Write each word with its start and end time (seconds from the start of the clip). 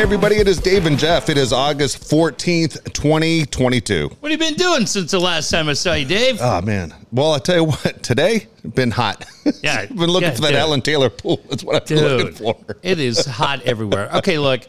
Hey, 0.00 0.04
everybody, 0.04 0.36
it 0.36 0.48
is 0.48 0.58
Dave 0.58 0.86
and 0.86 0.98
Jeff. 0.98 1.28
It 1.28 1.36
is 1.36 1.52
August 1.52 1.98
14th, 2.08 2.90
2022. 2.94 4.08
What 4.20 4.32
have 4.32 4.40
you 4.40 4.48
been 4.48 4.56
doing 4.56 4.86
since 4.86 5.10
the 5.10 5.20
last 5.20 5.50
time 5.50 5.68
I 5.68 5.74
saw 5.74 5.92
you, 5.92 6.06
Dave? 6.06 6.38
Oh, 6.40 6.62
man. 6.62 6.94
Well, 7.12 7.34
I 7.34 7.38
tell 7.38 7.56
you 7.56 7.64
what, 7.64 8.02
today, 8.02 8.46
been 8.74 8.90
hot. 8.90 9.26
Yeah. 9.62 9.84
been 9.88 9.98
looking 9.98 10.30
Yeah, 10.30 10.34
for 10.36 10.40
that 10.40 10.48
dude. 10.52 10.56
Ellen 10.56 10.80
Taylor 10.80 11.10
pool. 11.10 11.42
That's 11.50 11.62
what 11.62 11.82
I've 11.82 11.86
been 11.86 11.98
looking 12.16 12.32
for. 12.32 12.56
it 12.82 12.98
is 12.98 13.26
hot 13.26 13.60
everywhere. 13.66 14.08
Okay, 14.16 14.38
look, 14.38 14.62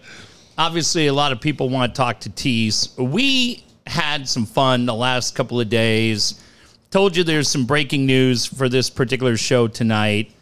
obviously 0.57 1.07
a 1.07 1.13
lot 1.13 1.31
of 1.31 1.39
people 1.39 1.69
want 1.69 1.95
to 1.95 1.97
talk 1.97 2.19
to 2.19 2.29
Tatis. 2.29 2.97
We 3.01 3.63
had 3.87 4.27
some 4.27 4.45
fun 4.45 4.85
the 4.85 4.93
last 4.93 5.33
couple 5.33 5.61
of 5.61 5.69
days. 5.69 6.43
Told 6.89 7.15
you 7.15 7.23
there's 7.23 7.47
some 7.47 7.65
breaking 7.65 8.05
news 8.05 8.45
for 8.45 8.67
this 8.67 8.89
particular 8.89 9.37
show 9.37 9.69
tonight. 9.69 10.33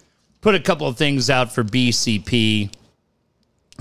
Put 0.42 0.56
a 0.56 0.60
couple 0.60 0.88
of 0.88 0.98
things 0.98 1.30
out 1.30 1.54
for 1.54 1.64
BCP. 1.64 2.72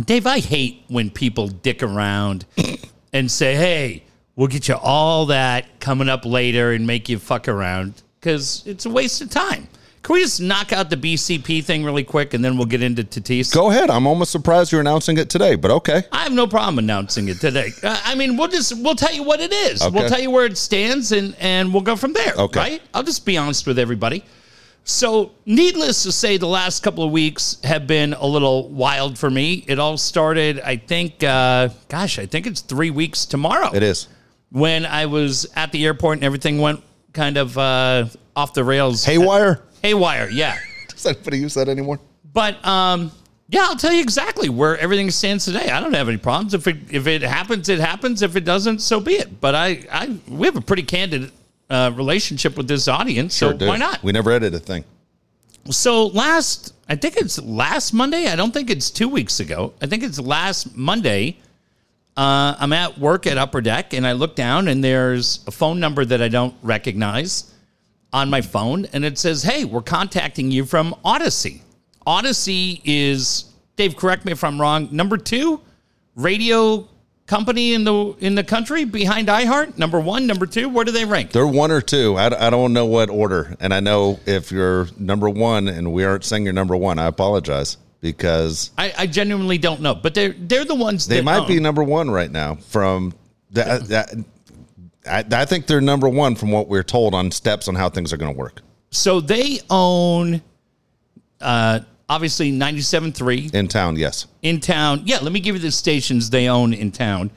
Dave, 0.05 0.27
I 0.27 0.39
hate 0.39 0.85
when 0.89 1.11
people 1.11 1.49
dick 1.49 1.83
around 1.83 2.47
and 3.13 3.31
say, 3.31 3.55
hey, 3.57 4.05
we'll 4.37 4.49
get 4.49 4.69
you 4.69 4.77
all 4.77 5.27
that 5.27 5.81
coming 5.81 6.09
up 6.09 6.25
later 6.25 6.73
and 6.73 6.87
make 6.87 7.09
you 7.09 7.19
fuck 7.19 7.49
around 7.49 8.03
because 8.21 8.63
it's 8.67 8.87
a 8.87 8.91
waste 8.91 9.21
of 9.21 9.31
time. 9.31 9.69
Can 10.03 10.15
we 10.15 10.23
just 10.23 10.41
knock 10.41 10.73
out 10.73 10.91
the 10.91 10.97
BCP 10.97 11.65
thing 11.65 11.85
really 11.85 12.05
quick 12.05 12.33
and 12.33 12.45
then 12.45 12.57
we'll 12.57 12.67
get 12.67 12.83
into 12.83 13.03
Tatis? 13.03 13.53
Go 13.53 13.71
ahead. 13.71 13.91
I'm 13.91 14.07
almost 14.07 14.31
surprised 14.31 14.71
you're 14.71 14.81
announcing 14.81 15.19
it 15.19 15.29
today, 15.29 15.57
but 15.57 15.71
okay. 15.73 16.05
I 16.13 16.23
have 16.23 16.33
no 16.33 16.47
problem 16.47 16.79
announcing 16.79 17.29
it 17.29 17.41
today. 17.41 17.71
Uh, 17.83 17.99
I 18.05 18.17
mean, 18.17 18.37
we'll 18.37 18.49
just 18.49 18.77
we'll 18.83 18.97
tell 18.97 19.13
you 19.13 19.23
what 19.23 19.41
it 19.41 19.53
is. 19.53 19.83
Okay. 19.83 19.95
We'll 19.95 20.09
tell 20.09 20.21
you 20.21 20.31
where 20.31 20.45
it 20.45 20.59
stands, 20.59 21.13
and 21.13 21.35
and 21.39 21.73
we'll 21.73 21.83
go 21.83 21.95
from 21.97 22.13
there. 22.13 22.35
Okay. 22.35 22.59
Right? 22.59 22.83
I'll 22.93 23.05
just 23.05 23.25
be 23.25 23.37
honest 23.37 23.67
with 23.67 23.79
everybody. 23.79 24.25
So, 24.93 25.33
needless 25.45 26.03
to 26.05 26.13
say, 26.13 26.39
the 26.39 26.47
last 26.47 26.83
couple 26.83 27.05
of 27.05 27.11
weeks 27.13 27.59
have 27.63 27.87
been 27.87 28.15
a 28.15 28.25
little 28.25 28.71
wild 28.71 29.19
for 29.19 29.29
me. 29.29 29.63
It 29.69 29.79
all 29.79 29.99
started, 29.99 30.61
I 30.61 30.77
think, 30.79 31.23
uh, 31.23 31.69
gosh, 31.91 32.19
I 32.19 32.25
think 32.25 32.47
it's 32.47 32.63
three 32.63 32.91
weeks 32.91 33.27
tomorrow 33.27 33.71
It 33.75 33.83
is. 33.83 34.09
when 34.49 34.87
I 34.87 35.05
was 35.05 35.47
at 35.55 35.73
the 35.73 35.85
airport 35.85 36.17
and 36.17 36.25
everything 36.25 36.59
went 36.59 36.83
kind 37.13 37.37
of 37.37 37.59
uh, 37.59 38.07
off 38.35 38.55
the 38.55 38.65
rails. 38.65 39.05
Haywire? 39.05 39.63
haywire, 39.83 40.31
yeah. 40.31 40.57
Does 40.89 41.05
anybody 41.05 41.37
use 41.41 41.53
that 41.53 41.69
anymore? 41.69 42.01
But 42.33 42.65
um, 42.67 43.13
yeah, 43.51 43.65
I'll 43.65 43.77
tell 43.77 43.93
you 43.93 44.01
exactly 44.01 44.49
where 44.49 44.79
everything 44.79 45.11
stands 45.11 45.45
today. 45.45 45.69
I 45.69 45.81
don't 45.81 45.93
have 45.93 46.09
any 46.09 46.17
problems. 46.17 46.55
If 46.55 46.67
it 46.67 46.77
if 46.91 47.07
it 47.07 47.21
happens, 47.21 47.69
it 47.69 47.79
happens. 47.79 48.23
If 48.23 48.37
it 48.37 48.45
doesn't, 48.47 48.79
so 48.81 49.01
be 49.01 49.13
it. 49.17 49.39
But 49.39 49.55
I, 49.55 49.85
I 49.93 50.19
we 50.29 50.47
have 50.47 50.57
a 50.57 50.61
pretty 50.63 50.83
candid 50.83 51.31
uh, 51.71 51.93
relationship 51.95 52.57
with 52.57 52.69
this 52.69 52.89
audience, 52.89 53.35
so 53.35 53.53
dude. 53.53 53.69
why 53.69 53.77
not? 53.77 54.03
We 54.03 54.13
never 54.13 54.31
edited 54.31 54.55
a 54.55 54.65
thing. 54.65 54.85
So 55.71 56.07
last, 56.07 56.75
I 56.89 56.97
think 56.97 57.17
it's 57.17 57.41
last 57.43 57.93
Monday. 57.93 58.27
I 58.27 58.37
don't 58.37 58.53
think 58.53 58.71
it's 58.71 58.91
two 58.91 59.09
weeks 59.09 59.41
ago. 59.41 59.75
I 59.83 59.87
think 59.87 60.03
it's 60.03 60.19
last 60.19 60.77
Monday. 60.77 61.39
Uh, 62.17 62.57
I'm 62.59 62.73
at 62.73 62.99
work 62.99 63.27
at 63.27 63.37
Upper 63.39 63.61
Deck, 63.61 63.93
and 63.93 64.07
I 64.07 64.13
look 64.13 64.35
down, 64.35 64.69
and 64.69 64.83
there's 64.83 65.45
a 65.47 65.51
phone 65.51 65.79
number 65.79 66.05
that 66.05 66.23
I 66.23 66.29
don't 66.29 66.55
recognize 66.63 67.53
on 68.13 68.31
my 68.31 68.41
phone, 68.41 68.87
and 68.87 69.05
it 69.05 69.19
says, 69.19 69.43
"Hey, 69.43 69.65
we're 69.65 69.83
contacting 69.83 70.51
you 70.51 70.65
from 70.65 70.95
Audacy." 71.05 71.61
Audacy 72.07 72.81
is 72.85 73.45
Dave. 73.77 73.95
Correct 73.97 74.25
me 74.25 74.33
if 74.33 74.43
I'm 74.43 74.61
wrong. 74.61 74.89
Number 74.91 75.19
two 75.19 75.61
radio 76.17 76.89
company 77.29 77.75
in 77.75 77.85
the 77.85 78.17
in 78.19 78.35
the 78.35 78.43
country 78.43 78.85
behind 78.85 79.29
iHeart. 79.29 79.79
Number 79.79 80.01
one, 80.01 80.27
number 80.27 80.47
two. 80.47 80.69
Where 80.69 80.85
do 80.85 80.91
they 80.91 81.05
rank? 81.05 81.31
They're 81.31 81.47
one 81.47 81.71
or 81.71 81.81
two. 81.81 82.17
I, 82.17 82.49
I 82.49 82.51
don't 82.51 82.73
know 82.73 82.87
what 82.87 83.11
order. 83.11 83.55
And 83.61 83.73
I 83.73 83.79
know 83.79 84.19
if 84.27 84.51
you're 84.51 84.89
number 84.99 85.31
one 85.31 85.69
and 85.69 85.93
we 85.93 86.05
aren't 86.05 86.25
saying 86.25 86.45
you're 86.45 86.53
number 86.53 86.77
one, 86.77 86.99
I 86.99 87.07
apologize 87.07 87.77
because 88.01 88.73
I, 88.77 88.93
I 88.99 89.07
genuinely 89.07 89.59
don't 89.59 89.81
know, 89.81 89.95
but 89.95 90.15
they're 90.15 90.35
they're 90.37 90.65
the 90.65 90.75
ones 90.75 91.07
they 91.07 91.21
might 91.21 91.43
own. 91.43 91.49
be 91.49 91.61
number 91.61 91.85
one 91.85 92.11
right 92.11 92.31
now 92.31 92.57
from 92.57 93.15
that. 93.53 93.85
that 93.89 94.15
I, 95.07 95.25
I 95.31 95.45
think 95.45 95.67
they're 95.67 95.81
number 95.81 96.09
one 96.09 96.35
from 96.35 96.51
what 96.51 96.69
we're 96.69 96.83
told 96.83 97.15
on 97.15 97.31
steps 97.31 97.69
on 97.69 97.75
how 97.75 97.89
things 97.89 98.13
are 98.13 98.17
going 98.17 98.33
to 98.35 98.39
work 98.39 98.61
So 98.91 99.21
they 99.21 99.61
own, 99.71 100.43
uh, 101.41 101.81
obviously 102.09 102.53
97.3 102.53 103.55
in 103.55 103.69
town. 103.69 103.97
Yes. 103.97 104.27
in 104.43 104.61
town. 104.61 105.03
Yeah, 105.05 105.19
let 105.21 105.33
me 105.33 105.41
give 105.41 105.55
you 105.57 105.61
the 105.63 105.71
stations 105.73 106.31
they 106.31 106.49
own 106.49 106.73
in 106.73 106.91
town. 106.91 107.31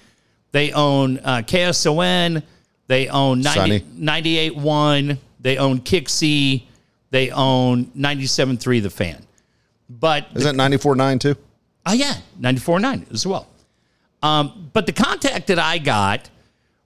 They 0.52 0.72
own 0.72 1.18
uh, 1.20 1.38
KSON. 1.46 2.44
They 2.88 3.08
own 3.08 3.42
90, 3.42 3.59
Sunny. 3.59 3.80
98.1. 3.80 5.18
They 5.40 5.58
own 5.58 5.80
Kixie. 5.80 6.64
They 7.09 7.32
own 7.32 7.86
97.3 7.88 8.82
The 8.84 8.90
Fan. 8.90 9.26
But 9.90 10.28
Is 10.36 10.44
that 10.44 10.56
94.9 10.56 11.20
too? 11.20 11.36
Oh 11.86 11.94
yeah, 11.94 12.16
94.9 12.40 13.12
as 13.12 13.26
well. 13.26 13.48
Um, 14.24 14.70
but 14.72 14.86
the 14.86 14.94
contact 14.94 15.48
that 15.48 15.58
I 15.59 15.80
got 15.80 16.30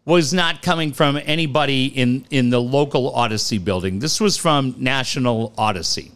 was 0.06 0.34
not 0.34 0.62
coming 0.62 0.94
from 0.94 1.20
anybody 1.26 1.88
in 1.88 2.26
in 2.30 2.50
the 2.50 2.62
local 2.62 3.12
Audacy 3.14 3.64
building. 3.64 4.00
This 4.00 4.22
was 4.22 4.38
from 4.38 4.76
National 4.78 5.52
Audacy, 5.58 6.12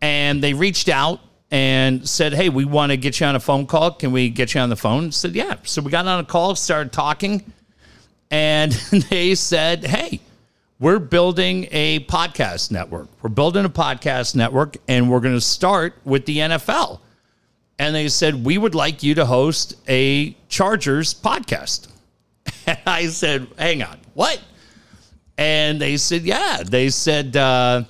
and 0.00 0.42
they 0.42 0.54
reached 0.54 0.88
out 0.88 1.20
and 1.50 2.08
said, 2.08 2.32
"Hey, 2.32 2.48
we 2.48 2.64
want 2.64 2.90
to 2.90 2.96
get 2.96 3.20
you 3.20 3.26
on 3.26 3.36
a 3.36 3.40
phone 3.40 3.66
call. 3.66 3.92
Can 3.92 4.12
we 4.12 4.28
get 4.28 4.54
you 4.54 4.60
on 4.60 4.68
the 4.68 4.76
phone?" 4.76 5.06
I 5.06 5.10
said, 5.10 5.34
"Yeah." 5.34 5.56
So 5.64 5.82
we 5.82 5.90
got 5.90 6.06
on 6.06 6.20
a 6.20 6.24
call, 6.24 6.54
started 6.54 6.92
talking, 6.92 7.44
and 8.30 8.72
they 9.10 9.34
said, 9.34 9.84
"Hey." 9.84 10.20
We're 10.78 10.98
building 10.98 11.68
a 11.72 12.00
podcast 12.06 12.70
network. 12.70 13.08
We're 13.20 13.28
building 13.28 13.66
a 13.66 13.68
podcast 13.68 14.34
network, 14.34 14.78
and 14.88 15.10
we're 15.10 15.20
going 15.20 15.34
to 15.34 15.40
start 15.42 15.94
with 16.06 16.24
the 16.24 16.38
NFL 16.38 17.00
and 17.80 17.94
they 17.94 18.08
said 18.08 18.44
we 18.44 18.58
would 18.58 18.74
like 18.74 19.02
you 19.02 19.14
to 19.14 19.24
host 19.24 19.74
a 19.88 20.36
Chargers 20.48 21.14
podcast. 21.14 21.88
And 22.66 22.78
I 22.86 23.06
said, 23.06 23.48
"Hang 23.58 23.82
on, 23.82 23.98
what?" 24.12 24.38
And 25.38 25.80
they 25.80 25.96
said, 25.96 26.22
"Yeah." 26.22 26.62
They 26.62 26.90
said 26.90 27.34
uh, 27.36 27.84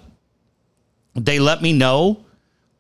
they 1.15 1.39
let 1.39 1.63
me 1.63 1.73
know 1.73 2.25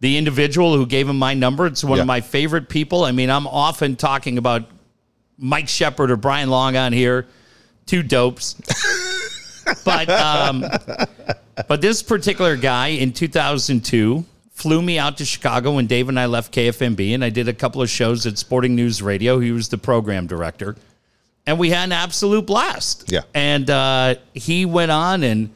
the 0.00 0.16
individual 0.16 0.76
who 0.76 0.86
gave 0.86 1.08
him 1.08 1.18
my 1.18 1.34
number. 1.34 1.66
It's 1.66 1.84
one 1.84 1.96
Yeah. 1.96 2.02
of 2.02 2.06
my 2.06 2.20
favorite 2.20 2.68
people. 2.68 3.04
I 3.04 3.12
mean, 3.12 3.28
I'm 3.30 3.46
often 3.46 3.96
talking 3.96 4.38
about 4.38 4.64
Mike 5.38 5.68
Shepard 5.68 6.10
or 6.10 6.16
Brian 6.16 6.48
Long 6.50 6.76
on 6.76 6.92
here, 6.92 7.26
two 7.86 8.02
dopes. 8.02 8.54
but 9.84 10.08
um, 10.08 10.64
but 11.68 11.80
this 11.80 12.02
particular 12.02 12.56
guy 12.56 12.88
in 12.88 13.12
2002 13.12 14.24
flew 14.52 14.82
me 14.82 14.98
out 14.98 15.16
to 15.18 15.24
Chicago 15.24 15.72
when 15.76 15.86
Dave 15.86 16.08
and 16.08 16.18
I 16.20 16.26
left 16.26 16.52
KFMB, 16.54 17.14
and 17.14 17.24
I 17.24 17.30
did 17.30 17.48
a 17.48 17.52
couple 17.54 17.80
of 17.82 17.88
shows 17.88 18.26
at 18.26 18.36
Sporting 18.38 18.74
News 18.74 19.00
Radio. 19.02 19.38
He 19.38 19.52
was 19.52 19.68
the 19.68 19.78
program 19.78 20.26
director, 20.26 20.76
and 21.46 21.58
we 21.58 21.70
had 21.70 21.84
an 21.84 21.92
absolute 21.92 22.46
blast. 22.46 23.10
Yeah. 23.10 23.22
and 23.34 23.68
uh, 23.70 24.14
he 24.34 24.64
went 24.66 24.90
on 24.90 25.22
and 25.22 25.50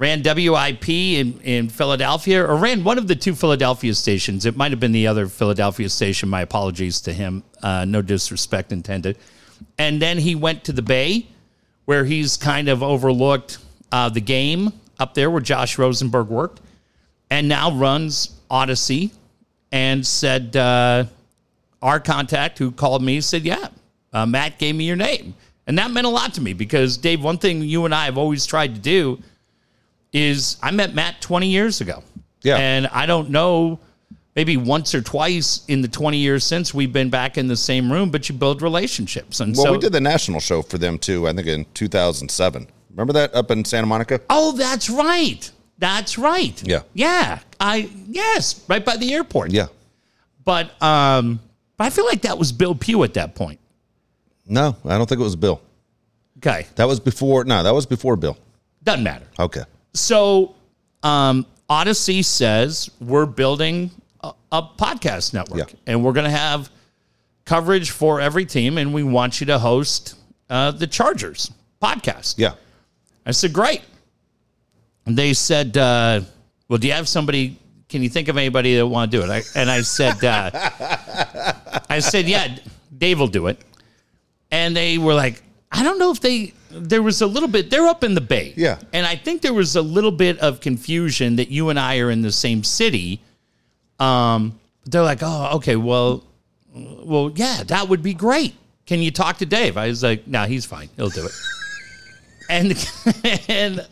ran 0.00 0.22
WIP 0.22 0.88
in, 0.88 1.38
in 1.42 1.68
Philadelphia, 1.68 2.42
or 2.42 2.56
ran 2.56 2.82
one 2.82 2.96
of 2.96 3.06
the 3.06 3.14
two 3.14 3.34
Philadelphia 3.34 3.94
stations. 3.94 4.46
It 4.46 4.56
might 4.56 4.72
have 4.72 4.80
been 4.80 4.92
the 4.92 5.06
other 5.06 5.28
Philadelphia 5.28 5.90
station. 5.90 6.30
My 6.30 6.40
apologies 6.40 7.02
to 7.02 7.12
him. 7.12 7.44
Uh, 7.62 7.84
no 7.84 8.00
disrespect 8.00 8.72
intended. 8.72 9.18
And 9.76 10.00
then 10.00 10.16
he 10.16 10.34
went 10.34 10.64
to 10.64 10.72
the 10.72 10.80
Bay, 10.80 11.26
where 11.84 12.06
he's 12.06 12.38
kind 12.38 12.70
of 12.70 12.82
overlooked 12.82 13.58
uh, 13.92 14.08
the 14.08 14.22
game 14.22 14.72
up 14.98 15.12
there 15.12 15.30
where 15.30 15.42
Josh 15.42 15.76
Rosenberg 15.78 16.28
worked, 16.28 16.62
and 17.30 17.46
now 17.46 17.70
runs 17.70 18.40
Audacy. 18.50 19.12
And 19.72 20.04
said, 20.04 20.56
uh, 20.56 21.04
our 21.80 22.00
contact 22.00 22.58
who 22.58 22.72
called 22.72 23.04
me 23.04 23.20
said, 23.20 23.42
Yeah, 23.42 23.68
uh, 24.12 24.26
Matt 24.26 24.58
gave 24.58 24.74
me 24.74 24.84
your 24.84 24.96
name. 24.96 25.34
And 25.68 25.78
that 25.78 25.92
meant 25.92 26.08
a 26.08 26.10
lot 26.10 26.34
to 26.34 26.40
me 26.40 26.54
because, 26.54 26.96
Dave, 26.96 27.22
one 27.22 27.38
thing 27.38 27.62
you 27.62 27.84
and 27.84 27.94
I 27.94 28.06
have 28.06 28.18
always 28.18 28.46
tried 28.46 28.74
to 28.74 28.80
do 28.80 29.22
is 30.12 30.56
I 30.62 30.70
met 30.70 30.94
Matt 30.94 31.20
20 31.20 31.48
years 31.48 31.80
ago. 31.80 32.02
Yeah. 32.42 32.56
And 32.56 32.86
I 32.88 33.06
don't 33.06 33.30
know, 33.30 33.78
maybe 34.34 34.56
once 34.56 34.94
or 34.94 35.02
twice 35.02 35.64
in 35.68 35.82
the 35.82 35.88
20 35.88 36.16
years 36.18 36.44
since 36.44 36.72
we've 36.72 36.92
been 36.92 37.10
back 37.10 37.36
in 37.38 37.48
the 37.48 37.56
same 37.56 37.90
room, 37.92 38.10
but 38.10 38.28
you 38.28 38.34
build 38.34 38.62
relationships. 38.62 39.40
And 39.40 39.54
Well, 39.54 39.66
so 39.66 39.72
we 39.72 39.78
did 39.78 39.92
the 39.92 40.00
national 40.00 40.40
show 40.40 40.62
for 40.62 40.78
them 40.78 40.98
too. 40.98 41.28
I 41.28 41.32
think 41.32 41.46
in 41.46 41.66
2007. 41.74 42.66
Remember 42.90 43.12
that 43.12 43.34
up 43.34 43.50
in 43.50 43.64
Santa 43.64 43.86
Monica? 43.86 44.20
Oh, 44.30 44.52
that's 44.52 44.90
right. 44.90 45.50
That's 45.78 46.18
right. 46.18 46.62
Yeah. 46.66 46.82
Yeah. 46.94 47.38
I 47.58 47.90
yes, 48.08 48.64
right 48.68 48.84
by 48.84 48.96
the 48.96 49.12
airport. 49.14 49.52
Yeah. 49.52 49.68
But 50.44 50.80
um 50.82 51.40
but 51.76 51.84
I 51.86 51.90
feel 51.90 52.04
like 52.04 52.22
that 52.22 52.36
was 52.36 52.52
Bill 52.52 52.74
Pugh 52.74 53.02
at 53.04 53.14
that 53.14 53.34
point. 53.34 53.58
No, 54.46 54.76
I 54.84 54.98
don't 54.98 55.08
think 55.08 55.20
it 55.20 55.24
was 55.24 55.36
Bill. 55.36 55.62
Okay. 56.38 56.66
That 56.76 56.86
was 56.88 57.00
before. 57.00 57.44
No, 57.44 57.62
that 57.62 57.72
was 57.74 57.86
before 57.86 58.16
Bill. 58.16 58.36
Doesn't 58.82 59.04
matter. 59.04 59.26
Okay. 59.38 59.62
So 59.94 60.54
um 61.02 61.46
Odyssey 61.68 62.22
says 62.22 62.90
we're 63.00 63.26
building 63.26 63.90
a, 64.22 64.32
a 64.52 64.62
podcast 64.62 65.32
network 65.34 65.70
Yeah. 65.70 65.76
and 65.86 66.04
we're 66.04 66.12
going 66.12 66.24
to 66.30 66.36
have 66.36 66.68
coverage 67.44 67.90
for 67.92 68.20
every 68.20 68.44
team 68.44 68.76
and 68.76 68.92
we 68.92 69.02
want 69.04 69.40
you 69.40 69.46
to 69.46 69.58
host 69.58 70.16
uh, 70.50 70.72
the 70.72 70.86
Chargers 70.88 71.52
podcast. 71.80 72.34
Yeah. 72.38 72.54
I 73.24 73.30
said, 73.30 73.52
great. 73.52 73.82
And 75.06 75.16
they 75.16 75.32
said, 75.32 75.76
uh, 75.76 76.22
well, 76.68 76.78
do 76.78 76.88
you 76.88 76.92
have 76.92 77.08
somebody? 77.08 77.56
Can 77.88 78.02
you 78.02 78.08
think 78.08 78.26
of 78.28 78.36
anybody 78.36 78.74
that 78.76 78.86
want 78.86 79.10
to 79.12 79.18
do 79.18 79.24
it? 79.24 79.30
I, 79.30 79.42
and 79.58 79.70
I 79.70 79.82
said, 79.82 80.22
uh, 80.24 80.50
I 81.88 82.00
said, 82.00 82.26
yeah, 82.28 82.56
Dave 82.96 83.18
will 83.20 83.26
do 83.28 83.46
it. 83.46 83.58
And 84.50 84.74
they 84.76 84.98
were 84.98 85.14
like, 85.14 85.42
I 85.70 85.82
don't 85.84 85.98
know 86.00 86.10
if 86.10 86.20
they, 86.20 86.52
there 86.70 87.02
was 87.02 87.20
a 87.22 87.26
little 87.26 87.48
bit, 87.48 87.70
they're 87.70 87.86
up 87.86 88.04
in 88.04 88.14
the 88.14 88.20
Bay. 88.20 88.52
Yeah. 88.56 88.78
And 88.92 89.06
I 89.06 89.16
think 89.16 89.42
there 89.42 89.54
was 89.54 89.76
a 89.76 89.82
little 89.82 90.10
bit 90.12 90.38
of 90.38 90.60
confusion 90.60 91.36
that 91.36 91.48
you 91.50 91.68
and 91.70 91.78
I 91.78 91.98
are 91.98 92.10
in 92.10 92.22
the 92.22 92.32
same 92.32 92.62
city. 92.64 93.20
Um, 93.98 94.58
they're 94.86 95.02
like, 95.02 95.18
oh, 95.22 95.56
okay, 95.56 95.76
well, 95.76 96.24
well, 96.74 97.32
yeah, 97.34 97.62
that 97.64 97.88
would 97.88 98.02
be 98.02 98.14
great. 98.14 98.54
Can 98.86 99.00
you 99.00 99.10
talk 99.10 99.38
to 99.38 99.46
Dave? 99.46 99.76
I 99.76 99.88
was 99.88 100.02
like, 100.02 100.26
no, 100.26 100.44
he's 100.44 100.64
fine. 100.64 100.88
He'll 100.96 101.10
do 101.10 101.26
it. 101.26 101.32
and, 102.50 102.70
and 103.48 103.86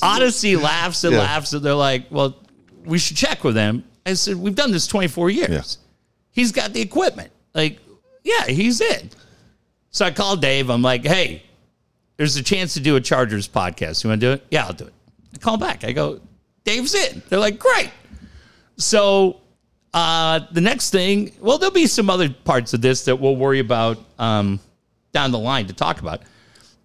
Audacy 0.00 0.60
laughs 0.60 1.04
and 1.04 1.12
Yeah. 1.14 1.20
laughs, 1.20 1.52
and 1.52 1.64
they're 1.64 1.74
like, 1.74 2.06
"Well, 2.10 2.36
we 2.84 2.98
should 2.98 3.16
check 3.16 3.44
with 3.44 3.54
him." 3.56 3.84
I 4.04 4.14
said, 4.14 4.36
"We've 4.36 4.54
done 4.54 4.72
this 4.72 4.86
24 4.88 5.30
years. 5.30 5.50
Yeah. 5.50 5.62
He's 6.32 6.50
got 6.50 6.72
the 6.72 6.80
equipment. 6.80 7.30
Like, 7.54 7.78
yeah, 8.24 8.46
he's 8.46 8.80
in." 8.80 9.10
So 9.90 10.04
I 10.06 10.10
called 10.10 10.40
Dave. 10.42 10.70
I'm 10.70 10.82
like, 10.82 11.04
"Hey, 11.04 11.42
there's 12.22 12.36
a 12.36 12.42
chance 12.42 12.74
to 12.74 12.78
do 12.80 12.94
a 12.94 13.00
Chargers 13.00 13.48
podcast. 13.48 14.04
You 14.04 14.10
want 14.10 14.20
to 14.20 14.26
do 14.28 14.32
it? 14.34 14.46
Yeah, 14.48 14.66
I'll 14.66 14.72
do 14.72 14.84
it." 14.84 14.92
I 15.34 15.38
call 15.38 15.56
back. 15.56 15.82
I 15.82 15.90
go, 15.90 16.20
"Dave's 16.62 16.94
in." 16.94 17.20
They're 17.28 17.40
like, 17.40 17.58
"Great." 17.58 17.90
So 18.76 19.40
uh, 19.92 20.40
the 20.52 20.60
next 20.60 20.90
thing, 20.90 21.32
well, 21.40 21.58
there'll 21.58 21.74
be 21.74 21.88
some 21.88 22.08
other 22.08 22.30
parts 22.30 22.74
of 22.74 22.80
this 22.80 23.04
that 23.06 23.16
we'll 23.16 23.34
worry 23.34 23.58
about 23.58 23.98
um, 24.20 24.60
down 25.12 25.32
the 25.32 25.38
line 25.38 25.66
to 25.66 25.72
talk 25.72 26.00
about. 26.00 26.22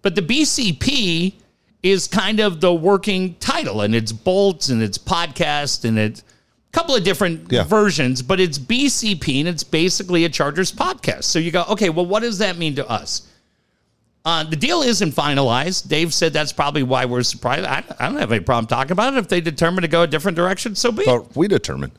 But 0.02 0.16
the 0.16 0.22
BCP 0.22 1.34
is 1.84 2.08
kind 2.08 2.40
of 2.40 2.60
the 2.60 2.74
working 2.74 3.34
title, 3.36 3.82
and 3.82 3.94
it's 3.94 4.10
Bolts 4.10 4.68
and 4.70 4.82
it's 4.82 4.98
podcast 4.98 5.84
and 5.84 5.96
it's 5.98 6.20
a 6.20 6.24
couple 6.72 6.96
of 6.96 7.04
different 7.04 7.50
Yeah. 7.52 7.62
versions, 7.62 8.22
but 8.22 8.40
it's 8.40 8.58
BCP 8.58 9.38
and 9.38 9.48
it's 9.48 9.62
basically 9.62 10.24
a 10.24 10.28
Chargers 10.28 10.72
podcast. 10.72 11.24
So 11.24 11.38
you 11.38 11.52
go, 11.52 11.64
okay, 11.70 11.90
well, 11.90 12.06
what 12.06 12.20
does 12.24 12.38
that 12.38 12.58
mean 12.58 12.74
to 12.74 12.88
us? 12.90 13.22
Uh, 14.28 14.44
the 14.44 14.56
deal 14.56 14.82
isn't 14.82 15.12
finalized. 15.12 15.88
Dave 15.88 16.12
said 16.12 16.34
that's 16.34 16.52
probably 16.52 16.82
why 16.82 17.06
we're 17.06 17.22
surprised. 17.22 17.64
I, 17.64 17.82
I 17.98 18.08
don't 18.10 18.18
have 18.18 18.30
any 18.30 18.44
problem 18.44 18.66
talking 18.66 18.92
about 18.92 19.14
it. 19.14 19.16
If 19.16 19.28
they 19.28 19.40
determine 19.40 19.80
to 19.82 19.88
go 19.88 20.02
a 20.02 20.06
different 20.06 20.36
direction, 20.36 20.74
so 20.74 20.92
be 20.92 21.04
it. 21.04 21.34
We 21.34 21.48
determine. 21.48 21.92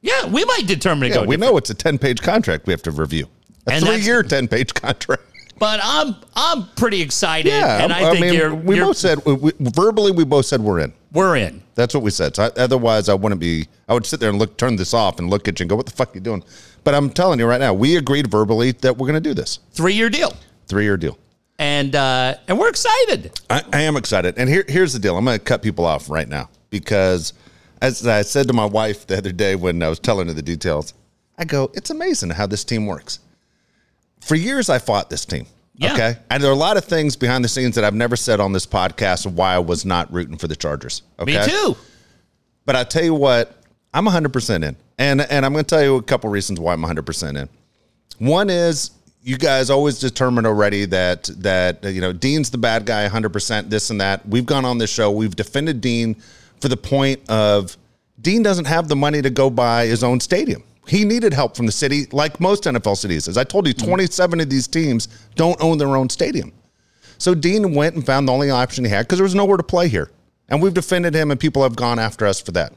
Yeah, 0.00 0.26
we 0.26 0.46
might 0.46 0.66
determine 0.66 1.02
to 1.02 1.08
Yeah, 1.08 1.14
go. 1.16 1.20
we 1.28 1.36
different. 1.36 1.52
know 1.52 1.58
it's 1.58 1.68
a 1.68 1.74
10 1.74 1.98
page 1.98 2.22
contract 2.22 2.66
we 2.66 2.72
have 2.72 2.82
to 2.84 2.90
review. 2.90 3.28
A 3.66 3.72
And 3.72 3.84
three-year, 3.84 4.22
10 4.22 4.48
page 4.48 4.72
contract. 4.84 5.22
But 5.58 5.80
I'm 5.82 6.16
I'm 6.34 6.68
pretty 6.74 7.02
excited, 7.02 7.50
Yeah. 7.52 7.84
and 7.84 7.92
I, 7.92 8.12
think 8.12 8.34
you're, 8.34 8.54
we 8.54 8.76
you're 8.76 8.86
both 8.86 8.96
said, 8.96 9.24
we, 9.26 9.34
we- 9.34 9.52
verbally, 9.60 10.10
we 10.10 10.24
both 10.24 10.46
said 10.46 10.60
we're 10.62 10.80
in. 10.80 10.92
we're 11.12 11.36
in. 11.36 11.62
That's 11.74 11.92
what 11.92 12.02
we 12.02 12.10
said. 12.10 12.34
So 12.34 12.44
I, 12.44 12.46
otherwise, 12.60 13.08
I 13.10 13.14
wouldn't 13.14 13.40
be. 13.42 13.66
I 13.88 13.94
would 13.94 14.06
sit 14.06 14.20
there 14.20 14.30
and 14.30 14.38
look, 14.38 14.56
turn 14.56 14.76
this 14.76 14.94
off, 14.94 15.18
and 15.18 15.28
look 15.28 15.48
at 15.48 15.60
you 15.60 15.64
and 15.64 15.70
go, 15.70 15.76
"What 15.76 15.86
the 15.86 15.92
fuck 15.92 16.10
are 16.10 16.14
you 16.14 16.20
doing?" 16.20 16.42
But 16.82 16.94
I'm 16.94 17.08
telling 17.10 17.38
you 17.38 17.46
right 17.46 17.60
now, 17.60 17.72
we 17.74 17.96
agreed 17.96 18.30
verbally 18.30 18.72
that 18.72 18.96
we're 18.96 19.06
going 19.06 19.22
to 19.22 19.28
do 19.28 19.34
this 19.34 19.58
Three 19.72 19.94
year 19.94 20.08
deal, 20.10 20.32
three 20.66 20.84
year 20.84 20.96
deal. 20.96 21.18
And 21.64 21.96
uh, 21.96 22.34
and 22.46 22.58
we're 22.58 22.68
excited. 22.68 23.32
I, 23.48 23.62
I 23.72 23.80
am 23.82 23.96
excited, 23.96 24.34
and 24.36 24.50
here, 24.50 24.64
here's 24.68 24.92
the 24.92 24.98
deal. 24.98 25.16
I'm 25.16 25.24
going 25.24 25.38
to 25.38 25.44
cut 25.44 25.62
people 25.62 25.86
off 25.86 26.10
right 26.10 26.28
now 26.28 26.50
because, 26.68 27.32
as 27.80 28.06
I 28.06 28.20
said 28.20 28.48
to 28.48 28.52
my 28.52 28.66
wife 28.66 29.06
the 29.06 29.16
other 29.16 29.32
day 29.32 29.56
when 29.56 29.82
I 29.82 29.88
was 29.88 29.98
telling 29.98 30.28
her 30.28 30.34
the 30.34 30.42
details, 30.42 30.92
I 31.38 31.46
go, 31.46 31.70
"It's 31.72 31.88
amazing 31.88 32.30
how 32.30 32.46
this 32.46 32.64
team 32.64 32.86
works." 32.86 33.20
For 34.20 34.34
years, 34.34 34.68
I 34.68 34.78
fought 34.78 35.08
this 35.08 35.24
team. 35.24 35.46
Yeah. 35.76 35.94
Okay, 35.94 36.16
and 36.30 36.42
there 36.42 36.50
are 36.50 36.54
a 36.54 36.56
lot 36.68 36.76
of 36.76 36.84
things 36.84 37.16
behind 37.16 37.42
the 37.42 37.48
scenes 37.48 37.74
that 37.76 37.84
I've 37.84 37.94
never 37.94 38.14
said 38.14 38.40
on 38.40 38.52
this 38.52 38.66
podcast 38.66 39.24
of 39.24 39.34
why 39.34 39.54
I 39.54 39.58
was 39.58 39.86
not 39.86 40.12
rooting 40.12 40.36
for 40.36 40.48
the 40.48 40.56
Chargers. 40.56 41.00
Okay, 41.18 41.38
Me 41.38 41.44
too. 41.46 41.76
But 42.66 42.76
I 42.76 42.84
tell 42.84 43.04
you 43.04 43.14
what, 43.14 43.58
I'm 43.94 44.06
100% 44.06 44.64
in. 44.64 44.76
And 44.98 45.20
and 45.22 45.46
I'm 45.46 45.52
going 45.52 45.64
to 45.64 45.68
tell 45.68 45.82
you 45.82 45.96
a 45.96 46.02
couple 46.02 46.28
reasons 46.30 46.60
why 46.60 46.74
I'm 46.74 46.82
100% 46.82 47.40
in. 47.40 47.48
One 48.18 48.48
is 48.50 48.90
you 49.24 49.38
guys 49.38 49.70
always 49.70 49.98
determined 49.98 50.46
already 50.46 50.84
that 50.84 51.30
that 51.38 51.82
you 51.82 52.00
know 52.00 52.12
Dean's 52.12 52.50
the 52.50 52.58
bad 52.58 52.84
guy 52.84 53.08
100% 53.08 53.70
this 53.70 53.90
and 53.90 54.00
that. 54.00 54.26
We've 54.28 54.44
gone 54.44 54.64
on 54.64 54.78
this 54.78 54.90
show, 54.90 55.10
we've 55.10 55.34
defended 55.34 55.80
Dean 55.80 56.14
for 56.60 56.68
the 56.68 56.76
point 56.76 57.28
of 57.28 57.76
Dean 58.20 58.42
doesn't 58.42 58.66
have 58.66 58.88
the 58.88 58.96
money 58.96 59.22
to 59.22 59.30
go 59.30 59.50
buy 59.50 59.86
his 59.86 60.04
own 60.04 60.20
stadium. 60.20 60.62
He 60.86 61.04
needed 61.04 61.32
help 61.32 61.56
from 61.56 61.64
the 61.66 61.72
city 61.72 62.06
like 62.12 62.38
most 62.38 62.64
NFL 62.64 62.98
cities. 62.98 63.26
As 63.26 63.38
I 63.38 63.44
told 63.44 63.66
you, 63.66 63.74
mm-hmm. 63.74 63.88
27 63.88 64.40
of 64.40 64.50
these 64.50 64.68
teams 64.68 65.08
don't 65.34 65.60
own 65.62 65.78
their 65.78 65.96
own 65.96 66.10
stadium. 66.10 66.52
So 67.16 67.34
Dean 67.34 67.74
went 67.74 67.94
and 67.94 68.04
found 68.04 68.28
the 68.28 68.32
only 68.32 68.50
option 68.50 68.84
he 68.84 68.90
had 68.90 69.06
because 69.06 69.18
there 69.18 69.24
was 69.24 69.34
nowhere 69.34 69.56
to 69.56 69.62
play 69.62 69.88
here. 69.88 70.10
And 70.50 70.62
we've 70.62 70.74
defended 70.74 71.14
him, 71.14 71.30
and 71.30 71.40
people 71.40 71.62
have 71.62 71.74
gone 71.74 71.98
after 71.98 72.26
us 72.26 72.38
for 72.38 72.52
that. 72.52 72.74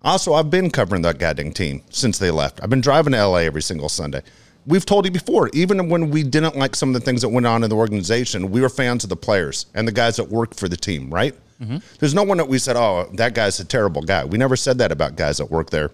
Also, 0.00 0.32
I've 0.32 0.48
been 0.48 0.70
covering 0.70 1.02
that 1.02 1.18
goddamn 1.18 1.52
team 1.52 1.82
since 1.90 2.18
they 2.18 2.30
left. 2.30 2.62
I've 2.62 2.70
been 2.70 2.80
driving 2.80 3.12
to 3.12 3.26
LA 3.26 3.38
every 3.38 3.60
single 3.60 3.90
Sunday. 3.90 4.22
We've 4.66 4.86
told 4.86 5.04
you 5.04 5.10
before, 5.10 5.50
even 5.52 5.88
when 5.88 6.10
we 6.10 6.22
didn't 6.22 6.56
like 6.56 6.74
some 6.74 6.88
of 6.88 6.94
the 6.94 7.00
things 7.00 7.20
that 7.20 7.28
went 7.28 7.46
on 7.46 7.62
in 7.62 7.70
the 7.70 7.76
organization, 7.76 8.50
we 8.50 8.60
were 8.60 8.70
fans 8.70 9.04
of 9.04 9.10
the 9.10 9.16
players 9.16 9.66
and 9.74 9.86
the 9.86 9.92
guys 9.92 10.16
that 10.16 10.24
worked 10.24 10.58
for 10.58 10.68
the 10.68 10.76
team, 10.76 11.12
right? 11.12 11.34
Mm-hmm. 11.60 11.78
There's 11.98 12.14
no 12.14 12.22
one 12.22 12.38
that 12.38 12.48
we 12.48 12.58
said, 12.58 12.76
oh, 12.76 13.10
that 13.14 13.34
guy's 13.34 13.60
a 13.60 13.64
terrible 13.64 14.02
guy. 14.02 14.24
We 14.24 14.38
never 14.38 14.56
said 14.56 14.78
that 14.78 14.90
about 14.90 15.16
guys 15.16 15.38
that 15.38 15.50
work 15.50 15.70
there. 15.70 15.90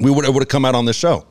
We 0.00 0.10
would, 0.10 0.24
it 0.24 0.32
would 0.32 0.42
have 0.42 0.48
come 0.48 0.64
out 0.64 0.74
on 0.74 0.86
the 0.86 0.92
show. 0.92 1.26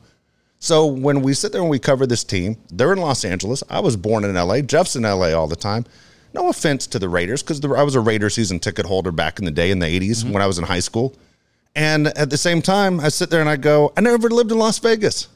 So 0.60 0.86
when 0.86 1.22
we 1.22 1.34
sit 1.34 1.52
there 1.52 1.62
and 1.62 1.70
we 1.70 1.80
cover 1.80 2.06
this 2.06 2.24
team, 2.24 2.58
they're 2.70 2.94
in 2.94 3.00
Los 3.00 3.24
Angeles. 3.24 3.64
I 3.70 3.80
was 3.80 3.96
born 3.96 4.24
in 4.24 4.36
LA. 4.36 4.62
Jeff's 4.62 4.96
in 4.96 5.04
LA 5.04 5.34
all 5.34 5.48
the 5.48 5.56
time. 5.56 5.86
No 6.34 6.50
offense 6.50 6.88
to 6.88 7.00
the 7.00 7.10
Raiders 7.10 7.42
because 7.42 7.64
I 7.64 7.84
was 7.84 7.96
a 7.96 8.00
Raider 8.00 8.30
season 8.30 8.60
ticket 8.60 8.86
holder 8.86 9.12
back 9.12 9.40
in 9.40 9.46
the 9.46 9.52
day 9.52 9.72
in 9.72 9.80
the 9.80 9.86
80s 9.86 10.24
mm-hmm. 10.24 10.34
when 10.34 10.42
I 10.42 10.48
was 10.48 10.58
in 10.58 10.66
high 10.66 10.80
school. 10.80 11.16
And 11.76 12.08
at 12.08 12.30
the 12.30 12.38
same 12.38 12.62
time, 12.62 13.00
I 13.00 13.10
sit 13.10 13.30
there 13.30 13.42
and 13.42 13.50
I 13.50 13.56
go, 13.56 13.94
I 13.96 14.02
never 14.02 14.30
lived 14.30 14.52
in 14.52 14.58
Las 14.58 14.80
Vegas. 14.80 15.28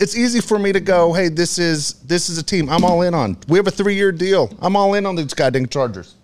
It's 0.00 0.16
easy 0.16 0.40
for 0.40 0.58
me 0.58 0.72
to 0.72 0.80
go, 0.80 1.12
hey, 1.12 1.28
this 1.28 1.58
is 1.58 1.94
this 2.04 2.28
is 2.30 2.38
a 2.38 2.42
team 2.42 2.68
I'm 2.70 2.84
all 2.84 3.02
in 3.02 3.14
on. 3.14 3.36
We 3.48 3.58
have 3.58 3.66
a 3.66 3.70
three 3.70 3.94
year 3.94 4.10
deal. 4.12 4.50
I'm 4.60 4.74
all 4.74 4.94
in 4.94 5.06
on 5.06 5.14
these 5.14 5.34
goddamn 5.34 5.66
Chargers. 5.66 6.14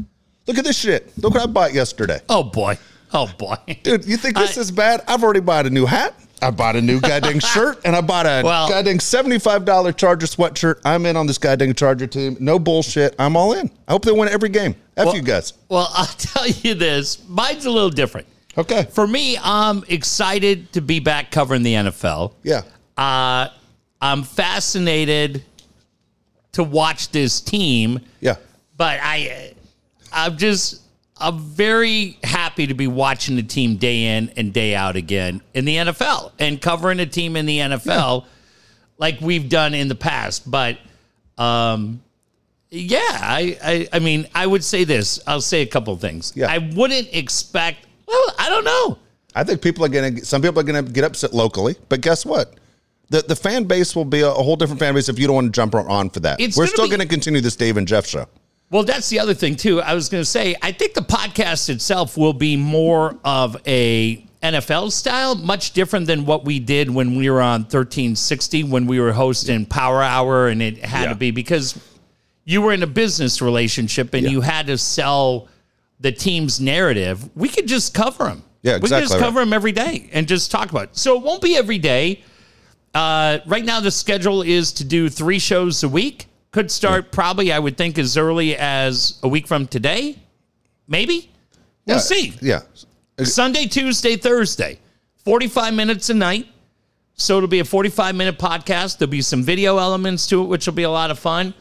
Look 0.46 0.58
at 0.58 0.64
this 0.64 0.78
shit. 0.78 1.12
Look 1.18 1.34
what 1.34 1.42
I 1.42 1.46
bought 1.46 1.72
yesterday. 1.74 2.20
Oh 2.28 2.42
boy. 2.42 2.78
Oh 3.12 3.30
boy. 3.38 3.56
Dude, 3.82 4.04
you 4.04 4.16
think 4.16 4.36
this 4.36 4.56
I- 4.56 4.60
is 4.62 4.70
bad? 4.70 5.02
I've 5.06 5.22
already 5.22 5.40
bought 5.40 5.66
a 5.66 5.70
new 5.70 5.86
hat. 5.86 6.14
I 6.42 6.50
bought 6.50 6.76
a 6.76 6.82
new 6.82 7.00
goddamn 7.00 7.40
shirt, 7.54 7.80
and 7.84 7.96
I 7.96 8.00
bought 8.02 8.26
a 8.26 8.42
Well- 8.44 8.68
goddamn 8.68 8.98
seventy-five 9.00 9.64
dollar 9.64 9.92
Charger 9.92 10.26
sweatshirt. 10.26 10.80
I'm 10.84 11.04
in 11.06 11.16
on 11.16 11.26
this 11.26 11.38
goddamn 11.38 11.74
Charger 11.74 12.06
team. 12.06 12.36
No 12.40 12.58
bullshit. 12.58 13.14
I'm 13.18 13.36
all 13.36 13.52
in. 13.54 13.70
I 13.88 13.92
hope 13.92 14.04
they 14.04 14.12
win 14.12 14.28
every 14.28 14.48
game. 14.50 14.74
F 14.96 15.06
Well- 15.06 15.16
you 15.16 15.22
guys. 15.22 15.52
Well, 15.68 15.88
I'll 15.94 16.06
tell 16.18 16.46
you 16.48 16.74
this. 16.74 17.26
Mine's 17.28 17.64
a 17.66 17.70
little 17.70 17.90
different. 17.90 18.26
Okay. 18.58 18.84
For 18.90 19.06
me, 19.06 19.36
I'm 19.42 19.84
excited 19.88 20.72
to 20.72 20.80
be 20.80 20.98
back 20.98 21.30
covering 21.30 21.62
the 21.62 21.74
NFL. 21.74 22.32
Yeah. 22.42 22.62
Uh, 22.96 23.48
I'm 24.00 24.22
fascinated 24.22 25.42
to 26.52 26.62
watch 26.64 27.10
this 27.10 27.40
team, 27.40 28.00
Yeah. 28.20 28.36
but 28.76 28.98
I, 29.02 29.54
I'm 30.12 30.36
just, 30.36 30.82
I'm 31.18 31.38
very 31.38 32.18
happy 32.22 32.66
to 32.66 32.74
be 32.74 32.86
watching 32.86 33.36
the 33.36 33.42
team 33.42 33.76
day 33.76 34.16
in 34.16 34.30
and 34.36 34.52
day 34.52 34.74
out 34.74 34.96
again 34.96 35.40
in 35.54 35.64
the 35.64 35.76
NFL 35.76 36.32
and 36.38 36.60
covering 36.60 37.00
a 37.00 37.06
team 37.06 37.36
in 37.36 37.46
the 37.46 37.58
NFL 37.58 38.26
like 38.98 39.20
we've 39.20 39.48
done 39.48 39.74
in 39.74 39.88
the 39.88 39.94
past. 39.94 40.50
But, 40.50 40.78
um, 41.38 42.02
yeah, 42.70 42.98
I, 43.00 43.58
I, 43.62 43.88
I 43.94 43.98
mean, 43.98 44.26
I 44.34 44.46
would 44.46 44.64
say 44.64 44.84
this. 44.84 45.20
I'll 45.26 45.40
say 45.40 45.62
a 45.62 45.66
couple 45.66 45.92
of 45.94 46.00
things. 46.00 46.32
Yeah. 46.34 46.50
I 46.50 46.58
wouldn't 46.58 47.08
expect. 47.14 47.86
Well, 48.06 48.34
I 48.38 48.48
don't 48.50 48.64
know. 48.64 48.98
I 49.34 49.44
think 49.44 49.60
people 49.62 49.84
are 49.84 49.88
gonna. 49.88 50.24
Some 50.24 50.40
people 50.42 50.58
are 50.60 50.64
gonna 50.64 50.82
get 50.82 51.04
upset 51.04 51.32
locally, 51.34 51.76
but 51.88 52.00
guess 52.00 52.24
what? 52.26 52.54
The 53.10 53.22
the 53.22 53.36
fan 53.36 53.64
base 53.64 53.94
will 53.94 54.04
be 54.04 54.20
a, 54.20 54.28
a 54.30 54.42
whole 54.42 54.56
different 54.56 54.80
fan 54.80 54.94
base 54.94 55.08
if 55.08 55.18
you 55.18 55.26
don't 55.26 55.36
want 55.36 55.46
to 55.46 55.52
jump 55.52 55.74
on 55.74 56.10
for 56.10 56.20
that. 56.20 56.40
It's 56.40 56.56
We're 56.56 56.64
gonna 56.64 56.72
still 56.72 56.84
be- 56.86 56.90
gonna 56.90 57.06
continue 57.06 57.40
this 57.40 57.56
Dave 57.56 57.76
and 57.76 57.86
Jeff 57.86 58.06
show. 58.06 58.26
Well, 58.70 58.82
that's 58.82 59.08
the 59.08 59.20
other 59.20 59.32
thing 59.34 59.54
too. 59.54 59.80
I 59.80 59.94
was 59.94 60.08
going 60.08 60.22
to 60.22 60.24
say, 60.28 60.56
I 60.60 60.72
think 60.72 60.94
the 60.94 61.00
podcast 61.00 61.68
itself 61.68 62.16
will 62.18 62.32
be 62.32 62.56
more 62.56 63.16
of 63.24 63.56
a 63.64 64.26
NFL 64.42 64.90
style, 64.90 65.36
much 65.36 65.70
different 65.70 66.08
than 66.08 66.26
what 66.26 66.44
we 66.44 66.58
did 66.58 66.90
when 66.90 67.14
we 67.14 67.30
were 67.30 67.40
on 67.40 67.60
1360 67.60 68.64
when 68.64 68.86
we 68.88 68.98
were 68.98 69.12
hosting 69.12 69.66
Power 69.66 70.02
Hour 70.02 70.48
and 70.48 70.60
it 70.60 70.84
had 70.84 71.04
Yeah. 71.04 71.08
to 71.10 71.14
be 71.14 71.30
because 71.30 71.78
you 72.44 72.60
were 72.60 72.72
in 72.72 72.82
a 72.82 72.88
business 72.88 73.40
relationship 73.40 74.12
and 74.14 74.24
Yeah. 74.24 74.30
you 74.30 74.40
had 74.40 74.66
to 74.66 74.76
sell 74.78 75.46
the 76.00 76.10
team's 76.10 76.60
narrative. 76.60 77.30
We 77.36 77.48
could 77.48 77.68
just 77.68 77.94
cover 77.94 78.24
them. 78.24 78.42
Yeah, 78.62 78.74
exactly. 78.76 78.96
We 78.96 79.02
could 79.02 79.08
just 79.10 79.20
cover 79.20 79.38
them 79.40 79.52
every 79.52 79.72
day 79.72 80.10
and 80.12 80.26
just 80.26 80.50
talk 80.50 80.70
about 80.72 80.82
it. 80.84 80.96
So 80.96 81.16
it 81.16 81.22
won't 81.22 81.40
be 81.40 81.56
every 81.56 81.78
day. 81.78 82.24
Uh, 82.96 83.40
right 83.46 83.64
now, 83.64 83.78
the 83.80 83.90
schedule 83.90 84.40
is 84.42 84.72
to 84.72 84.84
do 84.84 85.08
three 85.10 85.38
shows 85.38 85.82
a 85.82 85.88
week. 85.88 86.26
Could 86.50 86.70
start 86.70 87.12
probably, 87.12 87.52
I 87.52 87.58
would 87.58 87.76
think, 87.76 87.98
as 87.98 88.16
early 88.16 88.56
as 88.56 89.18
a 89.22 89.28
week 89.28 89.46
from 89.46 89.66
today. 89.66 90.18
Maybe. 90.88 91.30
We'll 91.84 91.96
Yeah, 91.96 92.00
see. 92.00 92.34
Yeah. 92.40 92.60
Sunday, 93.22 93.66
Tuesday, 93.66 94.16
Thursday, 94.16 94.78
45 95.24 95.74
minutes 95.74 96.08
a 96.08 96.14
night. 96.14 96.46
So 97.14 97.36
it'll 97.36 97.48
be 97.48 97.60
a 97.60 97.64
45 97.64 98.14
minute 98.14 98.38
podcast. 98.38 98.96
There'll 98.98 99.10
be 99.10 99.20
some 99.22 99.42
video 99.42 99.76
elements 99.78 100.26
to 100.28 100.42
it, 100.42 100.46
which 100.46 100.66
will 100.66 100.74
be 100.74 100.82
a 100.84 100.90
lot 100.90 101.10
of 101.10 101.18
fun. 101.18 101.52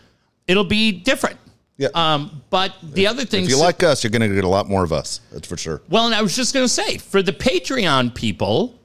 It'll 0.48 0.63
be 0.63 0.92
different. 0.92 1.38
Yeah. 1.77 1.89
Um, 1.94 2.42
but 2.50 2.74
the 2.82 3.08
other 3.08 3.25
thing, 3.25 3.44
if 3.44 3.50
you 3.50 3.58
like 3.60 3.84
us, 3.84 4.04
you're 4.04 4.12
gonna 4.12 4.30
get 4.30 4.46
a 4.46 4.50
lot 4.50 4.70
more 4.70 4.84
of 4.86 4.94
us. 4.94 5.20
That's 5.34 5.48
for 5.48 5.58
sure. 5.58 5.82
well, 5.89 6.06
and 6.06 6.15
I 6.15 6.22
was 6.22 6.34
just 6.36 6.54
going 6.54 6.63
to 6.63 6.70
say 6.70 6.98
for 6.98 7.22
the 7.22 7.34
Patreon 7.34 8.15
people, 8.15 8.80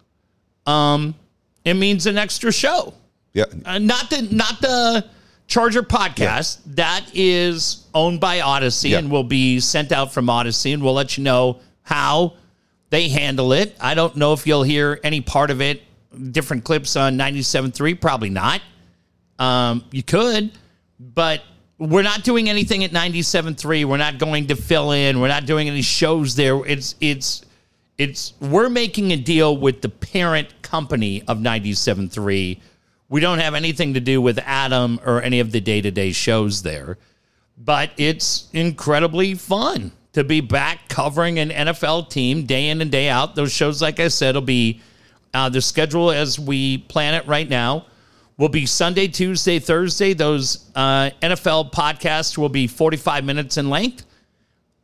um, 0.66 1.14
it 1.64 1.74
means 1.74 2.06
an 2.06 2.18
extra 2.18 2.52
show. 2.52 2.94
Yeah. 3.32 3.44
Uh, 3.64 3.78
not 3.78 4.10
the 4.10 4.22
not 4.30 4.60
the 4.60 5.04
Charger 5.46 5.82
podcast. 5.82 6.58
That 6.74 7.04
is 7.14 7.86
owned 7.94 8.20
by 8.20 8.38
Audacy 8.40 8.90
Yeah. 8.90 8.98
and 8.98 9.10
will 9.10 9.24
be 9.24 9.60
sent 9.60 9.92
out 9.92 10.12
from 10.12 10.26
Audacy, 10.26 10.72
and 10.74 10.82
we'll 10.82 10.94
let 10.94 11.16
you 11.18 11.24
know 11.24 11.60
how 11.82 12.34
they 12.90 13.08
handle 13.08 13.52
it. 13.52 13.76
I 13.80 13.94
don't 13.94 14.16
know 14.16 14.32
if 14.32 14.46
you'll 14.46 14.62
hear 14.62 14.98
any 15.04 15.20
part 15.20 15.50
of 15.50 15.60
it. 15.60 15.82
Different 16.32 16.64
clips 16.64 16.96
on 16.96 17.16
97.3, 17.16 17.94
probably 18.00 18.30
not. 18.30 18.60
Um, 19.38 19.84
you 19.92 20.02
could, 20.02 20.50
but 20.98 21.42
we're 21.78 22.02
not 22.02 22.24
doing 22.24 22.48
anything 22.50 22.82
at 22.84 22.90
97.3. 22.90 23.84
We're 23.84 23.96
not 23.96 24.18
going 24.18 24.48
to 24.48 24.56
fill 24.56 24.90
in. 24.92 25.20
We're 25.20 25.28
not 25.28 25.46
doing 25.46 25.68
any 25.68 25.82
shows 25.82 26.34
there. 26.34 26.64
It's 26.66 26.94
it's 27.00 27.42
it's 27.96 28.34
we're 28.40 28.68
making 28.68 29.12
a 29.12 29.16
deal 29.16 29.56
with 29.56 29.82
the 29.82 29.88
parent 29.88 30.59
company 30.70 31.22
of 31.26 31.38
97.3. 31.38 32.60
We 33.08 33.20
don't 33.20 33.38
have 33.40 33.54
anything 33.54 33.94
to 33.94 34.00
do 34.00 34.22
with 34.22 34.38
Adam 34.38 35.00
or 35.04 35.20
any 35.20 35.40
of 35.40 35.50
the 35.50 35.60
day-to-day 35.60 36.12
shows 36.12 36.62
there. 36.62 36.96
But 37.58 37.90
it's 37.96 38.48
incredibly 38.52 39.34
fun 39.34 39.90
to 40.12 40.22
be 40.22 40.40
back 40.40 40.88
covering 40.88 41.38
an 41.40 41.50
NFL 41.50 42.08
team 42.08 42.46
day 42.46 42.68
in 42.68 42.80
and 42.80 42.90
day 42.90 43.08
out. 43.08 43.34
Those 43.34 43.52
shows, 43.52 43.82
like 43.82 43.98
I 43.98 44.08
said, 44.08 44.36
will 44.36 44.42
be 44.42 44.80
uh, 45.34 45.48
the 45.48 45.60
schedule 45.60 46.10
as 46.10 46.38
we 46.38 46.78
plan 46.78 47.14
it 47.14 47.26
right 47.26 47.48
now 47.48 47.86
will 48.38 48.48
be 48.48 48.64
Sunday, 48.64 49.08
Tuesday, 49.08 49.58
Thursday. 49.58 50.14
Those 50.14 50.70
uh, 50.74 51.10
NFL 51.20 51.72
podcasts 51.72 52.38
will 52.38 52.48
be 52.48 52.66
45 52.66 53.24
minutes 53.24 53.58
in 53.58 53.68
length. 53.68 54.06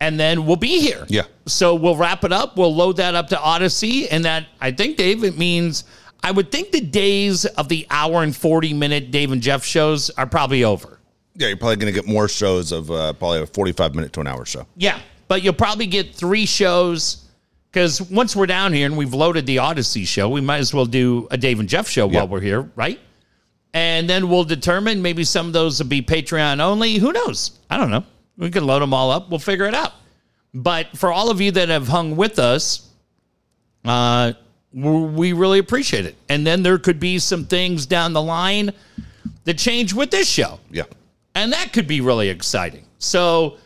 And 0.00 0.20
then 0.20 0.44
we'll 0.46 0.56
be 0.56 0.80
here. 0.80 1.06
Yeah. 1.08 1.22
So 1.46 1.74
we'll 1.74 1.96
wrap 1.96 2.22
it 2.24 2.32
up. 2.32 2.56
We'll 2.58 2.74
load 2.74 2.98
that 2.98 3.14
up 3.14 3.28
to 3.28 3.36
Audacy. 3.36 4.06
And 4.10 4.24
that, 4.26 4.46
I 4.60 4.70
think, 4.70 4.96
Dave, 4.98 5.24
it 5.24 5.38
means 5.38 5.84
I 6.22 6.30
would 6.32 6.52
think 6.52 6.70
the 6.70 6.80
days 6.82 7.46
of 7.46 7.68
the 7.68 7.86
hour 7.90 8.22
and 8.22 8.36
40 8.36 8.74
minute 8.74 9.10
Dave 9.10 9.32
and 9.32 9.40
Jeff 9.40 9.64
shows 9.64 10.10
are 10.10 10.26
probably 10.26 10.64
over. 10.64 10.98
Yeah, 11.34 11.48
you're 11.48 11.56
probably 11.56 11.76
going 11.76 11.92
to 11.92 11.98
get 12.00 12.06
more 12.10 12.28
shows 12.28 12.72
of 12.72 12.90
uh, 12.90 13.12
probably 13.14 13.40
a 13.42 13.46
45 13.46 13.94
minute 13.94 14.12
to 14.14 14.20
an 14.20 14.26
hour 14.26 14.44
show. 14.44 14.66
Yeah. 14.76 14.98
But 15.28 15.42
you'll 15.42 15.54
probably 15.54 15.86
get 15.86 16.14
three 16.14 16.46
shows 16.46 17.24
because 17.72 18.00
once 18.02 18.36
we're 18.36 18.46
down 18.46 18.72
here 18.72 18.86
and 18.86 18.96
we've 18.96 19.12
loaded 19.14 19.46
the 19.46 19.56
Audacy 19.56 20.06
show, 20.06 20.28
we 20.28 20.40
might 20.40 20.58
as 20.58 20.72
well 20.74 20.86
do 20.86 21.26
a 21.30 21.36
Dave 21.36 21.58
and 21.60 21.68
Jeff 21.68 21.88
show 21.88 22.08
Yeah. 22.08 22.18
while 22.20 22.28
we're 22.28 22.40
here, 22.40 22.70
right? 22.76 23.00
And 23.74 24.08
then 24.08 24.28
we'll 24.28 24.44
determine 24.44 25.02
maybe 25.02 25.24
some 25.24 25.46
of 25.48 25.52
those 25.52 25.78
will 25.78 25.88
be 25.88 26.00
Patreon 26.02 26.60
only. 26.60 26.94
Who 26.96 27.12
knows? 27.12 27.58
I 27.70 27.76
don't 27.76 27.90
know. 27.90 28.04
We 28.38 28.50
can 28.50 28.66
load 28.66 28.80
them 28.80 28.92
all 28.92 29.10
up. 29.10 29.30
We'll 29.30 29.38
figure 29.38 29.66
it 29.66 29.74
out. 29.74 29.92
But 30.52 30.96
for 30.96 31.12
all 31.12 31.30
of 31.30 31.40
you 31.40 31.50
that 31.52 31.68
have 31.68 31.88
hung 31.88 32.16
with 32.16 32.38
us, 32.38 32.88
uh, 33.84 34.32
we 34.72 35.32
really 35.32 35.58
appreciate 35.58 36.04
it. 36.06 36.16
And 36.28 36.46
then 36.46 36.62
there 36.62 36.78
could 36.78 37.00
be 37.00 37.18
some 37.18 37.44
things 37.46 37.86
down 37.86 38.12
the 38.12 38.22
line 38.22 38.72
that 39.44 39.58
change 39.58 39.94
with 39.94 40.10
this 40.10 40.28
show 40.28 40.58
Yeah. 40.70 40.82
and 41.34 41.52
that 41.52 41.72
could 41.72 41.86
be 41.86 42.00
really 42.00 42.28
exciting. 42.28 42.84
So 42.98 43.56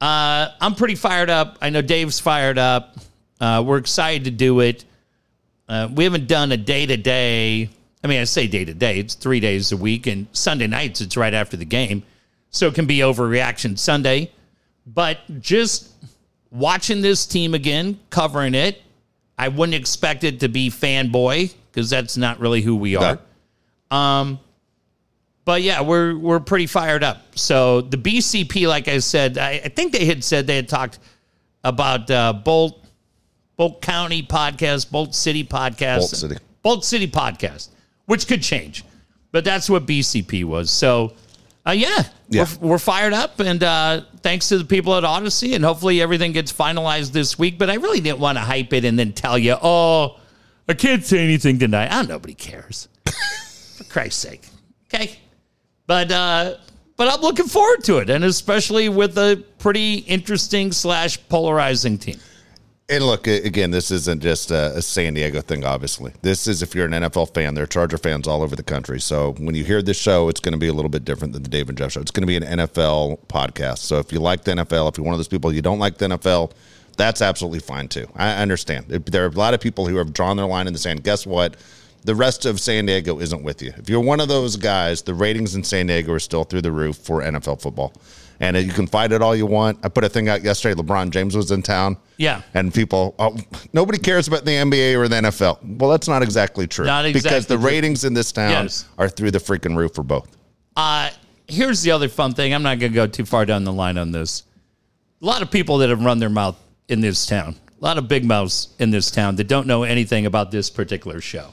uh, 0.00 0.48
I'm 0.60 0.74
pretty 0.74 0.96
fired 0.96 1.30
up. 1.30 1.56
I 1.62 1.70
know 1.70 1.82
Dave's 1.82 2.18
fired 2.20 2.58
up. 2.58 2.96
Uh, 3.40 3.62
we're 3.66 3.78
excited 3.78 4.24
to 4.24 4.30
do 4.30 4.60
it. 4.60 4.84
Uh, 5.68 5.88
we 5.94 6.04
haven't 6.04 6.26
done 6.28 6.52
a 6.52 6.56
day 6.56 6.84
to 6.86 6.96
day. 6.96 7.70
I 8.02 8.06
mean, 8.06 8.20
I 8.20 8.24
say 8.24 8.46
day 8.46 8.64
to 8.66 8.74
day. 8.74 8.98
It's 8.98 9.14
three 9.14 9.40
days 9.40 9.72
a 9.72 9.76
week, 9.78 10.06
and 10.06 10.26
Sunday 10.32 10.66
nights 10.66 11.00
it's 11.00 11.16
right 11.16 11.32
after 11.32 11.56
the 11.56 11.64
game, 11.64 12.02
so 12.54 12.68
it 12.68 12.74
can 12.74 12.86
be 12.86 12.98
overreaction 12.98 13.78
Sunday. 13.78 14.30
But 14.86 15.18
just 15.40 15.90
watching 16.50 17.00
this 17.00 17.26
team 17.26 17.54
again, 17.54 17.98
covering 18.10 18.54
it, 18.54 18.80
I 19.36 19.48
wouldn't 19.48 19.74
expect 19.74 20.24
it 20.24 20.40
to 20.40 20.48
be 20.48 20.70
fanboy 20.70 21.52
because 21.70 21.90
that's 21.90 22.16
not 22.16 22.38
really 22.38 22.62
who 22.62 22.76
we 22.76 22.96
are. 22.96 23.18
No. 23.90 24.38
But 25.44 25.62
yeah, 25.62 25.82
we're 25.82 26.16
we're 26.16 26.40
pretty 26.40 26.66
fired 26.66 27.04
up. 27.04 27.36
So 27.36 27.82
the 27.82 27.98
BCP, 27.98 28.66
like 28.66 28.88
I 28.88 28.98
said, 28.98 29.36
I, 29.36 29.60
I 29.64 29.68
think 29.68 29.92
they 29.92 30.06
had 30.06 30.24
said 30.24 30.46
they 30.46 30.56
had 30.56 30.68
talked 30.68 30.98
about 31.64 32.10
uh, 32.10 32.32
Bolt 32.32 32.86
Bolt 33.56 33.82
County 33.82 34.22
podcast, 34.22 34.90
Bolt 34.90 35.14
City 35.14 35.44
podcast, 35.44 35.98
Bolt 35.98 36.10
City. 36.10 36.36
Bolt 36.62 36.84
City 36.84 37.08
podcast, 37.08 37.68
which 38.06 38.26
could 38.26 38.42
change, 38.42 38.84
but 39.32 39.44
that's 39.44 39.68
what 39.68 39.86
BCP 39.86 40.44
was. 40.44 40.70
So, 40.70 41.12
uh, 41.66 41.72
yeah, 41.72 42.04
Yeah. 42.28 42.46
We're, 42.60 42.70
we're 42.70 42.78
fired 42.78 43.12
up, 43.12 43.40
and 43.40 43.62
uh, 43.62 44.02
thanks 44.20 44.48
to 44.50 44.58
the 44.58 44.64
people 44.64 44.94
at 44.96 45.04
Audacy, 45.04 45.54
and 45.54 45.64
hopefully 45.64 46.02
everything 46.02 46.32
gets 46.32 46.52
finalized 46.52 47.12
this 47.12 47.38
week. 47.38 47.58
But 47.58 47.70
I 47.70 47.74
really 47.74 48.00
didn't 48.00 48.18
want 48.18 48.36
to 48.36 48.42
hype 48.42 48.72
it 48.72 48.84
and 48.84 48.98
then 48.98 49.12
tell 49.12 49.38
you, 49.38 49.56
oh, 49.62 50.18
I 50.68 50.74
can't 50.74 51.04
say 51.04 51.18
anything 51.24 51.58
tonight. 51.58 51.88
Oh, 51.90 52.02
nobody 52.02 52.34
cares. 52.34 52.88
For 53.76 53.84
Christ's 53.84 54.20
sake, 54.20 54.46
okay. 54.92 55.18
But 55.86 56.12
uh, 56.12 56.56
but 56.96 57.12
I'm 57.12 57.20
looking 57.20 57.46
forward 57.46 57.82
to 57.84 57.98
it, 57.98 58.10
and 58.10 58.24
especially 58.24 58.88
with 58.88 59.16
a 59.18 59.42
pretty 59.58 59.96
interesting 59.96 60.70
slash 60.70 61.18
polarizing 61.28 61.98
team. 61.98 62.18
And 62.86 63.02
look, 63.02 63.26
again, 63.26 63.70
this 63.70 63.90
isn't 63.90 64.22
just 64.22 64.50
a, 64.50 64.82
San 64.82 65.14
Diego 65.14 65.40
thing, 65.40 65.64
obviously. 65.64 66.12
This 66.20 66.46
is 66.46 66.62
if 66.62 66.74
you're 66.74 66.84
an 66.84 66.92
NFL 66.92 67.32
fan, 67.32 67.54
there 67.54 67.64
are 67.64 67.66
Charger 67.66 67.96
fans 67.96 68.28
all 68.28 68.42
over 68.42 68.54
the 68.54 68.62
country. 68.62 69.00
So 69.00 69.32
when 69.38 69.54
you 69.54 69.64
hear 69.64 69.80
this 69.80 69.98
show, 69.98 70.28
it's 70.28 70.40
going 70.40 70.52
to 70.52 70.58
be 70.58 70.68
a 70.68 70.72
little 70.74 70.90
bit 70.90 71.02
different 71.02 71.32
than 71.32 71.42
the 71.42 71.48
Dave 71.48 71.70
and 71.70 71.78
Jeff 71.78 71.92
show. 71.92 72.02
It's 72.02 72.10
going 72.10 72.22
to 72.22 72.26
be 72.26 72.36
an 72.36 72.58
NFL 72.58 73.20
podcast. 73.26 73.78
So 73.78 73.98
if 74.00 74.12
you 74.12 74.20
like 74.20 74.44
the 74.44 74.52
NFL, 74.52 74.90
if 74.90 74.98
you're 74.98 75.04
one 75.04 75.14
of 75.14 75.18
those 75.18 75.28
people 75.28 75.50
you 75.50 75.62
don't 75.62 75.78
like 75.78 75.96
the 75.96 76.08
NFL, 76.08 76.52
that's 76.98 77.22
absolutely 77.22 77.60
fine 77.60 77.88
too. 77.88 78.06
I 78.16 78.42
understand. 78.42 78.86
There 78.88 79.24
are 79.24 79.28
a 79.28 79.30
lot 79.30 79.54
of 79.54 79.60
people 79.62 79.86
who 79.86 79.96
have 79.96 80.12
drawn 80.12 80.36
their 80.36 80.46
line 80.46 80.66
in 80.66 80.74
the 80.74 80.78
sand. 80.78 81.04
Guess 81.04 81.26
what? 81.26 81.56
The 82.04 82.14
rest 82.14 82.44
of 82.44 82.60
San 82.60 82.84
Diego 82.84 83.18
isn't 83.18 83.42
with 83.42 83.62
you. 83.62 83.72
If 83.78 83.88
you're 83.88 84.00
one 84.00 84.20
of 84.20 84.28
those 84.28 84.56
guys, 84.56 85.00
the 85.00 85.14
ratings 85.14 85.54
in 85.54 85.64
San 85.64 85.86
Diego 85.86 86.12
are 86.12 86.18
still 86.18 86.44
through 86.44 86.60
the 86.60 86.70
roof 86.70 86.96
for 86.98 87.22
NFL 87.22 87.62
football. 87.62 87.94
And 88.40 88.56
you 88.56 88.72
can 88.72 88.86
fight 88.86 89.12
it 89.12 89.22
all 89.22 89.34
you 89.36 89.46
want. 89.46 89.78
I 89.84 89.88
put 89.88 90.04
a 90.04 90.08
thing 90.08 90.28
out 90.28 90.42
yesterday. 90.42 90.80
LeBron 90.80 91.10
James 91.10 91.36
was 91.36 91.50
in 91.50 91.62
town. 91.62 91.96
Yeah. 92.16 92.42
And 92.52 92.74
people, 92.74 93.14
oh, 93.18 93.36
nobody 93.72 93.98
cares 93.98 94.26
about 94.28 94.44
the 94.44 94.50
NBA 94.50 94.96
or 94.98 95.08
the 95.08 95.16
NFL. 95.16 95.58
Well, 95.78 95.90
that's 95.90 96.08
not 96.08 96.22
exactly 96.22 96.66
true. 96.66 96.84
Not 96.86 97.04
exactly 97.06 97.28
because 97.30 97.46
the 97.46 97.56
true. 97.56 97.66
ratings 97.66 98.04
in 98.04 98.12
this 98.14 98.32
town 98.32 98.50
Yes. 98.50 98.86
are 98.98 99.08
through 99.08 99.30
the 99.30 99.38
freaking 99.38 99.76
roof 99.76 99.94
for 99.94 100.02
both. 100.02 100.36
Uh, 100.76 101.10
here's 101.46 101.82
the 101.82 101.90
other 101.92 102.08
fun 102.08 102.32
thing. 102.34 102.52
I'm 102.52 102.62
not 102.62 102.78
going 102.80 102.92
to 102.92 102.96
go 102.96 103.06
too 103.06 103.24
far 103.24 103.46
down 103.46 103.64
the 103.64 103.72
line 103.72 103.98
on 103.98 104.10
this. 104.12 104.42
A 105.22 105.24
lot 105.24 105.40
of 105.42 105.50
people 105.50 105.78
that 105.78 105.88
have 105.90 106.02
run 106.04 106.18
their 106.18 106.28
mouth 106.28 106.56
in 106.88 107.00
this 107.00 107.24
town, 107.26 107.56
a 107.80 107.84
lot 107.84 107.98
of 107.98 108.08
big 108.08 108.24
mouths 108.24 108.74
in 108.78 108.90
this 108.90 109.10
town 109.10 109.36
that 109.36 109.48
don't 109.48 109.66
know 109.66 109.84
anything 109.84 110.26
about 110.26 110.50
this 110.50 110.68
particular 110.70 111.20
show. 111.20 111.50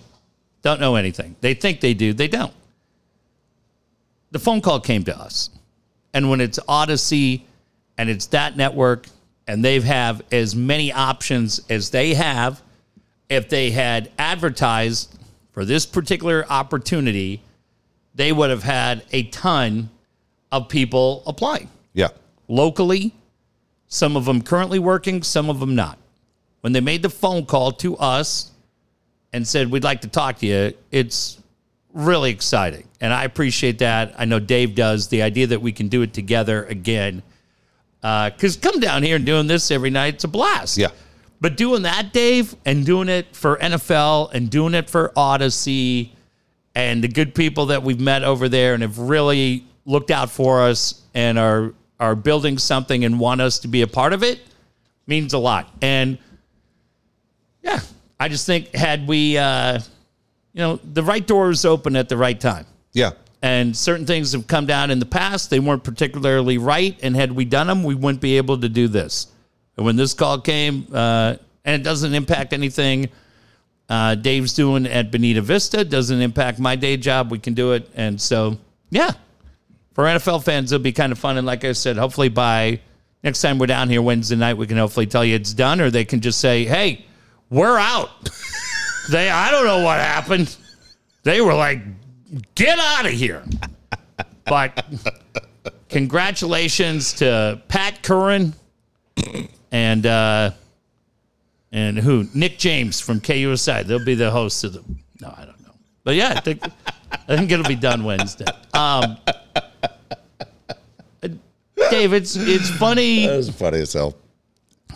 Don't 0.62 0.80
know 0.82 0.96
anything. 0.96 1.36
They 1.42 1.54
think 1.54 1.80
they 1.80 1.94
do, 1.94 2.12
they 2.14 2.28
don't. 2.28 2.54
The 4.32 4.40
phone 4.40 4.62
call 4.62 4.80
came 4.80 5.04
to 5.06 5.18
us. 5.18 5.50
And 6.14 6.30
when 6.30 6.42
it's 6.42 6.60
Audacy 6.68 7.42
and 7.98 8.10
it's 8.10 8.28
that 8.28 8.58
network 8.58 9.08
and 9.48 9.64
they 9.64 9.80
have 9.80 10.22
as 10.32 10.56
many 10.56 10.92
options 10.92 11.62
as 11.70 11.90
they 11.90 12.14
have, 12.14 12.62
if 13.30 13.50
they 13.50 13.72
had 13.72 14.12
advertised 14.18 15.18
for 15.52 15.66
this 15.66 15.86
particular 15.86 16.46
opportunity, 16.50 17.42
they 18.16 18.32
would 18.32 18.50
have 18.50 18.64
had 18.64 19.04
a 19.12 19.24
ton 19.24 19.90
of 20.52 20.68
people 20.68 21.24
applying 21.26 21.70
Yeah. 21.94 22.10
locally, 22.48 23.14
some 23.88 24.18
of 24.18 24.26
them 24.26 24.42
currently 24.42 24.80
working, 24.80 25.24
some 25.24 25.50
of 25.50 25.60
them 25.60 25.76
not. 25.76 25.98
When 26.62 26.74
they 26.74 26.82
made 26.82 27.02
the 27.02 27.10
phone 27.10 27.46
call 27.46 27.72
to 27.74 27.98
us 27.98 28.52
and 29.34 29.48
said, 29.48 29.72
We'd 29.72 29.84
like 29.84 30.02
to 30.02 30.08
talk 30.08 30.40
to 30.40 30.46
you, 30.46 30.74
it's 30.92 31.38
really 31.94 32.32
exciting. 32.32 32.88
And 33.00 33.14
I 33.14 33.24
appreciate 33.24 33.80
that. 33.80 34.14
I 34.18 34.26
know 34.26 34.40
Dave 34.40 34.76
does. 34.76 35.08
The 35.08 35.22
idea 35.22 35.48
that 35.48 35.62
we 35.62 35.72
can 35.72 35.88
do 35.88 36.02
it 36.02 36.14
together 36.14 36.66
again. 36.66 37.24
Because 38.02 38.58
come 38.58 38.80
down 38.80 39.04
here 39.04 39.16
and 39.18 39.26
doing 39.26 39.48
this 39.48 39.72
every 39.72 39.90
night, 39.90 40.16
it's 40.16 40.24
a 40.24 40.28
blast. 40.28 40.78
Yeah. 40.78 40.90
But 41.40 41.58
doing 41.58 41.84
that, 41.84 42.14
Dave, 42.14 42.56
and 42.66 42.86
doing 42.86 43.10
it 43.10 43.36
for 43.36 43.58
NFL 43.58 44.32
and 44.34 44.50
doing 44.50 44.76
it 44.76 44.90
for 44.90 45.10
Audacy 45.16 46.12
and 46.76 47.04
the 47.04 47.08
good 47.08 47.36
people 47.36 47.68
that 47.68 47.84
we've 47.84 48.00
met 48.00 48.24
over 48.24 48.48
there 48.48 48.74
and 48.74 48.84
have 48.84 48.98
really 48.98 49.66
looked 49.86 50.12
out 50.12 50.30
for 50.30 50.62
us 50.62 51.02
and 51.14 51.38
are 51.38 51.74
are 52.00 52.16
building 52.16 52.58
something 52.58 53.06
and 53.06 53.20
want 53.20 53.42
us 53.42 53.60
to 53.60 53.68
be 53.68 53.82
a 53.84 53.88
part 53.88 54.14
of 54.14 54.24
it 54.24 54.40
means 55.06 55.34
a 55.34 55.38
lot. 55.38 55.70
And 55.82 56.18
yeah, 57.62 57.80
I 58.20 58.28
just 58.28 58.46
think 58.46 58.74
had 58.74 59.08
we 59.08 59.38
uh 59.38 59.80
you 60.54 60.60
know, 60.60 60.80
the 60.84 61.04
right 61.04 61.26
door 61.26 61.50
is 61.50 61.66
open 61.66 61.96
at 61.96 62.10
the 62.10 62.18
right 62.18 62.40
time 62.40 62.66
Yeah. 62.94 63.12
and 63.42 63.76
certain 63.76 64.06
things 64.06 64.34
have 64.34 64.48
come 64.48 64.66
down 64.66 64.92
in 64.92 65.00
the 65.00 65.06
past. 65.06 65.50
They 65.50 65.60
weren't 65.60 65.84
particularly 65.84 66.58
right, 66.58 66.98
and 67.02 67.16
had 67.16 67.32
we 67.32 67.46
done 67.46 67.68
them, 67.68 67.84
we 67.84 67.96
wouldn't 67.96 68.22
be 68.22 68.38
able 68.38 68.58
to 68.60 68.70
do 68.70 68.88
this. 68.88 69.28
And 69.78 69.86
when 69.86 69.96
this 69.96 70.14
call 70.14 70.40
came, 70.42 70.88
uh, 70.94 71.36
and 71.64 71.82
it 71.82 71.84
doesn't 71.84 72.14
impact 72.14 72.54
anything 72.54 73.10
uh, 73.90 74.16
Dave's 74.16 74.54
doing 74.54 74.86
at 74.86 75.12
Bonita 75.12 75.42
Vista, 75.42 75.84
doesn't 75.84 76.22
impact 76.22 76.60
my 76.60 76.76
day 76.76 76.98
job. 76.98 77.32
We 77.32 77.40
can 77.40 77.54
do 77.54 77.74
it, 77.74 77.90
and 77.96 78.20
so 78.22 78.58
yeah, 78.90 79.12
for 79.94 80.06
NFL 80.06 80.44
fans, 80.44 80.72
it'll 80.72 80.84
be 80.84 80.92
kind 80.94 81.12
of 81.12 81.20
fun. 81.20 81.38
And 81.38 81.46
like 81.48 81.64
I 81.66 81.72
said, 81.74 81.98
hopefully 81.98 82.30
by 82.30 82.80
next 83.24 83.42
time 83.42 83.58
we're 83.60 83.66
down 83.68 83.90
here 83.90 84.02
Wednesday 84.02 84.36
night, 84.38 84.56
we 84.58 84.66
can 84.68 84.78
hopefully 84.78 85.06
tell 85.08 85.24
you 85.26 85.36
it's 85.36 85.54
done, 85.54 85.80
or 85.82 85.90
they 85.90 86.06
can 86.06 86.20
just 86.22 86.40
say, 86.40 86.64
"Hey, 86.66 87.06
we're 87.50 87.78
out." 87.78 88.10
they, 89.10 89.30
I 89.30 89.52
don't 89.52 89.66
know 89.66 89.84
what 89.84 90.00
happened. 90.00 90.56
They 91.24 91.42
were 91.42 91.54
like 91.54 91.82
get 92.56 92.80
out 92.80 93.06
of 93.06 93.12
here. 93.12 93.44
But 94.46 94.86
congratulations 95.90 97.14
to 97.14 97.62
Pat 97.68 98.02
Curran 98.04 98.54
and 99.72 100.06
uh, 100.06 100.52
and 101.72 101.98
who 101.98 102.28
Nick 102.34 102.58
James 102.58 103.00
from 103.00 103.22
KUSI. 103.22 103.86
They'll 103.86 104.04
be 104.04 104.16
the 104.16 104.32
hosts 104.32 104.64
of 104.64 104.74
the. 104.74 104.84
No, 105.22 105.34
I 105.38 105.46
don't 105.46 105.62
know, 105.62 105.74
but 106.04 106.16
yeah, 106.16 106.34
I 106.36 106.40
think 106.40 106.64
I 107.28 107.38
think 107.38 107.52
it'll 107.52 107.66
be 107.66 107.76
done 107.76 108.04
Wednesday. 108.04 108.46
Um, 108.74 109.18
Dave, 111.90 112.14
it's 112.14 112.36
it's 112.36 112.70
funny. 112.70 113.28
That 113.28 113.38
was 113.38 113.50
funny 113.50 113.80
as 113.80 113.94
hell. 113.94 114.16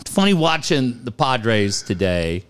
It's 0.00 0.10
funny 0.10 0.34
watching 0.34 1.04
the 1.04 1.12
Padres 1.12 1.82
today. 1.82 2.44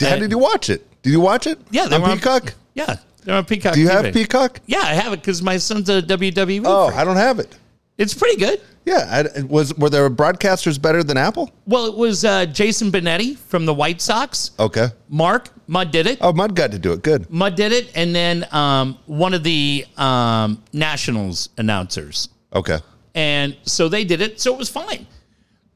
How 0.00 0.16
did 0.16 0.30
you 0.30 0.38
watch 0.38 0.70
it? 0.70 0.86
Did 1.02 1.10
you 1.10 1.20
watch 1.20 1.46
it? 1.46 1.58
Yeah, 1.70 1.86
they 1.86 1.96
on 1.96 2.02
were 2.02 2.08
on- 2.08 2.16
Peacock. 2.18 2.54
Yeah, 2.74 2.96
they're 3.24 3.36
on 3.36 3.44
Peacock. 3.44 3.74
Do 3.74 3.80
you 3.80 3.88
TV. 3.88 4.04
have 4.04 4.14
Peacock? 4.14 4.60
Yeah, 4.66 4.80
I 4.80 4.94
have 4.94 5.12
it 5.12 5.20
because 5.20 5.42
my 5.42 5.56
son's 5.58 5.88
a 5.88 6.02
WWE. 6.02 6.62
Oh, 6.64 6.88
freak. 6.88 6.98
I 6.98 7.04
don't 7.04 7.16
have 7.16 7.38
it. 7.38 7.56
it's 7.98 8.14
pretty 8.14 8.36
good. 8.38 8.60
Yeah, 8.86 9.24
I, 9.38 9.42
was 9.42 9.72
were 9.78 9.88
there 9.88 10.10
broadcasters 10.10 10.80
better 10.80 11.02
than 11.02 11.16
Apple? 11.16 11.50
Well, 11.66 11.86
it 11.86 11.96
was 11.96 12.22
uh, 12.22 12.44
Jason 12.44 12.92
Benetti 12.92 13.38
from 13.38 13.64
the 13.64 13.72
White 13.72 14.02
Sox. 14.02 14.50
Okay. 14.58 14.88
Mark 15.08 15.48
Mud 15.66 15.90
did 15.90 16.06
it. 16.06 16.18
Oh, 16.20 16.34
Mud 16.34 16.54
got 16.54 16.70
to 16.72 16.78
do 16.78 16.92
it. 16.92 17.02
Good. 17.02 17.30
Mud 17.30 17.54
did 17.54 17.72
it, 17.72 17.90
and 17.94 18.14
then 18.14 18.46
um, 18.52 18.98
one 19.06 19.32
of 19.32 19.42
the 19.42 19.86
um, 19.96 20.62
Nationals 20.74 21.48
announcers, 21.56 22.28
Okay. 22.52 22.78
and 23.14 23.56
so 23.62 23.88
they 23.88 24.04
did 24.04 24.20
it. 24.20 24.38
So 24.38 24.52
it 24.52 24.58
was 24.58 24.68
fine. 24.68 25.06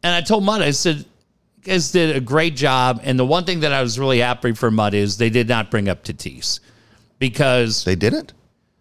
And 0.03 0.15
I 0.15 0.21
told 0.21 0.45
Mud, 0.45 0.61
I 0.61 0.73
said, 0.73 0.99
"You 0.99 1.05
guys 1.69 1.93
did 1.93 2.17
a 2.17 2.21
great 2.21 2.57
job." 2.57 3.01
And 3.05 3.19
the 3.19 3.25
one 3.27 3.45
thing 3.45 3.61
that 3.61 3.73
I 3.73 3.83
was 3.83 3.99
really 3.99 4.19
happy 4.19 4.53
for 4.53 4.71
Mud 4.71 4.95
is 4.95 5.17
they 5.19 5.31
did 5.31 5.49
not 5.49 5.71
bring 5.71 5.89
up 5.89 6.03
Tatis 6.05 6.61
because 7.19 7.85
They 7.85 7.95
didn't. 7.97 8.33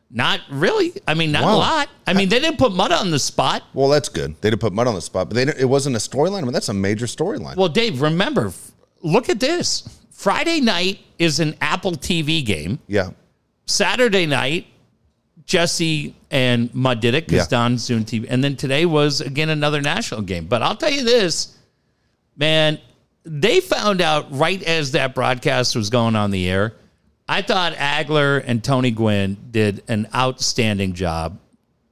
not 0.10 0.40
really. 0.50 0.94
I 1.08 1.14
mean, 1.14 1.32
not 1.32 1.44
a 1.44 1.48
lot. 1.56 1.90
I 2.08 2.14
mean, 2.14 2.30
they 2.30 2.40
didn't 2.40 2.58
put 2.58 2.72
Mud 2.74 2.92
on 2.92 3.12
the 3.12 3.20
spot. 3.20 3.64
Well, 3.74 3.90
that's 3.90 4.10
good. 4.10 4.36
They 4.42 4.50
didn't 4.50 4.62
put 4.62 4.74
Mud 4.74 4.88
on 4.88 4.96
the 4.96 5.02
spot, 5.02 5.30
but 5.30 5.36
they 5.36 5.46
didn't, 5.46 5.60
it 5.60 5.66
wasn't 5.66 5.96
a 5.96 6.00
storyline. 6.00 6.40
I 6.40 6.42
mean, 6.42 6.54
that's 6.54 6.70
a 6.70 6.74
major 6.74 7.06
storyline. 7.06 7.56
Well, 7.56 7.68
Dave, 7.70 8.02
remember, 8.02 8.48
f- 8.48 8.72
look 9.02 9.30
at 9.30 9.40
this. 9.40 9.88
Friday 10.12 10.62
night 10.62 11.00
is 11.20 11.40
an 11.40 11.56
Apple 11.62 11.92
TV 11.94 12.44
game. 12.44 12.80
yeah. 12.88 13.10
Saturday 13.70 14.26
night, 14.26 14.66
Jesse 15.46 16.16
and 16.32 16.74
Mud 16.74 17.00
did 17.02 17.14
it 17.16 17.26
because 17.28 17.46
Yeah. 17.52 17.58
Don's 17.58 17.84
Zoom 17.84 18.06
TV. 18.06 18.26
And 18.30 18.44
then 18.44 18.56
today 18.56 18.86
was 18.86 19.20
again 19.22 19.50
another 19.50 19.82
national 19.82 20.22
game. 20.22 20.46
But 20.46 20.62
I'll 20.62 20.76
tell 20.78 20.90
you 20.90 21.04
this, 21.04 21.57
man, 22.38 22.80
they 23.24 23.60
found 23.60 24.00
out 24.02 24.28
right 24.32 24.62
as 24.64 24.92
that 24.92 25.14
broadcast 25.14 25.76
was 25.76 25.90
going 25.90 26.16
on 26.16 26.32
the 26.32 26.50
air. 26.50 26.74
I 27.28 27.42
thought 27.42 27.74
Agler 27.74 28.42
and 28.46 28.64
Tony 28.64 28.92
Gwynn 28.92 29.38
did 29.52 29.84
an 29.90 30.08
outstanding 30.16 30.94
job 30.94 31.38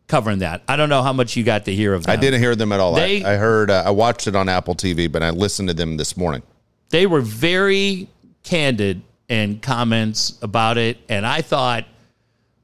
covering 0.07 0.39
that. 0.39 0.61
I 0.67 0.75
don't 0.77 0.87
know 0.87 1.01
how 1.01 1.11
much 1.11 1.35
you 1.35 1.43
got 1.43 1.65
to 1.65 1.75
hear 1.75 1.93
of 1.93 2.03
them. 2.03 2.13
I 2.13 2.15
didn't 2.15 2.39
hear 2.39 2.55
them 2.55 2.71
at 2.71 2.79
all. 2.79 2.93
They- 2.93 3.23
I, 3.23 3.33
I 3.33 3.37
heard, 3.37 3.69
uh, 3.69 3.83
I 3.85 3.89
watched 3.89 4.27
it 4.27 4.35
on 4.35 4.47
Apple 4.47 4.75
TV, 4.75 5.11
but 5.11 5.23
I 5.23 5.31
listened 5.31 5.67
to 5.69 5.73
them 5.73 5.97
this 5.97 6.15
morning. 6.15 6.41
they 6.89 7.05
were 7.07 7.21
very 7.21 8.07
candid 8.43 9.01
in 9.27 9.59
comments 9.59 10.37
about 10.43 10.77
it 10.77 10.99
and 11.09 11.25
i 11.25 11.41
thought 11.41 11.83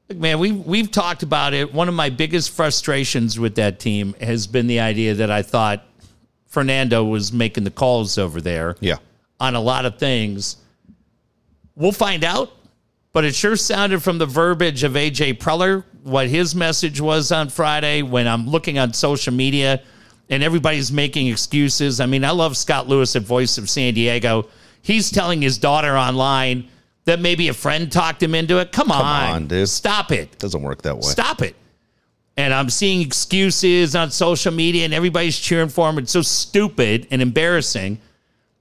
look, 0.08 0.16
man 0.16 0.38
we 0.38 0.52
we've 0.52 0.92
talked 0.92 1.24
about 1.24 1.52
it 1.54 1.74
one 1.74 1.88
of 1.88 1.94
my 1.94 2.08
biggest 2.08 2.50
frustrations 2.50 3.36
with 3.36 3.56
that 3.56 3.80
team 3.80 4.14
has 4.20 4.46
been 4.46 4.68
the 4.68 4.78
idea 4.78 5.12
that 5.12 5.28
i 5.28 5.42
thought 5.42 5.84
fernando 6.52 7.02
was 7.02 7.32
making 7.32 7.64
the 7.64 7.70
calls 7.70 8.18
over 8.18 8.40
there 8.40 8.76
Yeah. 8.80 8.96
on 9.40 9.54
a 9.54 9.60
lot 9.60 9.86
of 9.86 9.98
things 9.98 10.56
we'll 11.74 11.92
find 11.92 12.24
out 12.24 12.52
but 13.12 13.24
it 13.24 13.34
sure 13.34 13.56
sounded 13.56 14.02
from 14.02 14.18
the 14.18 14.26
verbiage 14.26 14.84
of 14.84 14.92
aj 14.92 15.38
preller 15.38 15.84
what 16.02 16.28
his 16.28 16.54
message 16.54 17.00
was 17.00 17.32
on 17.32 17.48
friday 17.48 18.02
when 18.02 18.26
i'm 18.28 18.46
looking 18.48 18.78
on 18.78 18.92
social 18.92 19.32
media 19.32 19.82
and 20.28 20.42
everybody's 20.42 20.92
making 20.92 21.28
excuses 21.28 22.00
i 22.00 22.06
mean 22.06 22.22
i 22.24 22.30
love 22.30 22.54
scott 22.56 22.86
lewis 22.86 23.16
at 23.16 23.22
voice 23.22 23.56
of 23.56 23.70
san 23.70 23.94
diego 23.94 24.46
he's 24.82 25.10
telling 25.10 25.40
his 25.40 25.56
daughter 25.56 25.96
online 25.96 26.68
that 27.06 27.18
maybe 27.18 27.48
a 27.48 27.54
friend 27.54 27.90
talked 27.90 28.22
him 28.22 28.34
into 28.34 28.58
it 28.58 28.70
come, 28.72 28.90
on, 28.92 29.02
on, 29.04 29.46
dude. 29.46 29.68
stop 29.68 30.12
it 30.12 30.38
Doesn't 30.38 30.62
work 30.62 30.82
that 30.82 30.94
way. 30.96 31.02
Stop 31.02 31.40
it. 31.42 31.56
And 32.36 32.54
I'm 32.54 32.70
seeing 32.70 33.02
excuses 33.02 33.94
on 33.94 34.10
social 34.10 34.52
media 34.52 34.84
and 34.84 34.94
everybody's 34.94 35.38
cheering 35.38 35.68
for 35.68 35.88
him. 35.90 35.98
It's 35.98 36.12
so 36.12 36.22
stupid 36.22 37.06
and 37.10 37.20
embarrassing. 37.20 37.98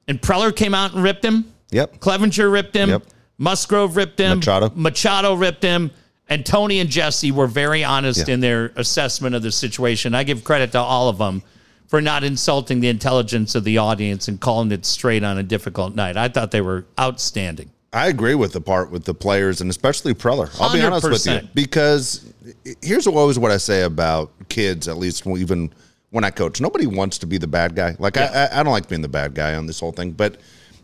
And 0.07 0.21
Preller 0.21 0.53
came 0.53 0.73
out 0.73 0.93
and 0.93 1.03
ripped 1.03 1.23
him. 1.23 1.53
Yep. 1.71 1.99
Clevinger 1.99 2.51
ripped 2.51 2.75
him. 2.75 2.89
Yep. 2.89 3.03
Musgrove 3.37 3.95
ripped 3.95 4.19
him. 4.19 4.39
Machado. 4.39 4.71
Machado 4.75 5.33
ripped 5.35 5.63
him. 5.63 5.91
And 6.27 6.45
Tony 6.45 6.79
and 6.79 6.89
Jesse 6.89 7.31
were 7.31 7.47
very 7.47 7.83
honest 7.83 8.27
Yeah. 8.27 8.33
in 8.35 8.39
their 8.41 8.71
assessment 8.75 9.35
of 9.35 9.41
the 9.41 9.51
situation. 9.51 10.13
I 10.15 10.23
give 10.23 10.43
credit 10.43 10.71
to 10.73 10.79
all 10.79 11.07
of 11.09 11.17
them 11.17 11.41
for 11.87 12.01
not 12.01 12.23
insulting 12.23 12.79
the 12.79 12.87
intelligence 12.87 13.53
of 13.55 13.63
the 13.65 13.77
audience 13.77 14.27
and 14.27 14.39
calling 14.39 14.71
it 14.71 14.85
straight 14.85 15.23
on 15.23 15.37
a 15.37 15.43
difficult 15.43 15.95
night. 15.95 16.15
I 16.17 16.29
thought 16.29 16.51
they 16.51 16.61
were 16.61 16.85
outstanding. 16.99 17.71
I 17.93 18.07
agree 18.07 18.35
with 18.35 18.53
the 18.53 18.61
part 18.61 18.89
with 18.89 19.03
the 19.03 19.13
players 19.13 19.59
and 19.61 19.69
especially 19.69 20.13
Preller. 20.13 20.49
I'll 20.61 20.71
be 20.73 20.81
honest 20.81 21.09
with 21.09 21.25
you 21.25 21.41
because 21.53 22.31
here's 22.81 23.05
always 23.07 23.37
what 23.37 23.51
I 23.51 23.57
say 23.57 23.83
about 23.83 24.31
kids. 24.49 24.87
At 24.87 24.97
least 24.97 25.27
even 25.27 25.73
when 26.11 26.23
I 26.23 26.29
coach, 26.29 26.61
nobody 26.61 26.87
wants 26.87 27.17
to 27.19 27.25
be 27.25 27.37
the 27.37 27.47
bad 27.47 27.75
guy. 27.75 27.95
Like 27.99 28.17
I, 28.17 28.25
I, 28.27 28.59
I 28.59 28.63
don't 28.63 28.71
like 28.71 28.87
being 28.87 29.01
the 29.01 29.09
bad 29.09 29.33
guy 29.33 29.55
on 29.55 29.65
this 29.65 29.79
whole 29.79 29.91
thing, 29.91 30.11
but 30.11 30.37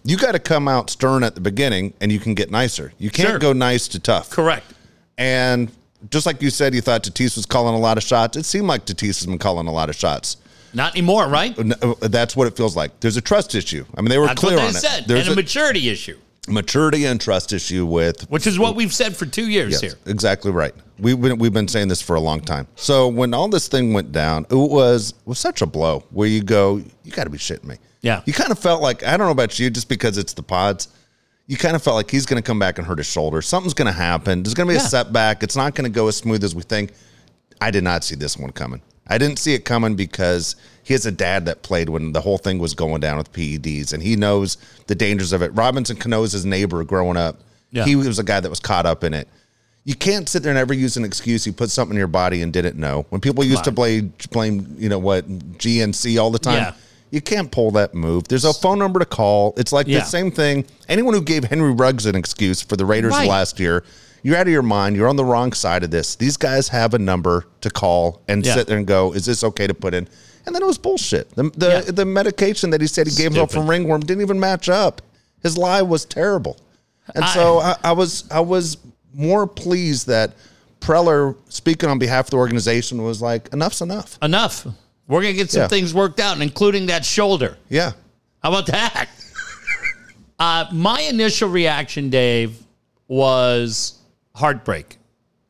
you 0.04 0.18
got 0.18 0.34
to 0.34 0.40
come 0.40 0.68
out 0.68 0.90
stern 0.90 1.24
at 1.24 1.36
the 1.36 1.42
beginning, 1.42 1.94
and 2.00 2.12
you 2.14 2.20
can 2.20 2.34
get 2.34 2.50
nicer. 2.50 2.94
You 2.98 3.10
can't 3.10 3.30
Sure. 3.30 3.40
go 3.40 3.52
nice 3.52 3.90
to 3.90 4.00
tough. 4.00 4.30
Correct. 4.30 4.66
And 5.18 5.70
just 6.12 6.26
like 6.26 6.42
you 6.42 6.50
said, 6.50 6.74
you 6.74 6.80
thought 6.82 7.04
Tatis 7.04 7.36
was 7.36 7.46
calling 7.46 7.74
a 7.76 7.80
lot 7.80 7.98
of 7.98 8.04
shots. 8.04 8.38
It 8.38 8.46
seemed 8.46 8.68
like 8.68 8.86
Tatis 8.86 9.20
has 9.20 9.26
been 9.26 9.38
calling 9.40 9.68
a 9.68 9.72
lot 9.72 9.90
of 9.90 9.96
shots. 9.96 10.38
Not 10.74 10.94
anymore, 10.94 11.28
right? 11.28 11.58
Uh, 11.58 11.96
That's 12.02 12.36
what 12.38 12.48
it 12.48 12.56
feels 12.56 12.76
like. 12.76 13.00
There's 13.02 13.18
a 13.18 13.22
trust 13.22 13.56
issue. 13.56 13.84
I 13.98 14.02
mean, 14.02 14.10
they 14.10 14.18
were 14.18 14.28
That's 14.28 14.40
clear 14.40 14.56
what 14.58 14.62
they 14.62 14.68
on 14.68 14.74
said. 14.76 15.02
it. 15.04 15.08
There's 15.08 15.22
and 15.22 15.30
a, 15.30 15.34
a 15.34 15.36
maturity 15.36 15.90
issue, 15.90 16.18
maturity 16.48 17.06
and 17.06 17.20
trust 17.20 17.52
issue 17.54 17.86
with 17.86 18.30
which 18.30 18.48
is 18.48 18.58
what 18.58 18.76
we've 18.76 18.94
said 18.94 19.16
for 19.16 19.26
two 19.26 19.50
years 19.50 19.74
Yes, 19.74 19.82
here. 19.82 19.94
exactly 20.06 20.52
right. 20.52 20.74
We've 21.00 21.20
been, 21.22 21.38
we've 21.38 21.54
been 21.54 21.68
saying 21.68 21.90
this 21.90 22.02
for 22.02 22.16
a 22.16 22.20
long 22.20 22.40
time. 22.42 22.68
So 22.76 23.08
when 23.08 23.34
all 23.34 23.48
this 23.50 23.68
thing 23.68 23.94
went 23.94 24.12
down, 24.12 24.46
it 24.50 24.56
was 24.56 25.14
was 25.26 25.38
such 25.40 25.62
a 25.62 25.66
blow. 25.66 26.04
Where 26.12 26.28
you 26.28 26.42
go, 26.42 26.78
you 27.04 27.12
got 27.12 27.26
to 27.26 27.30
be 27.30 27.38
shitting 27.38 27.66
me. 27.66 27.76
Yeah. 28.02 28.22
You 28.26 28.34
kind 28.34 28.52
of 28.52 28.58
felt 28.60 28.82
like 28.82 29.04
I 29.04 29.18
don't 29.18 29.28
know 29.28 29.32
about 29.32 29.60
you, 29.60 29.70
just 29.70 29.90
because 29.90 30.18
it's 30.18 30.34
the 30.34 30.42
pods. 30.44 30.88
You 31.46 31.56
kind 31.58 31.76
of 31.76 31.84
felt 31.84 31.96
like 31.96 32.10
he's 32.10 32.26
going 32.26 32.42
to 32.42 32.46
come 32.46 32.60
back 32.60 32.78
and 32.78 32.88
hurt 32.88 32.98
his 32.98 33.08
shoulder. 33.08 33.42
Something's 33.42 33.74
going 33.74 33.86
to 33.86 33.98
happen. 33.98 34.44
There's 34.44 34.54
going 34.54 34.68
to 34.68 34.72
be 34.74 34.78
Yeah. 34.78 34.86
a 34.86 34.90
setback. 34.90 35.44
It's 35.44 35.56
not 35.56 35.76
going 35.76 35.90
to 35.90 35.94
go 35.94 36.08
as 36.08 36.18
smooth 36.18 36.44
as 36.44 36.54
we 36.56 36.64
think. 36.64 36.92
I 37.62 37.72
did 37.72 37.84
not 37.84 38.04
see 38.04 38.16
this 38.16 38.36
one 38.38 38.52
coming. 38.52 38.82
I 39.08 39.18
didn't 39.18 39.40
see 39.40 39.54
it 39.54 39.66
coming 39.66 39.96
because 39.96 40.56
he 40.88 40.94
has 40.94 41.06
a 41.06 41.12
dad 41.12 41.46
that 41.48 41.64
played 41.64 41.90
when 41.90 42.14
the 42.14 42.22
whole 42.22 42.38
thing 42.38 42.60
was 42.60 42.74
going 42.74 43.02
down 43.02 43.18
with 43.18 43.34
PEDs, 43.34 43.92
and 43.92 44.02
he 44.02 44.16
knows 44.16 44.56
the 44.88 44.96
dangers 44.96 45.34
of 45.34 45.42
it. 45.42 45.50
Robinson 45.54 45.98
Cano 45.98 46.24
is 46.24 46.32
his 46.32 46.46
neighbor 46.46 46.82
growing 46.86 47.18
up. 47.18 47.42
Yeah. 47.72 47.84
He 47.84 47.98
was 47.98 48.20
a 48.20 48.24
guy 48.24 48.40
that 48.40 48.50
was 48.50 48.62
caught 48.62 48.86
up 48.86 49.04
in 49.04 49.14
it. 49.14 49.28
You 49.84 49.96
can't 49.96 50.30
sit 50.30 50.44
there 50.44 50.50
and 50.52 50.58
ever 50.58 50.74
use 50.74 50.96
an 50.96 51.04
excuse. 51.04 51.46
You 51.46 51.52
put 51.52 51.70
something 51.72 51.96
in 51.96 51.98
your 52.00 52.08
body 52.08 52.42
and 52.42 52.54
didn't 52.54 52.78
know. 52.78 53.06
When 53.10 53.20
people 53.20 53.44
used 53.44 53.66
to 53.66 53.70
on. 53.72 53.76
blame, 53.76 54.14
blame, 54.32 54.76
you 54.80 54.88
know 54.88 55.00
what, 55.00 55.28
GNC 55.58 56.18
all 56.22 56.32
the 56.32 56.40
time. 56.40 56.56
Yeah. 56.56 56.74
You 57.12 57.20
can't 57.22 57.52
pull 57.52 57.72
that 57.72 57.94
move. 57.94 58.30
There's 58.30 58.46
a 58.46 58.54
phone 58.54 58.80
number 58.80 59.00
to 59.00 59.06
call. 59.06 59.54
It's 59.58 59.74
like 59.74 59.88
Yeah. 59.88 60.00
the 60.00 60.06
same 60.06 60.32
thing. 60.32 60.66
Anyone 60.88 61.14
who 61.14 61.22
gave 61.22 61.44
Henry 61.44 61.72
Ruggs 61.74 62.06
an 62.06 62.16
excuse 62.16 62.62
for 62.62 62.78
the 62.78 62.86
Raiders 62.86 63.12
Right. 63.12 63.28
last 63.30 63.60
year, 63.60 63.84
you're 64.24 64.36
out 64.38 64.48
of 64.48 64.52
your 64.54 64.62
mind. 64.62 64.96
You're 64.96 65.08
on 65.10 65.16
the 65.18 65.24
wrong 65.26 65.52
side 65.54 65.84
of 65.84 65.92
this. 65.92 66.16
These 66.16 66.36
guys 66.38 66.70
have 66.70 66.94
a 66.94 67.00
number 67.00 67.46
to 67.62 67.70
call 67.70 68.22
and 68.28 68.46
Yeah. 68.46 68.56
sit 68.56 68.68
there 68.68 68.78
and 68.78 68.86
go, 68.88 69.14
"Is 69.14 69.26
this 69.26 69.42
okay 69.44 69.68
to 69.68 69.74
put 69.74 69.94
in?" 69.94 70.08
And 70.48 70.56
then 70.56 70.64
it 70.64 70.66
was 70.66 70.78
bullshit. 70.80 71.30
The 71.36 71.44
the, 71.56 71.68
Yeah. 71.86 71.92
the 71.92 72.06
medication 72.06 72.72
that 72.72 72.82
he 72.82 72.88
said 72.88 73.06
he 73.06 73.14
gave 73.16 73.26
himself 73.26 73.52
Stupid. 73.52 73.62
from 73.62 73.70
ringworm 73.70 74.02
didn't 74.02 74.22
even 74.22 74.40
match 74.40 74.70
up. 74.70 75.02
His 75.44 75.58
lie 75.58 75.84
was 75.84 76.06
terrible. 76.06 76.58
And 77.14 77.24
so 77.26 77.60
I, 77.60 77.76
I 77.84 77.92
was 77.92 78.24
I 78.32 78.40
was 78.40 78.78
more 79.14 79.46
pleased 79.46 80.08
that 80.08 80.32
Preller, 80.82 81.36
speaking 81.50 81.90
on 81.90 82.00
behalf 82.00 82.26
of 82.28 82.32
the 82.32 82.38
organization, 82.38 83.04
was 83.04 83.22
like, 83.22 83.50
"Enough's 83.54 83.82
enough." 83.82 84.18
Enough. 84.22 84.68
We're 85.08 85.22
gonna 85.22 85.34
get 85.34 85.52
some 85.52 85.62
Yeah. 85.64 85.68
things 85.68 85.94
worked 85.94 86.20
out, 86.20 86.40
including 86.42 86.88
that 86.88 87.04
shoulder. 87.06 87.58
Yeah. 87.70 87.92
How 88.44 88.50
about 88.50 88.66
that? 88.68 89.10
uh, 90.40 90.66
my 90.72 91.02
initial 91.02 91.50
reaction, 91.50 92.10
Dave, 92.10 92.58
was 93.08 93.96
heartbreak. 94.36 94.98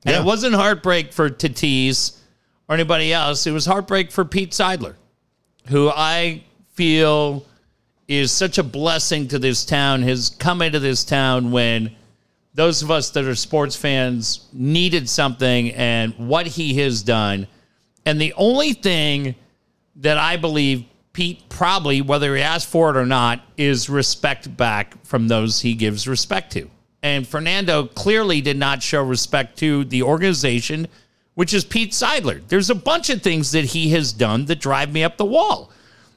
And 0.06 0.14
Yeah. 0.14 0.22
it 0.22 0.26
wasn't 0.26 0.56
heartbreak 0.56 1.12
for 1.12 1.30
Tatis 1.30 2.14
or 2.68 2.76
anybody 2.76 3.14
else. 3.14 3.48
It 3.48 3.52
was 3.52 3.66
heartbreak 3.66 4.12
for 4.12 4.26
Pete 4.26 4.52
Seidler, 4.52 4.96
who 5.68 5.90
I 5.90 6.44
feel 6.74 7.46
is 8.08 8.32
such 8.32 8.58
a 8.58 8.64
blessing 8.64 9.28
to 9.30 9.40
this 9.40 9.66
town, 9.66 10.02
has 10.04 10.30
come 10.30 10.62
into 10.62 10.80
this 10.80 11.04
town 11.04 11.52
when 11.52 11.96
those 12.54 12.82
of 12.82 12.90
us 12.90 13.12
that 13.12 13.26
are 13.26 13.36
sports 13.36 13.76
fans 13.76 14.48
needed 14.54 15.08
something 15.10 15.72
and 15.74 16.14
what 16.18 16.48
he 16.48 16.76
has 16.76 17.04
done. 17.04 17.48
And 18.06 18.20
the 18.20 18.34
only 18.34 18.74
thing 18.74 19.36
that 19.98 20.18
I 20.18 20.38
believe 20.38 20.86
Pete 21.14 21.50
probably, 21.50 22.02
whether 22.02 22.36
he 22.36 22.42
asked 22.42 22.68
for 22.68 22.90
it 22.90 22.98
or 22.98 23.06
not, 23.06 23.42
is 23.58 23.90
respect 23.90 24.56
back 24.56 25.04
from 25.04 25.28
those 25.28 25.62
he 25.62 25.74
gives 25.74 26.08
respect 26.08 26.54
to. 26.54 26.70
And 27.04 27.28
Fernando 27.28 27.86
clearly 27.86 28.42
did 28.42 28.58
not 28.58 28.82
show 28.82 29.04
respect 29.04 29.58
to 29.60 29.84
the 29.86 30.04
organization, 30.04 30.88
which 31.38 31.54
is 31.54 31.64
Pete 31.64 31.92
Seidler. 31.92 32.42
There's 32.48 32.72
a 32.72 32.76
bunch 32.76 33.12
of 33.12 33.22
things 33.22 33.52
that 33.52 33.64
he 33.66 33.92
has 33.92 34.12
done 34.12 34.46
that 34.46 34.60
drive 34.60 34.92
me 34.92 35.04
up 35.04 35.18
the 35.18 35.26
wall. 35.26 35.72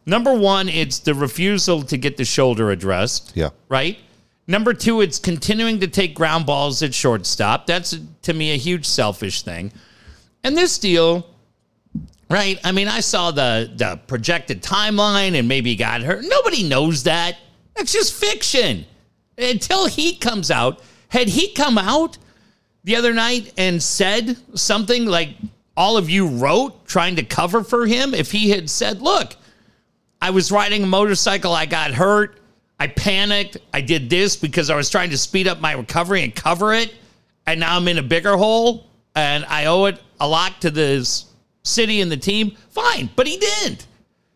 Number 0.07 0.33
one, 0.33 0.67
it's 0.67 0.99
the 0.99 1.13
refusal 1.13 1.83
to 1.83 1.99
get 1.99 2.17
the 2.17 2.25
shoulder 2.25 2.71
addressed. 2.71 3.33
Yeah. 3.35 3.51
Right? 3.69 3.99
Number 4.47 4.73
two, 4.73 5.03
it's 5.03 5.19
continuing 5.19 5.79
to 5.81 5.89
take 5.89 6.15
ground 6.15 6.47
balls 6.47 6.83
at 6.83 6.95
shortstop. 6.95 7.67
That's, 7.67 7.99
to 8.23 8.33
me, 8.33 8.53
a 8.53 8.57
huge 8.57 8.87
selfish 8.87 9.43
thing. 9.43 9.75
And 10.43 10.57
this 10.57 10.79
deal, 10.79 11.29
right? 12.31 12.59
I 12.65 12.73
mean, 12.73 12.89
I 12.89 13.01
saw 13.01 13.31
the, 13.31 13.71
the 13.77 14.01
projected 14.07 14.63
timeline 14.63 15.39
and 15.39 15.47
maybe 15.47 15.77
got 15.77 16.01
hurt. 16.01 16.25
Nobody 16.25 16.67
knows 16.67 17.03
that. 17.03 17.37
That's 17.77 17.93
just 17.93 18.15
fiction. 18.15 18.87
Until 19.37 19.87
he 19.87 20.17
comes 20.17 20.51
out, 20.51 20.81
had 21.09 21.29
he 21.29 21.53
come 21.53 21.77
out 21.77 22.17
the 22.85 22.97
other 22.97 23.13
night 23.13 23.53
and 23.57 23.83
said 23.83 24.37
something 24.55 25.07
like 25.07 25.31
all 25.77 25.97
of 25.97 26.11
you 26.11 26.27
wrote 26.27 26.87
trying 26.87 27.17
to 27.17 27.23
cover 27.23 27.63
for 27.63 27.87
him, 27.87 28.15
if 28.15 28.31
he 28.33 28.51
had 28.51 28.69
said, 28.69 29.03
look, 29.03 29.37
I 30.21 30.31
was 30.31 30.53
riding 30.53 30.83
a 30.83 30.87
motorcycle, 30.87 31.53
I 31.53 31.67
got 31.67 31.93
hurt, 31.93 32.41
I 32.79 32.89
panicked, 32.89 33.57
I 33.73 33.81
did 33.81 34.11
this 34.11 34.37
because 34.37 34.71
I 34.71 34.77
was 34.77 34.91
trying 34.91 35.11
to 35.11 35.19
speed 35.19 35.49
up 35.49 35.61
my 35.61 35.73
recovery 35.73 36.23
and 36.23 36.35
cover 36.35 36.73
it, 36.73 36.95
and 37.47 37.61
now 37.61 37.77
I'm 37.77 37.89
in 37.89 37.99
a 37.99 38.03
bigger 38.03 38.37
hole 38.37 38.87
and 39.15 39.45
I 39.47 39.67
owe 39.67 39.87
it 39.87 40.01
a 40.21 40.29
lot 40.29 40.61
to 40.63 40.71
this 40.71 41.27
city 41.63 42.01
and 42.01 42.11
the 42.11 42.17
team, 42.17 42.57
fine, 42.71 43.11
but 43.17 43.27
he 43.27 43.39
didn't. 43.39 43.87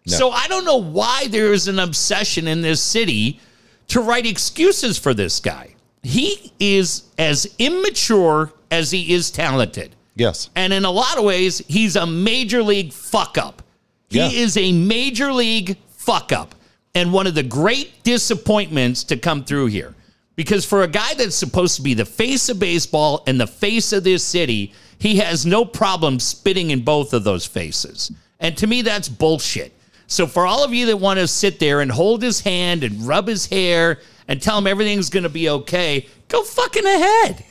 No. 0.07 0.17
So 0.17 0.31
I 0.31 0.47
don't 0.49 0.65
know 0.65 0.77
why 0.77 1.29
there 1.29 1.53
is 1.53 1.69
an 1.69 1.79
obsession 1.79 2.47
in 2.47 2.61
this 2.61 2.83
city 2.83 3.41
to 3.89 4.01
write 4.01 4.27
excuses 4.27 4.99
for 4.99 5.15
this 5.15 5.41
guy. 5.41 5.74
He 6.05 6.53
is 6.61 7.05
as 7.19 7.53
immature 7.59 8.53
as 8.71 8.91
he 8.91 9.13
is 9.13 9.31
talented. 9.31 9.97
Yes. 10.15 10.51
And 10.55 10.73
in 10.73 10.85
a 10.85 10.91
lot 10.91 11.19
of 11.19 11.25
ways, 11.25 11.59
he's 11.67 11.97
a 11.97 12.07
major 12.07 12.63
league 12.63 12.93
fuck 12.93 13.37
up. 13.39 13.63
He 14.11 14.19
Yeah. 14.19 14.29
is 14.31 14.57
a 14.57 14.71
major 14.71 15.33
league 15.33 15.77
fuck 15.97 16.31
up 16.31 16.55
and 16.95 17.13
one 17.13 17.27
of 17.27 17.35
the 17.35 17.43
great 17.43 18.03
disappointments 18.05 19.03
to 19.05 19.17
come 19.17 19.45
through 19.45 19.67
here. 19.67 19.95
Because 20.37 20.65
for 20.65 20.83
a 20.83 20.89
guy 20.89 21.15
that's 21.15 21.35
supposed 21.37 21.77
to 21.77 21.83
be 21.83 21.95
the 21.95 22.05
face 22.05 22.49
of 22.49 22.59
baseball 22.59 23.23
and 23.27 23.41
the 23.41 23.47
face 23.47 23.93
of 23.93 24.05
this 24.05 24.23
city, 24.23 24.73
he 24.99 25.17
has 25.17 25.47
no 25.47 25.65
problem 25.65 26.21
spitting 26.21 26.71
in 26.71 26.81
both 26.83 27.13
of 27.15 27.25
those 27.25 27.47
faces. 27.47 28.11
And 28.41 28.57
to 28.59 28.67
me, 28.67 28.83
that's 28.83 29.09
bullshit. 29.09 29.73
So 30.07 30.27
for 30.27 30.45
all 30.47 30.63
of 30.65 30.75
you 30.75 30.87
that 30.87 30.99
want 30.99 31.19
to 31.19 31.27
sit 31.27 31.59
there 31.61 31.81
and 31.81 31.91
hold 31.91 32.23
his 32.23 32.41
hand 32.41 32.85
and 32.85 33.07
rub 33.07 33.27
his 33.27 33.47
hair 33.47 34.01
and 34.29 34.41
tell 34.41 34.59
him 34.59 34.67
everything's 34.67 35.11
going 35.11 35.23
to 35.25 35.29
be 35.29 35.49
okay, 35.49 36.07
go 36.29 36.43
fucking 36.43 36.85
ahead. 36.85 37.45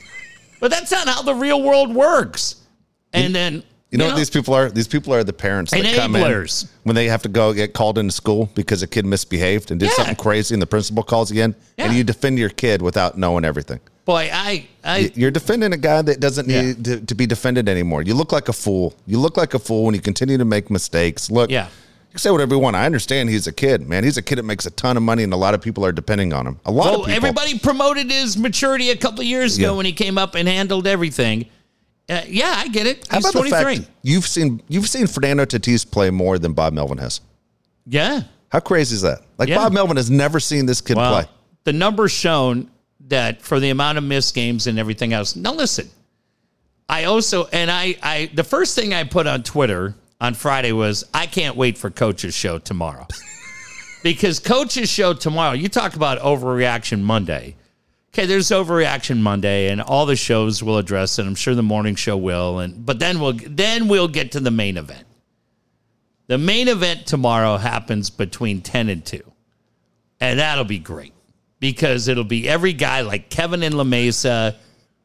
But 0.60 0.70
that's 0.70 0.90
not 0.90 1.06
how 1.08 1.22
the 1.22 1.34
real 1.34 1.62
world 1.62 1.94
works. 1.94 2.56
And 3.12 3.34
then 3.34 3.62
You 3.90 3.98
know 3.98 4.06
what 4.06 4.16
these 4.16 4.30
people 4.30 4.54
are? 4.54 4.70
These 4.70 4.88
people 4.88 5.14
are 5.14 5.22
the 5.22 5.32
parents 5.32 5.70
that 5.70 5.84
come 5.94 6.16
in 6.16 6.48
when 6.82 6.96
they 6.96 7.06
have 7.06 7.22
to 7.22 7.28
go 7.28 7.52
get 7.52 7.74
called 7.74 7.96
into 7.98 8.12
school 8.12 8.50
because 8.54 8.82
a 8.82 8.86
kid 8.88 9.06
misbehaved 9.06 9.70
and 9.70 9.78
did 9.78 9.86
Yeah. 9.90 9.94
something 9.96 10.16
crazy, 10.16 10.54
and 10.54 10.60
the 10.60 10.66
principal 10.66 11.02
calls 11.04 11.30
again, 11.30 11.54
in, 11.78 11.84
and 11.86 11.94
you 11.96 12.02
defend 12.02 12.38
your 12.38 12.48
kid 12.50 12.82
without 12.82 13.16
knowing 13.18 13.44
everything. 13.44 13.80
boy, 14.04 14.28
I 14.32 14.66
I 14.84 15.12
You're 15.14 15.30
defending 15.30 15.72
a 15.72 15.76
guy 15.78 16.02
that 16.02 16.20
doesn't 16.20 16.46
Yeah. 16.48 16.60
need 16.62 16.84
to, 16.84 17.00
to 17.00 17.14
be 17.14 17.24
defended 17.26 17.68
anymore. 17.70 18.02
You 18.02 18.14
look 18.14 18.32
like 18.32 18.48
a 18.48 18.52
fool. 18.52 18.94
You 19.06 19.18
look 19.18 19.36
like 19.38 19.54
a 19.54 19.58
fool 19.58 19.84
when 19.84 19.94
you 19.94 20.00
continue 20.02 20.36
to 20.38 20.44
make 20.44 20.70
mistakes. 20.70 21.30
Look, 21.30 21.50
Yeah. 21.50 21.68
You 22.14 22.18
can 22.18 22.22
say 22.22 22.30
whatever 22.30 22.54
you 22.54 22.60
want. 22.60 22.76
I 22.76 22.86
understand 22.86 23.28
he's 23.28 23.48
a 23.48 23.52
kid, 23.52 23.88
man. 23.88 24.04
He's 24.04 24.16
a 24.16 24.22
kid 24.22 24.36
that 24.38 24.44
makes 24.44 24.66
a 24.66 24.70
ton 24.70 24.96
of 24.96 25.02
money, 25.02 25.24
and 25.24 25.32
a 25.32 25.36
lot 25.36 25.52
of 25.52 25.60
people 25.60 25.84
are 25.84 25.90
depending 25.90 26.32
on 26.32 26.46
him. 26.46 26.60
A 26.64 26.70
lot 26.70 26.84
well, 26.84 26.94
of 27.00 27.06
people. 27.06 27.16
everybody 27.16 27.58
promoted 27.58 28.08
his 28.08 28.36
maturity 28.38 28.90
a 28.90 28.96
couple 28.96 29.18
of 29.20 29.26
years 29.26 29.58
ago 29.58 29.72
Yeah. 29.72 29.76
when 29.78 29.84
he 29.84 29.92
came 29.92 30.16
up 30.16 30.36
and 30.36 30.46
handled 30.46 30.86
everything. 30.86 31.46
Uh, 32.08 32.20
yeah, 32.28 32.54
I 32.56 32.68
get 32.68 32.86
it. 32.86 33.08
How 33.08 33.16
He's 33.16 33.24
about 33.24 33.32
the 33.42 33.48
23. 33.50 33.76
fact 33.78 33.90
you've 34.02 34.26
seen 34.28 34.62
you've 34.68 34.88
seen 34.88 35.08
Fernando 35.08 35.44
Tatis 35.44 35.90
play 35.90 36.10
more 36.10 36.38
than 36.38 36.52
Bob 36.52 36.72
Melvin 36.72 36.98
has? 36.98 37.20
yeah. 37.84 38.22
How 38.50 38.60
crazy 38.60 38.94
is 38.94 39.02
that? 39.02 39.22
Like 39.36 39.48
Yeah. 39.48 39.56
Bob 39.56 39.72
Melvin 39.72 39.96
has 39.96 40.08
never 40.08 40.38
seen 40.38 40.66
this 40.66 40.80
kid 40.80 40.96
Well, 40.96 41.22
play. 41.22 41.30
the 41.64 41.72
numbers 41.72 42.12
shown 42.12 42.70
that 43.08 43.42
for 43.42 43.58
the 43.58 43.70
amount 43.70 43.98
of 43.98 44.04
missed 44.04 44.32
games 44.36 44.68
and 44.68 44.78
everything 44.78 45.12
else. 45.12 45.34
Now 45.34 45.52
listen, 45.54 45.90
I 46.88 47.04
also 47.04 47.46
and 47.46 47.70
I 47.72 47.96
I 48.02 48.30
the 48.34 48.44
first 48.44 48.76
thing 48.76 48.94
I 48.94 49.02
put 49.02 49.26
on 49.26 49.42
Twitter 49.42 49.96
on 50.24 50.34
Friday 50.34 50.72
was 50.72 51.04
I 51.14 51.26
can't 51.26 51.56
wait 51.56 51.78
for 51.78 51.90
Coach's 51.90 52.34
show 52.34 52.58
tomorrow. 52.58 53.06
because 54.02 54.38
Coach's 54.40 54.88
show 54.88 55.14
tomorrow, 55.14 55.52
you 55.52 55.68
talk 55.68 55.94
about 55.94 56.18
overreaction 56.18 57.02
Monday. 57.02 57.56
Okay, 58.12 58.26
there's 58.26 58.48
overreaction 58.48 59.18
Monday, 59.18 59.68
and 59.68 59.80
all 59.80 60.06
the 60.06 60.16
shows 60.16 60.62
will 60.62 60.78
address 60.78 61.18
it. 61.18 61.26
I'm 61.26 61.34
sure 61.34 61.54
the 61.54 61.62
morning 61.62 61.96
show 61.96 62.16
will, 62.16 62.60
and 62.60 62.86
but 62.86 62.98
then 62.98 63.20
we'll 63.20 63.34
then 63.46 63.88
we'll 63.88 64.08
get 64.08 64.32
to 64.32 64.40
the 64.40 64.52
main 64.52 64.76
event. 64.76 65.04
The 66.26 66.38
main 66.38 66.68
event 66.68 67.06
tomorrow 67.06 67.58
happens 67.58 68.08
between 68.08 68.62
10 68.62 68.88
and 68.88 69.04
2. 69.04 69.20
And 70.20 70.38
that'll 70.38 70.64
be 70.64 70.78
great 70.78 71.12
because 71.60 72.08
it'll 72.08 72.24
be 72.24 72.48
every 72.48 72.72
guy 72.72 73.02
like 73.02 73.28
Kevin 73.28 73.62
and 73.62 73.76
La 73.76 73.84
Mesa, 73.84 74.56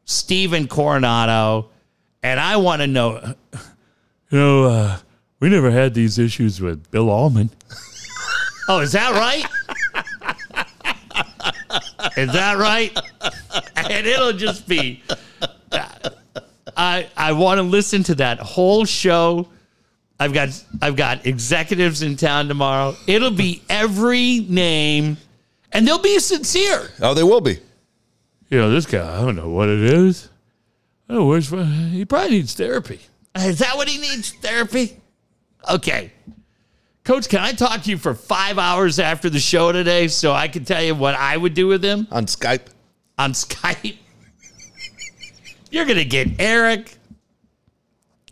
Steven 0.04 0.66
Coronado, 0.66 1.68
and 2.22 2.40
I 2.40 2.56
want 2.56 2.80
to 2.80 2.86
know, 2.86 3.34
you 4.30 4.38
know, 4.38 4.64
uh, 4.64 4.98
we 5.40 5.48
never 5.48 5.70
had 5.70 5.94
these 5.94 6.18
issues 6.18 6.60
with 6.60 6.90
Bill 6.90 7.10
Allman. 7.10 7.50
oh, 8.68 8.80
is 8.80 8.92
that 8.92 9.12
right? 9.12 9.46
is 12.16 12.32
that 12.32 12.58
right? 12.58 12.96
and 13.76 14.06
it'll 14.06 14.32
just 14.32 14.68
be. 14.68 15.02
I 16.76 17.08
I 17.16 17.32
want 17.32 17.58
to 17.58 17.62
listen 17.62 18.02
to 18.04 18.14
that 18.16 18.38
whole 18.38 18.84
show. 18.84 19.48
I've 20.18 20.32
got 20.32 20.48
I've 20.82 20.96
got 20.96 21.26
executives 21.26 22.02
in 22.02 22.16
town 22.16 22.48
tomorrow. 22.48 22.94
It'll 23.06 23.30
be 23.30 23.62
every 23.68 24.40
name, 24.40 25.16
and 25.72 25.86
they'll 25.86 25.98
be 25.98 26.18
sincere. 26.18 26.90
Oh, 27.00 27.14
they 27.14 27.22
will 27.22 27.40
be. 27.40 27.58
You 28.50 28.58
know, 28.58 28.70
this 28.70 28.84
guy, 28.84 29.16
I 29.16 29.20
don't 29.20 29.36
know 29.36 29.48
what 29.48 29.68
it 29.68 29.80
is. 29.80 30.28
Oh, 31.08 31.26
where's 31.26 31.48
he 31.48 32.04
probably 32.04 32.30
needs 32.30 32.54
therapy. 32.54 33.00
Is 33.36 33.58
that 33.60 33.76
what 33.76 33.88
he 33.88 33.98
needs? 33.98 34.32
Therapy? 34.32 35.00
Okay. 35.68 36.12
Coach, 37.04 37.28
can 37.28 37.40
I 37.40 37.52
talk 37.52 37.82
to 37.82 37.90
you 37.90 37.98
for 37.98 38.14
five 38.14 38.58
hours 38.58 38.98
after 38.98 39.28
the 39.30 39.40
show 39.40 39.72
today 39.72 40.06
so 40.08 40.32
I 40.32 40.48
can 40.48 40.64
tell 40.64 40.82
you 40.82 40.94
what 40.94 41.14
I 41.14 41.36
would 41.36 41.54
do 41.54 41.66
with 41.66 41.82
him 41.84 42.06
on 42.10 42.26
Skype. 42.26 42.66
on 43.18 43.32
Skype? 43.32 43.96
You're 45.70 45.86
gonna 45.86 46.04
get 46.04 46.28
Eric. 46.40 46.96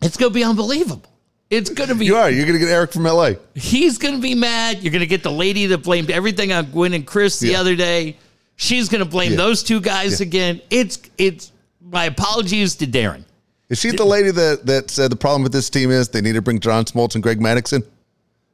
It's 0.03 0.17
gonna 0.17 0.31
be 0.31 0.45
unbelievable. 0.45 1.03
It's 1.51 1.71
gonna 1.71 1.95
be 1.95 2.05
You 2.07 2.17
are. 2.17 2.31
You're 2.31 2.45
going 2.45 2.59
to 2.59 2.65
get 2.65 2.69
Eric 2.71 2.93
from 2.93 3.05
LA. 3.05 3.31
he's 3.55 3.97
going 3.97 4.15
to 4.15 4.21
be 4.21 4.35
mad. 4.35 4.83
You're 4.83 4.91
going 4.93 5.01
to 5.01 5.07
get 5.07 5.23
the 5.23 5.31
lady 5.33 5.65
that 5.69 5.79
blamed 5.79 6.11
everything 6.11 6.53
on 6.53 6.71
Gwen 6.71 6.93
and 6.93 7.07
Chris 7.07 7.39
the 7.41 7.49
Yeah. 7.53 7.61
other 7.61 7.75
day. 7.75 8.19
She's 8.57 8.91
going 8.91 9.03
to 9.03 9.09
blame 9.09 9.31
Yeah. 9.31 9.39
those 9.39 9.63
two 9.63 9.81
guys 9.81 10.21
again. 10.21 10.61
It's 10.69 10.99
it's 11.17 11.51
my 11.81 12.05
apologies 12.05 12.77
to 12.77 12.87
Darren. 12.87 13.25
Is 13.69 13.79
she 13.79 13.91
the 13.91 14.05
lady 14.05 14.31
that 14.31 14.65
that 14.67 14.91
said 14.91 15.11
the 15.11 15.17
problem 15.17 15.43
with 15.43 15.53
this 15.53 15.69
team 15.69 15.91
is 15.91 16.09
they 16.09 16.21
need 16.21 16.35
to 16.35 16.43
bring 16.43 16.59
John 16.59 16.85
Smoltz 16.85 17.15
and 17.15 17.23
Greg 17.23 17.39
Maddux 17.39 17.73
in? 17.73 17.83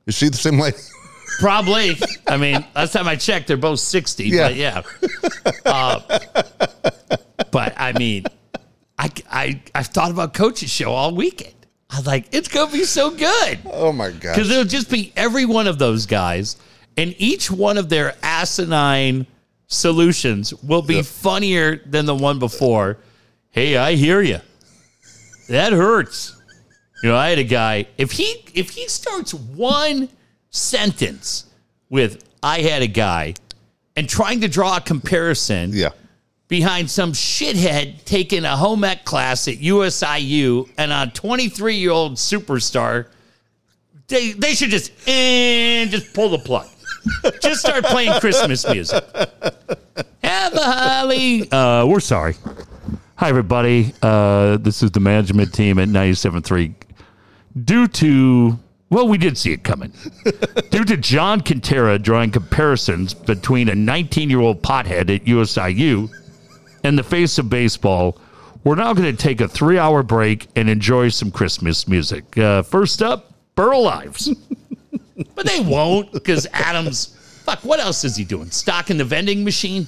Is 0.06 0.14
she 0.14 0.28
the 0.28 0.36
same 0.36 0.58
lady? 0.58 0.76
Probably. 1.40 1.96
I 2.28 2.36
mean, 2.36 2.64
last 2.74 2.92
time 2.92 3.08
I 3.08 3.16
checked, 3.16 3.48
they're 3.48 3.56
both 3.56 3.80
60. 3.80 4.24
Yeah. 4.24 4.48
But 4.48 4.54
yeah. 4.56 4.82
Uh, 5.64 6.18
but 7.50 7.74
I 7.76 7.92
mean, 7.98 8.24
I, 8.98 9.10
I, 9.30 9.62
I've 9.74 9.88
thought 9.88 10.10
about 10.10 10.34
coach's 10.34 10.70
show 10.70 10.92
all 10.92 11.14
weekend. 11.14 11.54
I 11.90 11.98
was 11.98 12.06
like, 12.06 12.26
it's 12.32 12.48
going 12.48 12.68
to 12.68 12.72
be 12.72 12.84
so 12.84 13.10
good. 13.10 13.58
Oh 13.66 13.92
my 13.92 14.10
god! 14.10 14.34
Because 14.34 14.50
it'll 14.50 14.64
just 14.64 14.90
be 14.90 15.12
every 15.16 15.44
one 15.44 15.66
of 15.66 15.78
those 15.78 16.06
guys, 16.06 16.56
and 16.96 17.14
each 17.18 17.50
one 17.50 17.78
of 17.78 17.88
their 17.88 18.16
asinine 18.22 19.26
solutions 19.66 20.54
will 20.62 20.82
be 20.82 21.02
funnier 21.02 21.76
than 21.76 22.06
the 22.06 22.14
one 22.14 22.38
before. 22.38 22.98
Hey, 23.50 23.76
I 23.76 23.94
hear 23.94 24.22
you. 24.22 24.40
That 25.48 25.72
hurts. 25.72 26.36
You 27.02 27.10
know, 27.10 27.16
I 27.16 27.28
had 27.30 27.38
a 27.38 27.44
guy. 27.44 27.86
If 27.98 28.12
he 28.12 28.44
if 28.54 28.70
he 28.70 28.88
starts 28.88 29.34
one 29.34 30.08
sentence 30.50 31.46
with 31.90 32.24
"I 32.42 32.60
had 32.60 32.82
a 32.82 32.86
guy," 32.86 33.34
and 33.96 34.08
trying 34.08 34.40
to 34.40 34.48
draw 34.48 34.76
a 34.78 34.80
comparison, 34.80 35.70
Yeah. 35.74 35.90
behind 36.48 36.90
some 36.90 37.12
shithead 37.12 38.04
taking 38.04 38.44
a 38.44 38.56
home 38.56 38.84
ec 38.84 39.04
class 39.04 39.48
at 39.48 39.56
USIU 39.58 40.68
and 40.78 40.92
a 40.92 41.10
23 41.12 41.76
year 41.76 41.90
old 41.90 42.14
superstar. 42.14 43.06
They 44.08 44.32
they 44.32 44.54
should 44.54 44.70
just 44.70 44.90
and 45.08 45.90
just 45.90 46.14
pull 46.14 46.30
the 46.30 46.38
plug. 46.38 46.68
just 47.42 47.60
start 47.60 47.84
playing 47.84 48.18
Christmas 48.20 48.66
music. 48.66 49.04
Have 50.22 50.54
a 50.54 50.62
holly. 50.62 51.50
Uh, 51.52 51.84
we're 51.86 52.00
sorry. 52.00 52.34
Hi 53.24 53.30
everybody. 53.30 53.94
Uh, 54.02 54.58
this 54.58 54.82
is 54.82 54.90
the 54.90 55.00
management 55.00 55.54
team 55.54 55.78
at 55.78 55.88
97.3. 55.88 56.74
Due 57.64 57.88
to 57.88 58.58
well, 58.90 59.08
we 59.08 59.16
did 59.16 59.38
see 59.38 59.50
it 59.50 59.64
coming. 59.64 59.94
Due 60.70 60.84
to 60.84 60.98
John 60.98 61.40
Kentera 61.40 61.98
drawing 62.02 62.32
comparisons 62.32 63.14
between 63.14 63.70
a 63.70 63.74
19 63.74 64.28
year 64.28 64.40
old 64.40 64.62
pothead 64.62 65.08
at 65.08 65.24
USIU 65.24 66.10
and 66.84 66.98
the 66.98 67.02
face 67.02 67.38
of 67.38 67.48
baseball, 67.48 68.18
we're 68.62 68.74
now 68.74 68.92
going 68.92 69.10
to 69.10 69.16
take 69.16 69.40
a 69.40 69.48
three 69.48 69.78
hour 69.78 70.02
break 70.02 70.46
and 70.54 70.68
enjoy 70.68 71.08
some 71.08 71.30
Christmas 71.30 71.88
music. 71.88 72.36
Uh, 72.36 72.62
first 72.62 73.00
up, 73.00 73.32
Burl 73.54 73.86
Ives. 73.88 74.34
but 75.34 75.46
they 75.46 75.60
won't 75.60 76.12
because 76.12 76.46
Adams, 76.52 77.16
fuck, 77.42 77.60
what 77.64 77.80
else 77.80 78.04
is 78.04 78.16
he 78.16 78.24
doing? 78.26 78.50
Stocking 78.50 78.98
the 78.98 79.04
vending 79.06 79.44
machine? 79.44 79.86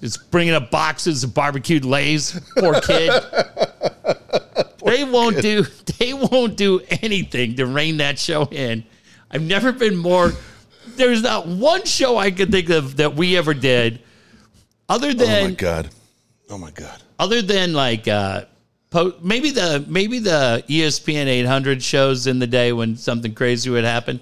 Just 0.00 0.30
bringing 0.30 0.54
up 0.54 0.70
boxes 0.70 1.24
of 1.24 1.34
barbecued 1.34 1.84
lays. 1.84 2.38
Poor 2.56 2.80
kid. 2.80 3.10
they 4.84 5.04
won't 5.04 5.40
do. 5.42 5.64
They 5.98 6.14
won't 6.14 6.56
do 6.56 6.80
anything 7.02 7.56
to 7.56 7.66
rein 7.66 7.98
that 7.98 8.18
show 8.18 8.44
in. 8.46 8.84
I've 9.30 9.42
never 9.42 9.72
been 9.72 9.96
more. 9.96 10.32
There's 10.96 11.22
not 11.22 11.46
one 11.46 11.84
show 11.84 12.16
I 12.16 12.30
could 12.30 12.50
think 12.50 12.70
of 12.70 12.96
that 12.96 13.14
we 13.14 13.36
ever 13.36 13.52
did, 13.52 14.00
other 14.88 15.12
than. 15.12 15.44
Oh 15.44 15.48
my 15.48 15.54
god. 15.54 15.90
Oh 16.48 16.58
my 16.58 16.70
god. 16.70 17.00
other 17.18 17.42
than 17.42 17.74
like 17.74 18.08
uh 18.08 18.44
po- 18.90 19.14
maybe 19.22 19.50
the 19.50 19.84
maybe 19.86 20.18
the 20.18 20.64
ESPN 20.68 21.26
800 21.26 21.82
shows 21.82 22.26
in 22.26 22.38
the 22.38 22.46
day 22.46 22.72
when 22.72 22.96
something 22.96 23.34
crazy 23.34 23.70
would 23.70 23.84
happen. 23.84 24.18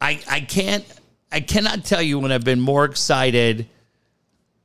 I 0.00 0.20
I 0.30 0.40
can't 0.40 0.84
I 1.30 1.40
cannot 1.40 1.84
tell 1.84 2.00
you 2.00 2.18
when 2.20 2.32
I've 2.32 2.44
been 2.44 2.60
more 2.60 2.84
excited. 2.84 3.68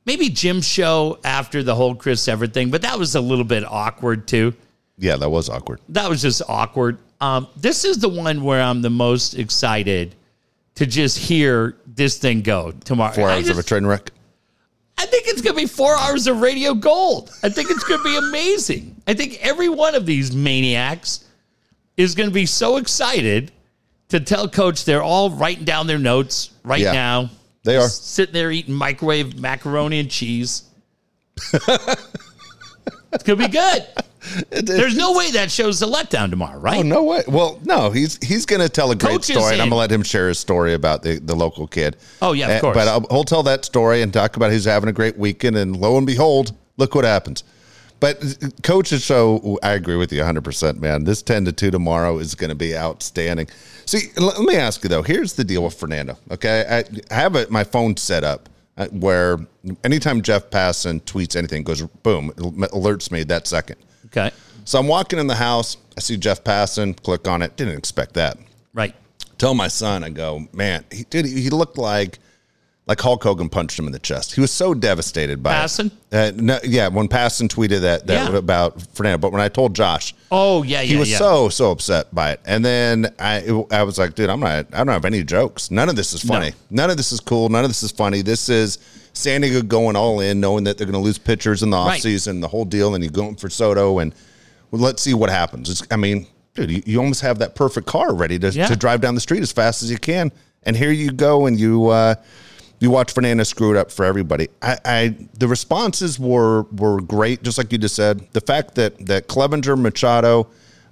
Maybe 0.06 0.28
Jim's 0.28 0.66
show 0.66 1.18
after 1.24 1.62
the 1.62 1.74
whole 1.74 1.94
Chris 1.94 2.26
Everett 2.26 2.52
thing, 2.54 2.70
but 2.70 2.82
that 2.82 2.98
was 2.98 3.14
a 3.14 3.20
little 3.20 3.44
bit 3.44 3.64
awkward 3.66 4.26
too. 4.26 4.54
Yeah, 4.98 5.16
that 5.16 5.30
was 5.30 5.48
awkward. 5.48 5.80
That 5.90 6.08
was 6.08 6.22
just 6.22 6.42
awkward. 6.48 6.98
Um, 7.20 7.46
this 7.56 7.84
is 7.84 7.98
the 7.98 8.08
one 8.08 8.42
where 8.42 8.62
I'm 8.62 8.82
the 8.82 8.90
most 8.90 9.34
excited 9.34 10.14
to 10.76 10.86
just 10.86 11.18
hear 11.18 11.76
this 11.86 12.18
thing 12.18 12.40
go 12.42 12.72
tomorrow. 12.84 13.12
Four 13.12 13.30
hours 13.30 13.48
of 13.48 13.58
a 13.58 13.62
train 13.62 13.84
wreck. 13.86 14.10
I 14.96 15.06
think 15.06 15.28
it's 15.28 15.40
going 15.40 15.54
to 15.56 15.62
be 15.62 15.66
four 15.66 15.96
hours 15.96 16.26
of 16.26 16.40
radio 16.40 16.74
gold. 16.74 17.30
I 17.42 17.48
think 17.48 17.70
it's 17.70 17.84
going 17.84 18.00
to 18.00 18.04
be 18.04 18.16
amazing. 18.16 18.96
I 19.06 19.14
think 19.14 19.38
every 19.40 19.68
one 19.70 19.94
of 19.94 20.04
these 20.06 20.34
maniacs 20.34 21.24
is 21.96 22.14
going 22.14 22.28
to 22.28 22.34
be 22.34 22.46
so 22.46 22.76
excited 22.76 23.52
to 24.08 24.20
tell 24.20 24.48
coach 24.48 24.84
they're 24.84 25.02
all 25.02 25.30
writing 25.30 25.64
down 25.64 25.86
their 25.86 25.98
notes 25.98 26.50
right 26.64 26.80
Yeah, 26.80 26.92
now. 26.92 27.30
They 27.64 27.76
are. 27.76 27.88
sitting 27.88 28.32
there 28.32 28.50
eating 28.50 28.74
microwave 28.74 29.38
macaroni 29.38 30.00
and 30.00 30.10
cheese. 30.10 30.64
it's 31.52 33.22
going 33.24 33.38
to 33.38 33.46
be 33.46 33.48
good. 33.48 33.86
There's 34.50 34.96
no 34.96 35.16
way 35.16 35.30
that 35.32 35.50
show's 35.50 35.80
a 35.82 35.86
letdown 35.86 36.28
tomorrow, 36.30 36.58
right? 36.58 36.80
Oh 36.80 36.82
no 36.82 37.04
way! 37.04 37.22
Well, 37.26 37.58
no, 37.64 37.90
he's 37.90 38.18
he's 38.22 38.44
going 38.44 38.60
to 38.60 38.68
tell 38.68 38.90
a 38.90 38.94
great 38.94 39.12
Coach 39.12 39.24
story, 39.24 39.52
and 39.54 39.62
I'm 39.62 39.68
going 39.68 39.70
to 39.70 39.76
let 39.76 39.90
him 39.90 40.02
share 40.02 40.28
his 40.28 40.38
story 40.38 40.74
about 40.74 41.02
the, 41.02 41.18
the 41.18 41.34
local 41.34 41.66
kid. 41.66 41.96
Oh, 42.20 42.32
yeah, 42.32 42.48
of 42.48 42.56
Uh, 42.58 42.60
course. 42.60 42.76
But 42.76 42.88
I'll, 42.88 43.06
he'll 43.10 43.24
tell 43.24 43.42
that 43.44 43.64
story 43.64 44.02
and 44.02 44.12
talk 44.12 44.36
about 44.36 44.52
he's 44.52 44.66
having 44.66 44.90
a 44.90 44.92
great 44.92 45.16
weekend, 45.16 45.56
and 45.56 45.74
lo 45.74 45.96
and 45.96 46.06
behold, 46.06 46.52
look 46.76 46.94
what 46.94 47.04
happens. 47.04 47.44
But 47.98 48.22
uh, 48.42 48.48
coach's 48.62 49.02
show, 49.02 49.58
I 49.62 49.72
agree 49.72 49.96
with 49.96 50.12
you 50.12 50.18
100, 50.18 50.44
percent 50.44 50.80
man. 50.80 51.04
This 51.04 51.22
10 51.22 51.46
to 51.46 51.52
two 51.52 51.70
tomorrow 51.70 52.18
is 52.18 52.34
going 52.34 52.50
to 52.50 52.54
be 52.54 52.76
outstanding. 52.76 53.48
See, 53.90 54.12
let 54.18 54.38
me 54.38 54.54
ask 54.54 54.84
you 54.84 54.88
though. 54.88 55.02
Here's 55.02 55.32
the 55.32 55.42
deal 55.42 55.64
with 55.64 55.74
Fernando. 55.74 56.16
Okay, 56.30 56.84
I, 57.10 57.12
have 57.12 57.34
it, 57.34 57.50
my 57.50 57.64
phone 57.64 57.96
set 57.96 58.22
up 58.22 58.48
uh, 58.76 58.86
where 58.92 59.36
anytime 59.82 60.22
Jeff 60.22 60.48
Passan 60.48 61.00
tweets 61.02 61.34
anything, 61.34 61.64
goes 61.64 61.82
boom, 61.82 62.30
it 62.30 62.36
alerts 62.36 63.10
me 63.10 63.24
that 63.24 63.48
second. 63.48 63.78
Okay. 64.06 64.30
So 64.64 64.78
I'm 64.78 64.86
walking 64.86 65.18
in 65.18 65.26
the 65.26 65.34
house. 65.34 65.76
I 65.96 66.00
see 66.02 66.16
Jeff 66.16 66.44
Passan. 66.44 67.02
Click 67.02 67.26
on 67.26 67.42
it. 67.42 67.56
Didn't 67.56 67.76
expect 67.76 68.14
that. 68.14 68.38
Right. 68.74 68.94
Tell 69.38 69.54
my 69.54 69.66
son. 69.66 70.04
I 70.04 70.10
go, 70.10 70.46
man. 70.52 70.84
He 70.92 71.02
did. 71.10 71.26
He 71.26 71.50
looked 71.50 71.76
like 71.76 72.20
like 72.90 73.00
Hulk 73.00 73.22
Hogan 73.22 73.48
punched 73.48 73.78
him 73.78 73.86
in 73.86 73.92
the 73.92 74.00
chest. 74.00 74.34
He 74.34 74.40
was 74.40 74.50
so 74.50 74.74
devastated 74.74 75.42
by 75.44 75.52
it. 75.52 75.62
Passan? 75.64 75.90
Uh, 76.10 76.32
no, 76.34 76.58
yeah, 76.64 76.88
when 76.88 77.06
Passan 77.06 77.46
tweeted 77.48 77.82
that, 77.82 78.04
that 78.08 78.32
Yeah. 78.32 78.36
about 78.36 78.82
Fernando, 78.94 79.16
but 79.18 79.30
when 79.30 79.40
I 79.40 79.48
told 79.48 79.74
Josh, 79.76 80.12
Oh, 80.32 80.64
yeah, 80.64 80.80
yeah, 80.80 80.82
he 80.82 80.96
was 80.96 81.08
yeah. 81.08 81.18
so 81.18 81.48
so 81.50 81.70
upset 81.70 82.12
by 82.12 82.32
it. 82.32 82.40
And 82.44 82.64
then 82.64 83.14
I 83.20 83.64
I 83.70 83.84
was 83.84 83.96
like, 83.96 84.16
dude, 84.16 84.28
I'm 84.28 84.40
not. 84.40 84.66
I 84.72 84.78
don't 84.78 84.88
have 84.88 85.04
any 85.04 85.22
jokes. 85.22 85.70
None 85.70 85.88
of 85.88 85.94
this 85.94 86.12
is 86.12 86.22
funny. 86.22 86.52
None 86.68 86.90
of 86.90 86.96
this 86.96 87.12
is 87.12 87.20
cool. 87.20 87.48
None 87.48 87.62
of 87.64 87.70
this 87.70 87.84
is 87.84 87.92
funny. 87.92 88.22
This 88.22 88.48
is 88.48 88.78
San 89.12 89.40
Diego 89.42 89.62
going 89.62 89.94
all 89.94 90.18
in, 90.20 90.40
knowing 90.40 90.64
that 90.64 90.76
they're 90.76 90.86
going 90.86 91.00
to 91.00 91.04
lose 91.04 91.16
pitchers 91.18 91.62
in 91.62 91.70
the 91.70 91.76
Right. 91.76 92.02
offseason, 92.02 92.40
the 92.40 92.48
whole 92.48 92.64
deal, 92.64 92.94
and 92.96 93.04
you 93.04 93.10
going 93.10 93.36
for 93.36 93.48
Soto, 93.48 94.00
and 94.00 94.12
well, 94.72 94.82
let's 94.82 95.00
see 95.00 95.14
what 95.14 95.30
happens. 95.30 95.70
It's, 95.70 95.82
I 95.92 95.96
mean, 95.96 96.26
dude, 96.56 96.70
you, 96.72 96.82
you 96.86 96.98
almost 96.98 97.20
have 97.20 97.38
that 97.38 97.54
perfect 97.54 97.86
car 97.86 98.12
ready 98.14 98.36
to, 98.40 98.50
Yeah. 98.50 98.66
to 98.66 98.74
drive 98.74 99.00
down 99.00 99.14
the 99.14 99.20
street 99.20 99.42
as 99.42 99.52
fast 99.52 99.82
as 99.84 99.90
you 99.92 99.98
can, 99.98 100.32
and 100.64 100.76
here 100.76 100.90
you 100.90 101.12
go, 101.12 101.46
and 101.46 101.58
you. 101.58 101.86
Uh, 101.86 102.16
you 102.80 102.90
watch 102.90 103.12
Fernandez 103.12 103.48
screw 103.48 103.70
it 103.70 103.76
up 103.76 103.90
for 103.92 104.04
everybody. 104.04 104.48
I, 104.62 104.78
I 104.84 105.16
the 105.38 105.46
responses 105.46 106.18
were 106.18 106.62
were 106.72 107.00
great, 107.00 107.42
just 107.42 107.58
like 107.58 107.70
you 107.72 107.78
just 107.78 107.94
said. 107.94 108.26
The 108.32 108.40
fact 108.40 108.74
that 108.76 109.06
that 109.06 109.28
Clevinger, 109.28 109.78
Machado, 109.78 110.48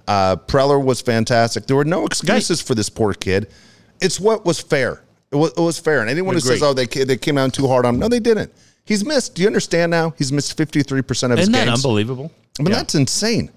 uh, 0.07 0.35
Preller 0.37 0.83
was 0.83 1.01
fantastic. 1.01 1.65
There 1.67 1.75
were 1.75 1.85
no 1.85 2.05
excuses 2.05 2.61
for 2.61 2.75
this 2.75 2.89
poor 2.89 3.13
kid. 3.13 3.49
It's 4.01 4.19
what 4.19 4.45
was 4.45 4.59
fair. 4.61 5.03
It 5.31 5.35
was, 5.35 5.51
it 5.51 5.59
was 5.61 5.77
fair. 5.79 6.01
And 6.01 6.09
anyone 6.09 6.35
who 6.35 6.39
says, 6.41 6.63
"Oh, 6.63 6.73
they 6.73 6.85
they 6.85 7.17
came 7.17 7.35
down 7.35 7.51
too 7.51 7.67
hard 7.67 7.85
on," 7.85 7.95
him, 7.95 7.99
no, 7.99 8.07
they 8.07 8.19
didn't. 8.19 8.51
He's 8.85 9.03
missed. 9.05 9.35
Do 9.35 9.41
you 9.41 9.47
understand 9.47 9.89
now? 9.91 10.13
He's 10.17 10.31
missed 10.31 10.55
fifty 10.57 10.81
three 10.83 11.01
percent 11.01 11.33
of 11.33 11.37
his 11.39 11.43
Isn't 11.47 11.53
that 11.53 11.65
games. 11.65 11.83
unbelievable? 11.85 12.31
I 12.59 12.63
mean, 12.63 12.71
Yeah. 12.71 12.77
that's 12.77 12.95
insane. 12.95 13.51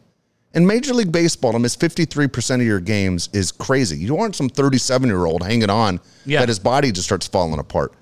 In 0.54 0.66
Major 0.66 0.92
League 0.92 1.10
Baseball, 1.10 1.52
to 1.52 1.58
miss 1.58 1.74
53% 1.74 2.56
of 2.56 2.66
your 2.66 2.78
games 2.78 3.30
is 3.32 3.50
crazy. 3.50 3.96
You 3.96 4.18
aren't 4.18 4.36
some 4.36 4.50
37 4.50 5.08
year 5.08 5.24
old 5.24 5.42
hanging 5.42 5.70
on 5.70 5.98
Yeah. 6.26 6.40
that 6.40 6.48
his 6.50 6.58
body 6.58 6.92
just 6.92 7.06
starts 7.06 7.26
falling 7.26 7.58
apart. 7.58 7.94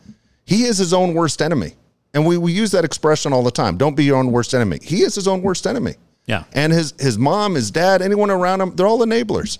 He 0.50 0.64
is 0.64 0.78
his 0.78 0.92
own 0.92 1.14
worst 1.14 1.40
enemy. 1.40 1.74
And 2.12 2.26
we, 2.26 2.36
we 2.36 2.50
use 2.50 2.72
that 2.72 2.84
expression 2.84 3.32
all 3.32 3.44
the 3.44 3.52
time. 3.52 3.76
Don't 3.76 3.94
be 3.94 4.02
your 4.02 4.16
own 4.16 4.32
worst 4.32 4.52
enemy. 4.52 4.80
He 4.82 5.02
is 5.02 5.14
his 5.14 5.28
own 5.28 5.42
worst 5.42 5.64
enemy. 5.64 5.94
Yeah. 6.26 6.42
And 6.52 6.72
his, 6.72 6.92
his 6.98 7.16
mom, 7.16 7.54
his 7.54 7.70
dad, 7.70 8.02
anyone 8.02 8.32
around 8.32 8.60
him, 8.60 8.74
they're 8.74 8.88
all 8.88 8.98
enablers. 8.98 9.58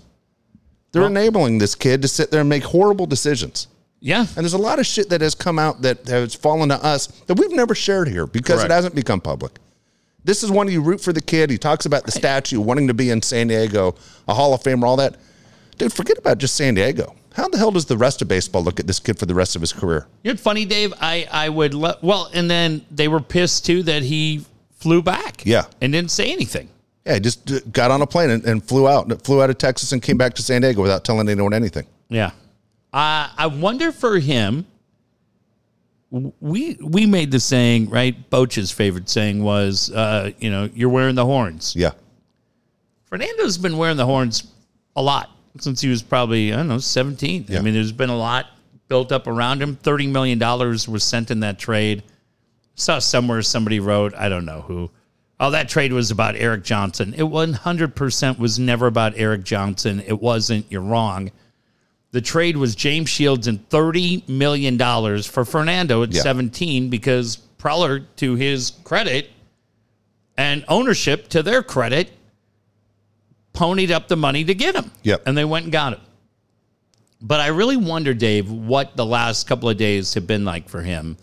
They're 0.91 1.07
enabling 1.07 1.59
this 1.59 1.75
kid 1.75 2.01
to 2.01 2.09
sit 2.09 2.29
there 2.29 2.41
and 2.41 2.49
make 2.49 2.63
horrible 2.63 3.05
decisions. 3.05 3.69
Yeah. 4.01 4.25
And 4.35 4.43
there's 4.43 4.51
a 4.51 4.57
lot 4.57 4.79
of 4.79 4.85
shit 4.85 5.07
that 5.11 5.21
has 5.21 5.33
come 5.33 5.57
out 5.57 5.81
that 5.83 6.05
has 6.07 6.35
fallen 6.35 6.67
to 6.67 6.83
us 6.83 7.07
that 7.27 7.35
we've 7.35 7.53
never 7.53 7.73
shared 7.73 8.09
here 8.09 8.27
because 8.27 8.55
Correct. 8.57 8.71
it 8.71 8.73
hasn't 8.73 8.95
become 8.95 9.21
public. 9.21 9.59
This 10.25 10.43
is 10.43 10.51
one 10.51 10.67
you 10.69 10.81
root 10.81 10.99
for 10.99 11.13
the 11.13 11.21
kid. 11.21 11.49
He 11.49 11.57
talks 11.57 11.85
about 11.85 12.05
the 12.05 12.11
statue, 12.11 12.59
wanting 12.59 12.89
to 12.89 12.93
be 12.93 13.11
in 13.11 13.21
San 13.21 13.47
Diego, 13.47 13.95
a 14.27 14.33
Hall 14.33 14.53
of 14.53 14.61
Famer, 14.61 14.83
all 14.83 14.97
that. 14.97 15.15
Dude, 15.77 15.93
forget 15.93 16.17
about 16.17 16.37
just 16.37 16.55
San 16.57 16.73
Diego. 16.73 17.15
How 17.33 17.47
the 17.47 17.57
hell 17.57 17.71
does 17.71 17.85
the 17.85 17.97
rest 17.97 18.21
of 18.21 18.27
baseball 18.27 18.63
look 18.63 18.79
at 18.79 18.87
this 18.87 18.99
kid 18.99 19.17
for 19.17 19.25
the 19.25 19.33
rest 19.33 19.55
of 19.55 19.61
his 19.61 19.71
career? 19.71 20.05
You 20.23 20.29
know 20.29 20.33
what's 20.33 20.43
funny, 20.43 20.65
Dave? 20.65 20.93
I, 20.99 21.27
I 21.31 21.49
would 21.49 21.73
le- 21.73 21.97
well, 22.01 22.29
and 22.33 22.49
then 22.49 22.85
they 22.91 23.07
were 23.07 23.21
pissed 23.21 23.65
too 23.65 23.83
that 23.83 24.03
he 24.03 24.45
flew 24.71 25.01
back. 25.01 25.45
Yeah. 25.45 25.65
And 25.79 25.93
didn't 25.93 26.11
say 26.11 26.31
anything. 26.31 26.67
Yeah, 27.05 27.15
he 27.15 27.19
just 27.21 27.49
uh, 27.49 27.59
got 27.71 27.89
on 27.89 28.01
a 28.01 28.07
plane 28.07 28.29
and, 28.29 28.43
and 28.45 28.63
flew 28.63 28.87
out, 28.87 29.09
And 29.09 29.21
flew 29.21 29.41
out 29.41 29.49
of 29.49 29.57
Texas 29.57 29.91
and 29.91 30.01
came 30.01 30.17
back 30.17 30.33
to 30.35 30.41
San 30.41 30.61
Diego 30.61 30.81
without 30.81 31.05
telling 31.05 31.29
anyone 31.29 31.53
anything. 31.53 31.87
Yeah. 32.09 32.31
Uh, 32.93 33.29
I 33.37 33.47
wonder 33.47 33.91
for 33.91 34.19
him. 34.19 34.65
We 36.11 36.77
we 36.81 37.05
made 37.05 37.31
the 37.31 37.39
saying 37.39 37.89
right. 37.89 38.29
Boch's 38.29 38.69
favorite 38.69 39.07
saying 39.07 39.41
was, 39.41 39.89
uh, 39.91 40.31
you 40.39 40.51
know, 40.51 40.69
you're 40.73 40.89
wearing 40.89 41.15
the 41.15 41.25
horns. 41.25 41.73
Yeah. 41.73 41.91
Fernando's 43.05 43.57
been 43.57 43.77
wearing 43.77 43.95
the 43.95 44.05
horns 44.05 44.51
a 44.97 45.01
lot 45.01 45.29
since 45.59 45.81
he 45.81 45.89
was 45.89 46.01
probably 46.01 46.53
I 46.53 46.57
don't 46.57 46.67
know 46.67 46.77
17. 46.79 47.45
I 47.51 47.61
mean, 47.61 47.73
there's 47.73 47.91
been 47.91 48.09
a 48.09 48.17
lot 48.17 48.47
built 48.87 49.11
up 49.11 49.27
around 49.27 49.61
him. 49.61 49.75
Thirty 49.75 50.07
million 50.07 50.39
dollars 50.39 50.87
was 50.87 51.03
sent 51.03 51.31
in 51.31 51.41
that 51.41 51.59
trade. 51.59 52.03
Saw 52.75 52.99
somewhere 52.99 53.41
somebody 53.41 53.79
wrote, 53.79 54.13
I 54.15 54.29
don't 54.29 54.45
know 54.45 54.61
who. 54.61 54.89
Oh, 55.39 55.51
that 55.51 55.69
trade 55.69 55.91
was 55.91 56.11
about 56.11 56.35
Erik 56.35 56.63
Johnson. 56.63 57.13
It 57.15 57.23
100% 57.23 58.37
was 58.39 58.59
never 58.59 58.85
about 58.87 59.13
Erik 59.17 59.43
Johnson. 59.43 59.99
It 60.05 60.21
wasn't. 60.21 60.65
You're 60.71 60.81
wrong. 60.81 61.31
The 62.11 62.21
trade 62.21 62.57
was 62.57 62.75
James 62.75 63.09
Shields 63.09 63.47
and 63.47 63.67
$30 63.69 64.29
million 64.29 64.77
for 65.23 65.43
Fernando 65.45 66.03
at 66.03 66.11
Yeah. 66.11 66.21
17 66.21 66.89
because 66.89 67.37
Preller, 67.57 68.05
to 68.17 68.35
his 68.35 68.73
credit 68.83 69.29
and 70.37 70.63
ownership 70.67 71.27
to 71.29 71.41
their 71.43 71.63
credit, 71.63 72.11
ponied 73.53 73.91
up 73.91 74.07
the 74.07 74.15
money 74.17 74.43
to 74.45 74.53
get 74.53 74.75
him. 74.75 74.91
Yep. 75.03 75.23
And 75.25 75.37
they 75.37 75.45
went 75.45 75.63
and 75.65 75.71
got 75.71 75.93
him. 75.93 76.01
But 77.21 77.39
I 77.39 77.47
really 77.47 77.77
wonder, 77.77 78.13
Dave, 78.13 78.49
what 78.51 78.95
the 78.95 79.05
last 79.05 79.47
couple 79.47 79.69
of 79.69 79.77
days 79.77 80.13
have 80.15 80.25
been 80.25 80.43
like 80.43 80.69
for 80.69 80.81
him 80.81 81.17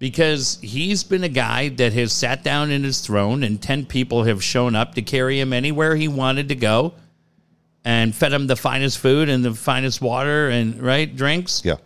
because 0.00 0.58
he's 0.62 1.04
been 1.04 1.24
a 1.24 1.28
guy 1.28 1.68
that 1.70 1.92
has 1.92 2.12
sat 2.12 2.42
down 2.42 2.70
in 2.70 2.82
his 2.84 3.00
throne 3.00 3.42
and 3.44 3.60
10 3.60 3.86
people 3.86 4.24
have 4.24 4.42
shown 4.42 4.74
up 4.74 4.94
to 4.94 5.02
carry 5.02 5.38
him 5.38 5.52
anywhere 5.52 5.94
he 5.96 6.08
wanted 6.08 6.48
to 6.48 6.54
go 6.54 6.94
and 7.84 8.14
fed 8.14 8.32
him 8.32 8.46
the 8.46 8.56
finest 8.56 8.98
food 8.98 9.28
and 9.28 9.44
the 9.44 9.54
finest 9.54 10.00
water 10.00 10.48
and 10.48 10.80
right 10.82 11.14
drinks. 11.16 11.62
Yeah. 11.64 11.76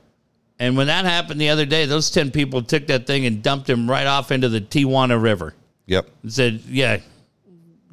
And 0.58 0.76
when 0.76 0.86
that 0.86 1.04
happened 1.04 1.40
the 1.40 1.48
other 1.50 1.66
day, 1.66 1.86
those 1.86 2.10
10 2.10 2.30
people 2.30 2.62
took 2.62 2.86
that 2.86 3.06
thing 3.06 3.26
and 3.26 3.42
dumped 3.42 3.68
him 3.68 3.90
right 3.90 4.06
off 4.06 4.30
into 4.30 4.48
the 4.48 4.60
Tijuana 4.60 5.20
River 5.20 5.54
Yep. 5.86 6.08
and 6.22 6.32
said, 6.32 6.60
Yeah, 6.68 6.98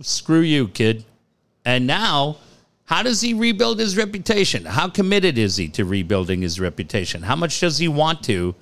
screw 0.02 0.42
you, 0.42 0.68
kid. 0.68 1.04
And 1.66 1.86
now, 1.88 2.38
how 2.86 3.04
does 3.04 3.22
he 3.22 3.34
rebuild 3.34 3.80
his 3.80 3.98
reputation? 3.98 4.66
How 4.66 4.90
committed 4.90 5.38
is 5.38 5.58
he 5.58 5.68
to 5.70 5.86
rebuilding 5.86 6.42
his 6.42 6.60
reputation? 6.60 7.22
How 7.24 7.36
much 7.36 7.60
does 7.60 7.78
he 7.78 7.88
want 7.88 8.24
to? 8.24 8.56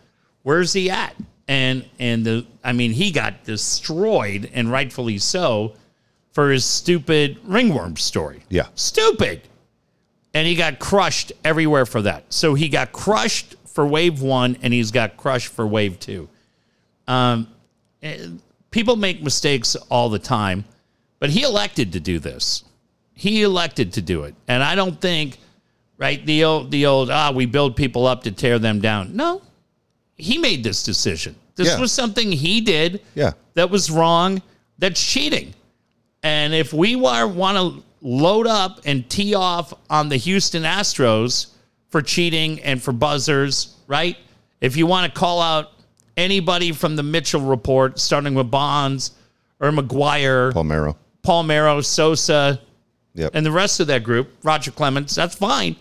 Where's 0.43 0.73
he 0.73 0.89
at? 0.89 1.15
and 1.47 1.86
and 1.99 2.25
the 2.25 2.45
I 2.63 2.73
mean 2.73 2.91
he 2.91 3.12
got 3.12 3.43
destroyed 3.43 4.49
and 4.53 4.71
rightfully 4.71 5.17
so 5.17 5.73
for 6.31 6.51
his 6.51 6.65
stupid 6.65 7.39
ringworm 7.43 7.97
story. 7.97 8.43
Yeah. 8.49 8.67
Stupid. 8.75 9.41
And 10.33 10.45
he 10.47 10.55
got 10.55 10.77
crushed 10.77 11.31
everywhere 11.43 11.86
for 11.86 12.03
that. 12.03 12.31
So 12.31 12.53
he 12.53 12.69
got 12.69 12.91
crushed 12.91 13.55
for 13.65 13.88
wave 13.88 14.21
1 14.21 14.57
and 14.62 14.71
he's 14.73 14.91
got 14.91 15.17
crushed 15.17 15.47
for 15.47 15.65
wave 15.65 15.99
2. 15.99 16.27
Um 17.07 17.47
eh, 18.03 18.27
people 18.69 18.95
make 18.97 19.23
mistakes 19.23 19.75
all 19.89 20.10
the 20.10 20.19
time, 20.19 20.65
but 21.19 21.29
he 21.29 21.43
elected 21.43 21.93
to 21.93 21.99
do 21.99 22.19
this. 22.19 22.63
He 23.17 23.41
elected 23.41 23.93
to 23.93 24.01
do 24.01 24.23
it. 24.23 24.36
And 24.47 24.62
I 24.63 24.75
don't 24.75 24.99
think 25.01 25.38
right 25.97 26.23
the 26.25 26.43
old 26.43 26.69
the 26.71 26.86
old 26.86 27.10
ah 27.10 27.32
we 27.34 27.45
build 27.47 27.75
people 27.75 28.06
up 28.06 28.23
to 28.23 28.32
tear 28.32 28.60
them 28.60 28.80
down. 28.80 29.15
No, 29.15 29.41
he 30.15 30.38
made 30.38 30.63
this 30.63 30.84
decision. 30.84 31.36
This 31.56 31.69
Yeah. 31.69 31.80
was 31.80 31.91
something 31.91 32.32
he 32.32 32.62
did 32.62 33.01
Yeah. 33.15 33.32
that 33.56 33.69
was 33.71 33.89
wrong. 33.89 34.41
That's 34.77 35.03
cheating. 35.03 35.56
And 36.21 36.53
if 36.53 36.71
we 36.73 36.95
want 36.95 37.58
to 37.58 37.84
load 38.01 38.45
up 38.45 38.82
and 38.86 39.10
tee 39.10 39.34
off 39.34 39.73
on 39.89 40.10
the 40.10 40.17
Houston 40.17 40.62
Astros 40.63 41.47
for 41.89 42.03
cheating 42.03 42.60
and 42.62 42.82
for 42.82 42.91
buzzers, 42.91 43.69
right? 43.88 44.15
If 44.62 44.77
you 44.77 44.86
want 44.86 45.12
to 45.12 45.19
call 45.19 45.41
out 45.41 45.71
anybody 46.15 46.71
from 46.71 46.95
the 46.95 47.01
Mitchell 47.03 47.41
report, 47.41 47.99
starting 47.99 48.36
with 48.36 48.51
Bonds 48.51 49.12
or 49.60 49.71
McGwire, 49.71 50.53
Palmeiro. 50.53 50.95
Palmeiro, 51.23 51.84
Sosa, 51.84 52.60
Yep. 53.17 53.32
and 53.34 53.45
the 53.45 53.51
rest 53.51 53.80
of 53.82 53.88
that 53.88 54.03
group, 54.03 54.30
Roger 54.43 54.71
Clemens, 54.71 55.15
that's 55.15 55.36
fine. 55.36 55.75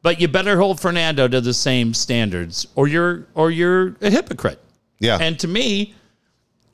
But 0.00 0.20
you 0.20 0.28
better 0.28 0.56
hold 0.56 0.80
Fernando 0.80 1.28
to 1.28 1.40
the 1.40 1.52
same 1.54 1.92
standards, 1.92 2.66
or 2.76 2.88
you're 2.88 3.26
or 3.34 3.50
you're 3.50 3.96
a 4.00 4.10
hypocrite. 4.10 4.58
yeah. 4.98 5.18
And 5.20 5.38
to 5.40 5.48
me, 5.48 5.94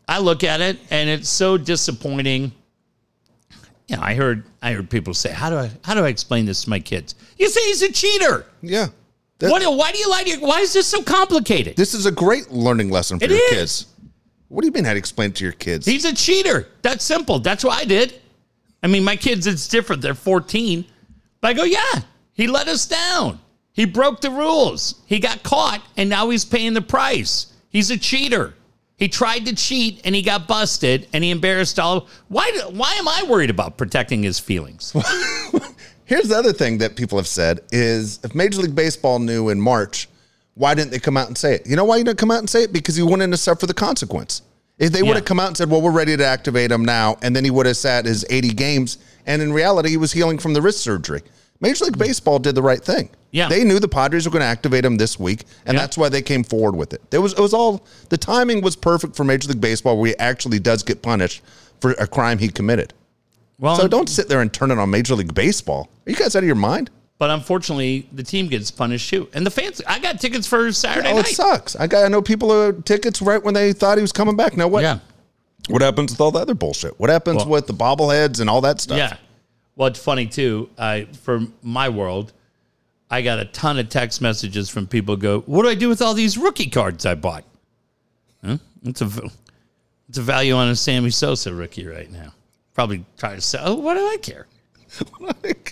I 0.08 0.18
look 0.18 0.44
at 0.44 0.60
it 0.60 0.78
and 0.90 1.10
it's 1.10 1.28
so 1.28 1.56
disappointing. 1.58 2.52
You 3.88 3.96
know, 3.96 4.02
I 4.02 4.14
heard 4.14 4.44
I 4.62 4.72
heard 4.72 4.88
people 4.90 5.14
say, 5.14 5.30
"How 5.32 5.50
do 5.50 5.56
I 5.56 5.70
how 5.84 5.94
do 5.94 6.04
I 6.04 6.08
explain 6.08 6.44
this 6.46 6.62
to 6.64 6.70
my 6.70 6.80
kids?" 6.80 7.14
You 7.38 7.48
say 7.48 7.60
he's 7.66 7.82
a 7.82 7.92
cheater. 7.92 8.46
yeah. 8.62 8.88
That- 9.40 9.50
What? 9.50 9.62
Why 9.76 9.92
do 9.92 9.98
you 9.98 10.08
like 10.10 10.26
it? 10.26 10.40
Why 10.40 10.60
is 10.60 10.72
this 10.72 10.86
so 10.86 11.02
complicated? 11.02 11.76
This 11.76 11.94
is 11.94 12.06
a 12.06 12.10
great 12.12 12.50
learning 12.50 12.90
lesson 12.90 13.18
for 13.18 13.24
It 13.26 13.30
your 13.30 13.38
is. 13.38 13.50
kids. 13.50 13.86
What 14.48 14.62
do 14.62 14.66
you 14.66 14.72
mean 14.72 14.84
how 14.84 14.92
to 14.94 14.98
explain 14.98 15.30
it 15.30 15.36
to 15.36 15.44
your 15.44 15.52
kids? 15.52 15.86
He's 15.86 16.04
a 16.06 16.14
cheater. 16.14 16.66
That's 16.82 17.04
simple. 17.04 17.38
That's 17.38 17.62
what 17.62 17.78
I 17.78 17.84
did. 17.84 18.14
I 18.82 18.86
mean, 18.86 19.04
my 19.04 19.16
kids, 19.16 19.46
it's 19.46 19.68
different. 19.68 20.02
They're 20.02 20.14
14. 20.14 20.84
But 21.40 21.48
I 21.48 21.52
go, 21.54 21.64
yeah, 21.64 22.02
he 22.32 22.46
let 22.46 22.68
us 22.68 22.86
down. 22.86 23.40
He 23.72 23.84
broke 23.84 24.20
the 24.20 24.30
rules. 24.30 25.02
He 25.06 25.20
got 25.20 25.42
caught, 25.42 25.82
and 25.96 26.10
now 26.10 26.30
he's 26.30 26.44
paying 26.44 26.74
the 26.74 26.82
price. 26.82 27.52
He's 27.70 27.90
a 27.90 27.98
cheater. 27.98 28.54
He 28.96 29.08
tried 29.08 29.46
to 29.46 29.54
cheat, 29.54 30.00
and 30.04 30.14
he 30.14 30.22
got 30.22 30.48
busted, 30.48 31.06
and 31.12 31.22
he 31.22 31.30
embarrassed 31.30 31.78
all. 31.78 32.08
Why? 32.26 32.50
Why 32.70 32.94
am 32.94 33.06
I 33.06 33.24
worried 33.28 33.50
about 33.50 33.76
protecting 33.76 34.24
his 34.24 34.40
feelings? 34.40 34.92
Here's 36.04 36.28
the 36.28 36.36
other 36.36 36.52
thing 36.52 36.78
that 36.78 36.96
people 36.96 37.18
have 37.18 37.28
said 37.28 37.60
is 37.70 38.18
if 38.24 38.34
Major 38.34 38.62
League 38.62 38.74
Baseball 38.74 39.20
knew 39.20 39.50
in 39.50 39.60
March, 39.60 40.08
why 40.54 40.74
didn't 40.74 40.90
they 40.90 40.98
come 40.98 41.16
out 41.16 41.28
and 41.28 41.38
say 41.38 41.54
it? 41.54 41.66
You 41.66 41.76
know 41.76 41.84
why 41.84 41.98
you 41.98 42.04
didn't 42.04 42.18
come 42.18 42.32
out 42.32 42.38
and 42.38 42.50
say 42.50 42.64
it? 42.64 42.72
Because 42.72 42.96
he 42.96 43.02
wanted 43.02 43.30
to 43.30 43.36
suffer 43.36 43.66
the 43.66 43.74
consequence. 43.74 44.42
If 44.78 44.92
they 44.92 45.02
would 45.02 45.16
have 45.16 45.24
Yeah. 45.24 45.28
come 45.28 45.40
out 45.40 45.48
and 45.48 45.56
said, 45.56 45.70
well, 45.70 45.80
we're 45.82 45.90
ready 45.90 46.16
to 46.16 46.24
activate 46.24 46.70
him 46.70 46.84
now, 46.84 47.16
and 47.22 47.34
then 47.34 47.44
he 47.44 47.50
would 47.50 47.66
have 47.66 47.76
sat 47.76 48.04
his 48.04 48.24
80 48.30 48.50
games, 48.50 48.98
and 49.26 49.42
in 49.42 49.52
reality, 49.52 49.90
he 49.90 49.96
was 49.96 50.12
healing 50.12 50.38
from 50.38 50.52
the 50.54 50.62
wrist 50.62 50.80
surgery. 50.80 51.22
Major 51.60 51.86
League 51.86 51.98
Baseball 51.98 52.38
did 52.38 52.54
the 52.54 52.62
right 52.62 52.82
thing. 52.82 53.08
Yeah. 53.32 53.48
They 53.48 53.64
knew 53.64 53.80
the 53.80 53.88
Padres 53.88 54.24
were 54.24 54.30
going 54.30 54.42
to 54.42 54.46
activate 54.46 54.84
him 54.84 54.96
this 54.96 55.18
week, 55.18 55.44
and 55.66 55.74
Yeah. 55.74 55.82
that's 55.82 55.98
why 55.98 56.08
they 56.08 56.22
came 56.22 56.44
forward 56.44 56.76
with 56.76 56.92
it. 56.92 57.02
There 57.10 57.20
was 57.20 57.32
it 57.32 57.40
was 57.40 57.52
all 57.52 57.84
the 58.10 58.16
timing 58.16 58.60
was 58.62 58.76
perfect 58.76 59.16
for 59.16 59.24
Major 59.24 59.48
League 59.48 59.60
Baseball 59.60 59.98
where 59.98 60.10
he 60.10 60.18
actually 60.18 60.60
does 60.60 60.84
get 60.84 61.02
punished 61.02 61.42
for 61.80 61.90
a 61.92 62.06
crime 62.06 62.38
he 62.38 62.48
committed. 62.48 62.94
Well, 63.58 63.74
So 63.76 63.88
don't 63.88 64.08
sit 64.08 64.28
there 64.28 64.40
and 64.40 64.52
turn 64.52 64.70
it 64.70 64.78
on 64.78 64.88
Major 64.90 65.16
League 65.16 65.34
Baseball. 65.34 65.88
Are 66.06 66.10
you 66.10 66.16
guys 66.16 66.36
out 66.36 66.44
of 66.44 66.46
your 66.46 66.54
mind? 66.54 66.90
But 67.18 67.30
unfortunately, 67.30 68.08
the 68.12 68.22
team 68.22 68.46
gets 68.48 68.70
punished 68.70 69.10
too, 69.10 69.28
and 69.34 69.44
the 69.44 69.50
fans. 69.50 69.82
I 69.86 69.98
got 69.98 70.20
tickets 70.20 70.46
for 70.46 70.70
Saturday 70.72 71.10
Oh, 71.10 71.16
night. 71.16 71.28
it 71.30 71.34
sucks. 71.34 71.74
I 71.76 71.86
got 71.86 72.04
I 72.04 72.08
know 72.08 72.22
people 72.22 72.52
are 72.52 72.72
tickets 72.72 73.20
right 73.20 73.42
when 73.42 73.54
they 73.54 73.72
thought 73.72 73.98
he 73.98 74.02
was 74.02 74.12
coming 74.12 74.36
back. 74.36 74.56
Now 74.56 74.68
what? 74.68 74.82
Yeah. 74.82 74.98
What 75.68 75.82
happens 75.82 76.12
with 76.12 76.20
all 76.20 76.30
the 76.30 76.38
other 76.38 76.54
bullshit? 76.54 76.98
What 76.98 77.10
happens 77.10 77.38
Well- 77.38 77.48
with 77.48 77.66
the 77.66 77.74
bobbleheads 77.74 78.40
and 78.40 78.48
all 78.48 78.60
that 78.62 78.80
stuff? 78.80 78.96
Yeah. 78.98 79.16
Well, 79.76 79.88
it's 79.88 79.98
funny 80.02 80.26
too. 80.26 80.70
I 80.78 81.06
for 81.22 81.40
my 81.62 81.88
world, 81.88 82.32
I 83.10 83.22
got 83.22 83.38
a 83.38 83.44
ton 83.46 83.78
of 83.78 83.88
text 83.88 84.20
messages 84.20 84.68
from 84.68 84.86
people 84.86 85.16
go, 85.16 85.40
"What 85.40 85.62
do 85.64 85.68
I 85.68 85.74
do 85.74 85.88
with 85.88 86.00
all 86.02 86.14
these 86.14 86.36
rookie 86.38 86.70
cards 86.70 87.04
I 87.06 87.14
bought?" 87.14 87.44
Huh? 88.44 88.58
It's 88.84 89.02
a 89.02 89.10
it's 90.08 90.18
a 90.18 90.22
value 90.22 90.54
on 90.54 90.68
a 90.68 90.76
Sammy 90.76 91.10
Sosa 91.10 91.52
rookie 91.52 91.86
right 91.86 92.10
now. 92.10 92.32
Probably 92.74 93.04
try 93.18 93.34
to 93.34 93.40
sell. 93.40 93.62
Oh, 93.66 93.74
what 93.74 93.94
do 93.94 94.00
I 94.00 94.16
care? 94.22 94.46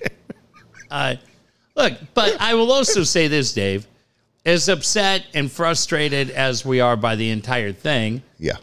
Uh, 0.90 1.16
look, 1.76 1.92
but 2.14 2.40
I 2.40 2.54
will 2.54 2.72
also 2.72 3.04
say 3.04 3.28
this, 3.28 3.52
Dave. 3.52 3.86
As 4.44 4.68
upset 4.68 5.26
and 5.34 5.50
frustrated 5.50 6.30
as 6.30 6.64
we 6.64 6.80
are 6.80 6.96
by 6.96 7.16
the 7.16 7.30
entire 7.30 7.72
thing, 7.72 8.22
yeah. 8.38 8.58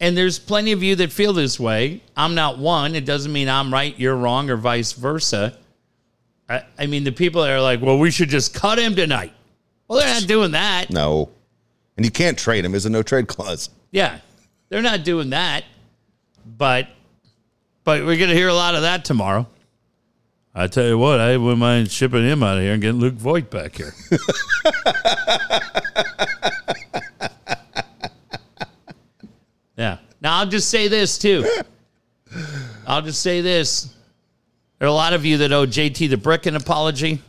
and 0.00 0.16
there's 0.16 0.40
plenty 0.40 0.72
of 0.72 0.82
you 0.82 0.96
that 0.96 1.12
feel 1.12 1.32
this 1.32 1.58
way. 1.60 2.02
I'm 2.16 2.34
not 2.34 2.58
one. 2.58 2.96
It 2.96 3.04
doesn't 3.04 3.32
mean 3.32 3.48
I'm 3.48 3.72
right, 3.72 3.96
you're 3.96 4.16
wrong, 4.16 4.50
or 4.50 4.56
vice 4.56 4.92
versa. 4.92 5.56
I, 6.48 6.64
I 6.76 6.86
mean, 6.86 7.04
the 7.04 7.12
people 7.12 7.42
that 7.42 7.50
are 7.52 7.60
like, 7.60 7.80
well, 7.80 7.96
we 7.96 8.10
should 8.10 8.28
just 8.28 8.54
cut 8.54 8.78
him 8.78 8.96
tonight. 8.96 9.32
Well, 9.86 10.00
they're 10.00 10.14
not 10.14 10.26
doing 10.26 10.50
that. 10.50 10.90
No. 10.90 11.30
And 11.96 12.04
you 12.04 12.10
can't 12.10 12.36
trade 12.36 12.64
him. 12.64 12.72
There's 12.72 12.86
a 12.86 12.90
no 12.90 13.04
trade 13.04 13.28
clause. 13.28 13.70
Yeah, 13.92 14.18
they're 14.68 14.82
not 14.82 15.04
doing 15.04 15.30
that. 15.30 15.64
But, 16.44 16.88
but 17.84 18.04
we're 18.04 18.18
gonna 18.18 18.34
hear 18.34 18.48
a 18.48 18.54
lot 18.54 18.74
of 18.74 18.82
that 18.82 19.04
tomorrow. 19.04 19.46
I 20.54 20.68
tell 20.68 20.86
you 20.86 20.96
what, 20.96 21.18
I 21.18 21.36
wouldn't 21.36 21.58
mind 21.58 21.90
shipping 21.90 22.22
him 22.22 22.44
out 22.44 22.58
of 22.58 22.62
here 22.62 22.74
and 22.74 22.82
getting 22.82 23.00
Luke 23.00 23.14
Voit 23.14 23.50
back 23.50 23.74
here. 23.74 23.92
yeah. 29.76 29.98
Now 30.20 30.38
I'll 30.38 30.46
just 30.46 30.70
say 30.70 30.86
this 30.86 31.18
too. 31.18 31.44
I'll 32.86 33.02
just 33.02 33.20
say 33.20 33.40
this. 33.40 33.92
There 34.78 34.86
are 34.86 34.90
a 34.90 34.94
lot 34.94 35.12
of 35.12 35.24
you 35.24 35.38
that 35.38 35.50
owe 35.50 35.66
JT 35.66 36.08
the 36.08 36.16
Brick 36.16 36.46
an 36.46 36.54
apology 36.54 37.20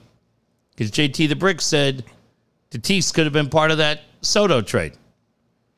because 0.76 0.92
JT 0.92 1.28
the 1.28 1.36
Brick 1.36 1.62
said 1.62 2.06
Tatis 2.70 3.12
could 3.12 3.26
have 3.26 3.34
been 3.34 3.50
part 3.50 3.72
of 3.72 3.80
that 3.80 4.02
Soto 4.22 4.62
trade. 4.62 4.94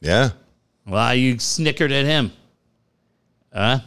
Yeah. 0.01 0.31
Well, 0.85 1.15
you 1.15 1.39
snickered 1.39 1.93
at 1.93 2.05
him. 2.05 2.33
Huh? 3.53 3.79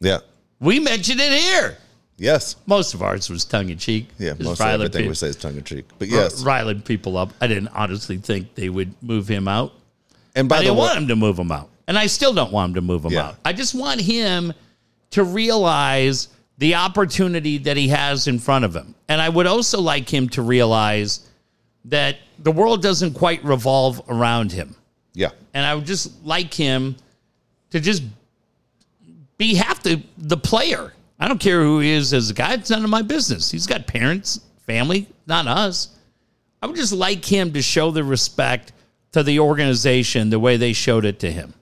Yeah. 0.00 0.18
We 0.60 0.78
mentioned 0.78 1.20
it 1.20 1.32
here. 1.32 1.78
Yes. 2.18 2.56
Most 2.66 2.94
of 2.94 3.02
ours 3.02 3.30
was 3.30 3.44
tongue 3.44 3.70
in 3.70 3.78
cheek. 3.78 4.08
Yeah. 4.18 4.34
Most 4.40 4.60
of 4.60 4.66
everything 4.66 5.02
pe- 5.04 5.08
we 5.08 5.14
say 5.14 5.28
is 5.28 5.36
tongue 5.36 5.56
in 5.56 5.62
cheek. 5.64 5.86
But 5.98 6.08
yes. 6.08 6.42
riling 6.42 6.82
people 6.82 7.16
up. 7.16 7.32
I 7.40 7.46
didn't 7.46 7.68
honestly 7.68 8.16
think 8.18 8.54
they 8.56 8.68
would 8.68 8.92
move 9.02 9.28
him 9.28 9.46
out. 9.48 9.72
And 10.34 10.46
I 10.46 10.48
by 10.48 10.56
the 10.58 10.62
didn't 10.64 10.76
way, 10.76 10.80
want 10.80 10.98
him 10.98 11.08
to 11.08 11.16
move 11.16 11.38
him 11.38 11.52
out. 11.52 11.68
And 11.86 11.96
I 11.96 12.06
still 12.06 12.34
don't 12.34 12.52
want 12.52 12.70
him 12.70 12.74
to 12.74 12.80
move 12.82 13.04
him 13.04 13.12
Yeah. 13.12 13.28
out. 13.28 13.36
I 13.44 13.52
just 13.52 13.74
want 13.74 14.00
him 14.00 14.52
to 15.12 15.24
realize 15.24 16.28
the 16.58 16.74
opportunity 16.74 17.58
that 17.58 17.76
he 17.76 17.88
has 17.88 18.26
in 18.26 18.38
front 18.40 18.64
of 18.64 18.74
him. 18.74 18.94
And 19.08 19.20
I 19.22 19.28
would 19.28 19.46
also 19.46 19.80
like 19.80 20.12
him 20.12 20.28
to 20.30 20.42
realize 20.42 21.20
that 21.84 22.16
the 22.40 22.50
world 22.52 22.82
doesn't 22.82 23.14
quite 23.14 23.42
revolve 23.44 24.02
around 24.08 24.50
him. 24.52 24.74
yeah. 25.14 25.30
And 25.54 25.64
I 25.64 25.74
would 25.74 25.86
just 25.86 26.24
like 26.24 26.52
him 26.52 26.96
to 27.70 27.80
just 27.80 28.02
be 29.38 29.54
half 29.54 29.82
the, 29.82 30.02
the 30.18 30.36
player. 30.36 30.92
I 31.18 31.28
don't 31.28 31.40
care 31.40 31.62
who 31.62 31.80
he 31.80 31.90
is 31.90 32.12
as 32.14 32.30
a 32.30 32.34
guy. 32.34 32.54
It's 32.54 32.70
none 32.70 32.84
of 32.84 32.90
my 32.90 33.02
business. 33.02 33.50
He's 33.50 33.66
got 33.66 33.86
parents, 33.86 34.40
family, 34.66 35.08
not 35.26 35.46
us. 35.46 35.96
I 36.62 36.66
would 36.66 36.76
just 36.76 36.92
like 36.92 37.24
him 37.24 37.52
to 37.52 37.62
show 37.62 37.90
the 37.90 38.04
respect 38.04 38.72
to 39.12 39.22
the 39.22 39.40
organization 39.40 40.30
the 40.30 40.38
way 40.38 40.56
they 40.56 40.72
showed 40.72 41.04
it 41.04 41.18
to 41.20 41.30
him. 41.30 41.54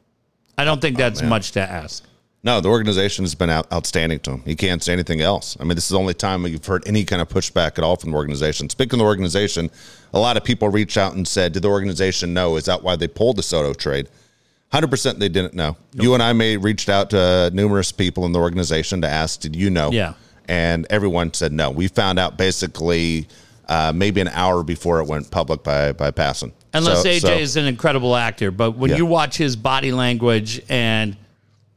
I 0.59 0.65
don't 0.65 0.81
think 0.81 0.97
oh, 0.97 1.03
that's 1.03 1.23
much 1.23 1.53
to 1.53 1.61
ask. 1.61 2.05
No, 2.43 2.61
the 2.61 2.69
organization 2.69 3.25
has 3.25 3.35
been 3.35 3.51
out, 3.51 3.71
outstanding 3.73 4.21
to 4.21 4.31
him. 4.33 4.43
He 4.45 4.55
can't 4.55 4.83
say 4.83 4.93
anything 4.93 5.21
else. 5.21 5.57
I 5.59 5.65
mean, 5.65 5.75
this 5.75 5.85
is 5.85 5.91
the 5.91 5.99
only 5.99 6.15
time 6.15 6.47
you've 6.47 6.65
heard 6.65 6.87
any 6.87 7.05
kind 7.05 7.21
of 7.21 7.29
pushback 7.29 7.77
at 7.77 7.81
all 7.81 7.97
from 7.97 8.13
the 8.13 8.17
organization. 8.17 8.71
Speaking 8.71 8.95
of 8.95 8.99
the 9.01 9.05
organization, 9.05 9.69
a 10.15 10.19
lot 10.21 10.37
of 10.37 10.45
people 10.45 10.69
reached 10.69 10.97
out 10.97 11.15
and 11.15 11.27
said, 11.27 11.53
Did 11.53 11.63
the 11.63 11.69
organization 11.69 12.33
know? 12.33 12.57
Is 12.57 12.67
that 12.67 12.83
why 12.83 12.95
they 12.95 13.09
pulled 13.09 13.37
the 13.37 13.43
Soto 13.43 13.75
trade? 13.75 14.09
100% 14.73 15.19
they 15.19 15.29
didn't 15.29 15.55
know. 15.55 15.77
You 15.95 16.15
and 16.15 16.23
I 16.23 16.33
may 16.33 16.57
reached 16.57 16.89
out 16.89 17.11
to 17.11 17.51
numerous 17.53 17.93
people 17.93 18.27
in 18.27 18.33
the 18.33 18.39
organization 18.41 19.01
to 19.03 19.09
ask, 19.09 19.41
Did 19.41 19.55
you 19.57 19.71
know? 19.71 19.91
Yeah. 19.91 20.15
And 20.49 20.87
everyone 20.91 21.33
said 21.35 21.53
no. 21.53 21.71
We 21.71 21.89
found 21.89 22.19
out 22.19 22.37
basically 22.37 23.27
uh, 23.69 23.93
maybe 23.95 24.21
an 24.21 24.29
hour 24.29 24.63
before 24.63 25.01
it 25.01 25.07
went 25.07 25.31
public 25.31 25.63
by, 25.65 25.93
by 25.93 26.11
passing. 26.11 26.53
Unless 26.73 27.03
So- 27.03 27.09
AJ 27.09 27.21
so- 27.21 27.33
is 27.35 27.57
an 27.57 27.67
incredible 27.67 28.15
actor, 28.17 28.51
but 28.51 28.73
when 28.73 28.91
Yeah. 28.91 28.99
you 28.99 29.07
watch 29.07 29.37
his 29.37 29.57
body 29.57 29.93
language, 29.93 30.61
and 30.69 31.17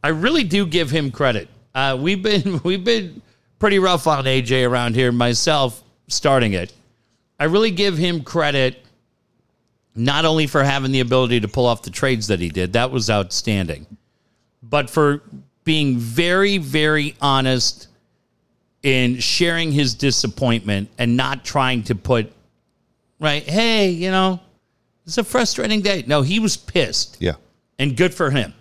I 0.03 0.09
really 0.09 0.43
do 0.43 0.65
give 0.65 0.89
him 0.91 1.11
credit. 1.11 1.47
Uh, 1.73 1.97
we've 1.99 2.21
been 2.21 2.59
we've 2.63 2.83
been 2.83 3.21
pretty 3.59 3.79
rough 3.79 4.07
on 4.07 4.25
AJ 4.25 4.67
around 4.67 4.95
here. 4.95 5.11
Myself 5.11 5.81
starting 6.07 6.53
it, 6.53 6.73
I 7.39 7.45
really 7.45 7.71
give 7.71 7.97
him 7.97 8.23
credit 8.23 8.83
not 9.99 10.25
only 10.25 10.47
for 10.47 10.63
having 10.63 10.91
the 10.91 11.01
ability 11.01 11.39
to 11.41 11.47
pull 11.47 11.65
off 11.65 11.81
the 11.83 11.89
trades 11.89 12.27
that 12.27 12.39
he 12.39 12.49
did, 12.49 12.73
that 12.73 12.89
was 12.91 13.09
outstanding, 13.09 13.85
but 14.63 14.89
for 14.89 15.21
being 15.63 15.97
very, 15.97 16.57
very 16.57 17.15
honest 17.21 17.87
in 18.81 19.19
sharing 19.19 19.71
his 19.71 19.93
disappointment 19.93 20.89
and 20.97 21.17
not 21.17 21.43
trying 21.43 21.83
to 21.83 21.95
put, 21.95 22.31
right, 23.19 23.43
hey, 23.43 23.89
you 23.89 24.09
know, 24.09 24.39
it's 25.05 25.17
a 25.17 25.23
frustrating 25.23 25.81
day. 25.81 26.03
No, 26.07 26.21
he 26.21 26.39
was 26.39 26.55
pissed 26.55 27.17
Yeah. 27.19 27.33
and 27.77 27.97
good 27.97 28.13
for 28.13 28.29
him 28.31 28.53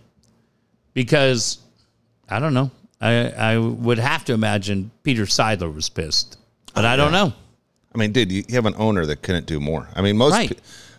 because 0.95 1.59
I 2.29 2.41
don't 2.41 2.55
know. 2.55 2.71
I, 3.01 3.29
I 3.31 3.59
would 3.59 3.99
have 3.99 4.25
to 4.25 4.33
imagine 4.33 4.91
Peter 5.05 5.23
Seidler 5.25 5.73
was 5.73 5.89
pissed, 5.89 6.37
but 6.75 6.85
I 6.85 6.97
don't 6.97 7.13
know. 7.13 7.33
I 7.95 7.99
mean, 7.99 8.13
dude, 8.13 8.33
you 8.33 8.45
have 8.51 8.67
an 8.67 8.75
owner 8.77 9.07
that 9.07 9.23
couldn't 9.23 9.47
do 9.47 9.61
more. 9.61 9.89
I 9.95 10.03
mean, 10.03 10.17
most 10.17 10.33
Right. 10.33 10.59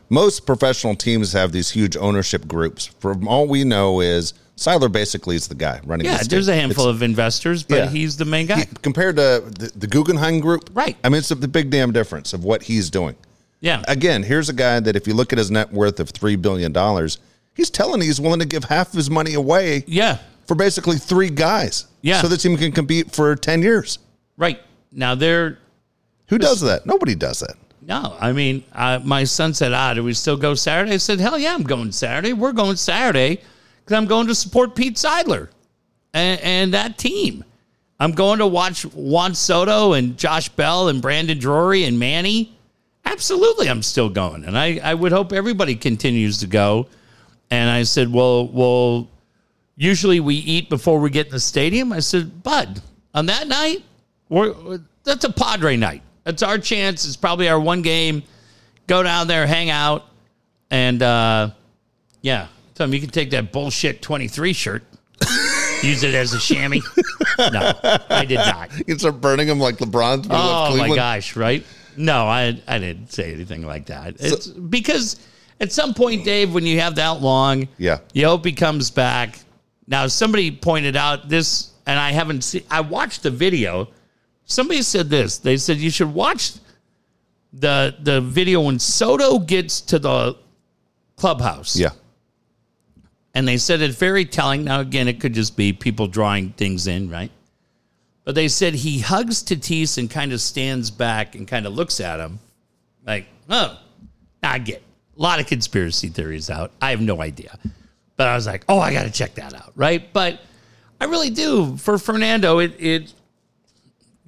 Most 0.10 0.46
professional 0.46 0.96
teams 0.96 1.34
have 1.34 1.52
these 1.52 1.70
huge 1.72 1.96
ownership 1.96 2.48
groups. 2.48 2.88
From 3.00 3.28
all 3.28 3.48
we 3.48 3.64
know 3.64 4.02
is 4.02 4.34
Seidler 4.56 4.92
basically 4.92 5.36
is 5.36 5.48
the 5.48 5.56
guy 5.56 5.80
running. 5.86 6.06
Yeah, 6.06 6.18
this 6.18 6.28
there's 6.28 6.48
a 6.48 6.56
handful 6.56 6.86
of 6.86 7.02
investors, 7.02 7.64
but 7.64 7.76
yeah. 7.76 7.90
he's 7.90 8.18
the 8.18 8.26
main 8.26 8.48
guy. 8.48 8.62
He- 8.62 8.66
compared 8.82 9.16
to 9.18 9.44
the, 9.46 9.72
the 9.76 9.88
Guggenheim 9.88 10.40
Group. 10.40 10.70
Right. 10.74 10.98
I 11.04 11.10
mean, 11.10 11.20
it's 11.20 11.30
the 11.30 11.48
big 11.48 11.70
damn 11.70 11.92
difference 11.92 12.34
of 12.34 12.44
what 12.44 12.64
he's 12.64 12.90
doing. 12.90 13.16
yeah. 13.62 13.84
Again, 13.88 14.24
here's 14.24 14.50
a 14.50 14.54
guy 14.54 14.80
that 14.80 14.96
if 14.96 15.08
you 15.08 15.14
look 15.14 15.32
at 15.32 15.38
his 15.38 15.52
net 15.52 15.72
worth 15.72 16.00
of 16.00 16.10
three 16.10 16.36
billion 16.36 16.74
dollars, 16.74 17.20
he's 17.54 17.70
telling 17.70 18.02
he's 18.02 18.20
willing 18.20 18.40
to 18.40 18.46
give 18.46 18.64
half 18.66 18.90
of 18.90 18.96
his 18.96 19.10
money 19.10 19.36
away 19.36 19.84
yeah. 19.88 20.18
for 20.48 20.56
basically 20.56 20.98
three 20.98 21.30
guys. 21.30 21.88
Yeah. 22.02 22.22
So 22.22 22.28
the 22.28 22.38
team 22.38 22.58
can 22.58 22.72
compete 22.72 23.12
for 23.12 23.36
ten 23.36 23.62
years. 23.62 24.00
Right. 24.38 24.60
Now 24.92 25.14
they're 25.16 25.60
Who 26.30 26.38
does 26.38 26.62
that? 26.62 26.86
Nobody 26.86 27.16
does 27.16 27.42
that. 27.42 27.56
No, 27.90 28.16
I 28.20 28.34
mean, 28.34 28.64
uh, 28.72 29.00
my 29.04 29.24
son 29.24 29.56
said, 29.56 29.74
"Ah, 29.74 29.96
do 29.96 30.04
we 30.04 30.14
still 30.14 30.38
go 30.38 30.54
Saturday?" 30.54 30.94
I 30.94 30.98
said, 30.98 31.20
"Hell 31.20 31.40
yeah, 31.40 31.56
I'm 31.56 31.64
going 31.64 31.92
Saturday. 31.92 32.34
We're 32.34 32.54
going 32.54 32.76
Saturday 32.76 33.42
because 33.84 33.98
I'm 33.98 34.06
going 34.06 34.28
to 34.28 34.36
support 34.36 34.76
Pete 34.76 34.96
Seidler 34.96 35.50
and, 36.14 36.40
and 36.42 36.74
that 36.76 37.00
team. 37.00 37.44
I'm 38.00 38.12
going 38.12 38.40
to 38.40 38.48
watch 38.48 38.84
Juan 38.84 39.34
Soto 39.34 39.94
and 39.94 40.18
Josh 40.18 40.50
Bell 40.50 40.88
and 40.88 41.02
Brandon 41.02 41.40
Drury 41.40 41.84
and 41.84 41.98
Manny. 41.98 42.56
Absolutely, 43.06 43.68
I'm 43.68 43.82
still 43.82 44.10
going, 44.10 44.46
and 44.46 44.56
I, 44.56 44.80
I 44.84 44.94
would 44.94 45.12
hope 45.12 45.34
everybody 45.34 45.76
continues 45.76 46.38
to 46.38 46.48
go. 46.48 46.88
And 47.50 47.72
I 47.72 47.82
said, 47.82 48.14
well, 48.14 48.48
well, 48.48 49.08
usually 49.76 50.20
we 50.20 50.36
eat 50.36 50.70
before 50.70 51.00
we 51.00 51.10
get 51.10 51.26
in 51.26 51.32
the 51.32 51.40
stadium. 51.40 51.92
I 51.92 52.02
said, 52.02 52.44
Bud, 52.44 52.84
on 53.16 53.26
that 53.26 53.48
night, 53.48 53.84
we're, 54.30 54.80
that's 55.04 55.24
a 55.24 55.32
Padre 55.32 55.76
night. 55.76 56.04
That's 56.30 56.44
our 56.44 56.60
chance. 56.60 57.06
It's 57.08 57.16
probably 57.16 57.50
our 57.50 57.60
one 57.60 57.82
game. 57.82 58.22
Go 58.86 59.02
down 59.02 59.28
there, 59.28 59.48
hang 59.48 59.72
out, 59.72 60.06
and 60.70 61.02
uh, 61.02 61.50
yeah, 62.22 62.46
tell 62.76 62.86
him 62.86 62.94
you 62.94 63.00
can 63.00 63.10
take 63.10 63.32
that 63.32 63.52
bullshit 63.52 64.04
23 64.04 64.54
shirt, 64.54 64.84
use 65.82 66.04
it 66.04 66.14
as 66.14 66.34
a 66.34 66.40
chamois. 66.40 66.82
No, 67.40 67.72
I 68.10 68.26
did 68.26 68.36
not. 68.36 68.78
You 68.78 68.84
can 68.84 69.00
start 69.00 69.22
burning 69.22 69.48
them 69.48 69.60
like 69.60 69.78
LeBron's. 69.78 70.28
Oh 70.30 70.76
my 70.78 70.94
gosh, 70.94 71.36
right? 71.38 71.66
No, 71.98 72.26
I 72.28 72.62
I 72.68 72.78
didn't 72.80 73.12
say 73.12 73.34
anything 73.34 73.66
like 73.66 73.86
that. 73.88 74.16
It's 74.20 74.48
because 74.48 75.16
at 75.62 75.72
some 75.72 75.94
point, 75.96 76.26
Dave, 76.26 76.54
when 76.54 76.66
you 76.66 76.80
have 76.82 76.96
that 76.96 77.22
long, 77.22 77.68
Yeah. 77.78 78.00
you 78.14 78.26
hope 78.28 78.44
he 78.46 78.52
comes 78.52 78.92
back. 78.92 79.40
Now, 79.88 80.06
somebody 80.08 80.52
pointed 80.52 80.96
out 80.98 81.30
this, 81.30 81.72
and 81.88 81.98
I 81.98 82.12
haven't 82.12 82.44
seen. 82.44 82.64
I 82.70 82.82
watched 82.82 83.24
the 83.24 83.32
video. 83.32 83.88
Somebody 84.50 84.82
said 84.82 85.10
this. 85.10 85.38
They 85.38 85.58
said 85.58 85.78
you 85.78 85.92
should 85.92 86.14
watch 86.14 86.54
the 87.54 87.96
the 88.02 88.20
video 88.20 88.62
when 88.62 88.80
Soto 88.80 89.40
gets 89.40 89.80
to 89.82 90.00
the 90.00 90.36
clubhouse. 91.16 91.76
Yeah. 91.76 91.92
And 93.36 93.48
they 93.48 93.58
said 93.58 93.82
it's 93.82 93.96
very 93.96 94.26
telling. 94.26 94.64
Now, 94.64 94.80
again, 94.80 95.08
it 95.08 95.20
could 95.20 95.34
just 95.34 95.56
be 95.56 95.72
people 95.72 96.08
drawing 96.08 96.50
things 96.54 96.88
in, 96.88 97.10
right? 97.10 97.32
But 98.26 98.34
they 98.34 98.48
said 98.48 98.74
he 98.74 99.00
hugs 99.00 99.44
Tatis 99.44 100.00
and 100.00 100.10
kind 100.10 100.34
of 100.34 100.42
stands 100.42 100.90
back 100.90 101.36
and 101.36 101.48
kind 101.48 101.68
of 101.68 101.74
looks 101.74 102.00
at 102.00 102.20
him 102.20 102.40
like, 103.06 103.28
oh, 103.50 103.80
I 104.42 104.58
get 104.58 104.82
a 105.18 105.22
lot 105.22 105.40
of 105.40 105.46
conspiracy 105.46 106.10
theories 106.10 106.50
out. 106.50 106.72
I 106.82 106.90
have 106.90 107.02
no 107.02 107.22
idea. 107.22 107.58
But 108.18 108.28
I 108.28 108.36
was 108.36 108.48
like, 108.48 108.66
oh, 108.68 108.80
I 108.80 108.94
got 108.94 109.04
to 109.04 109.12
check 109.12 109.36
that 109.36 109.54
out, 109.54 109.74
right? 109.76 110.12
But 110.12 110.42
I 111.00 111.06
really 111.06 111.30
do. 111.30 111.78
For 111.78 111.98
Fernando, 111.98 112.60
it, 112.60 112.74
it, 112.80 113.14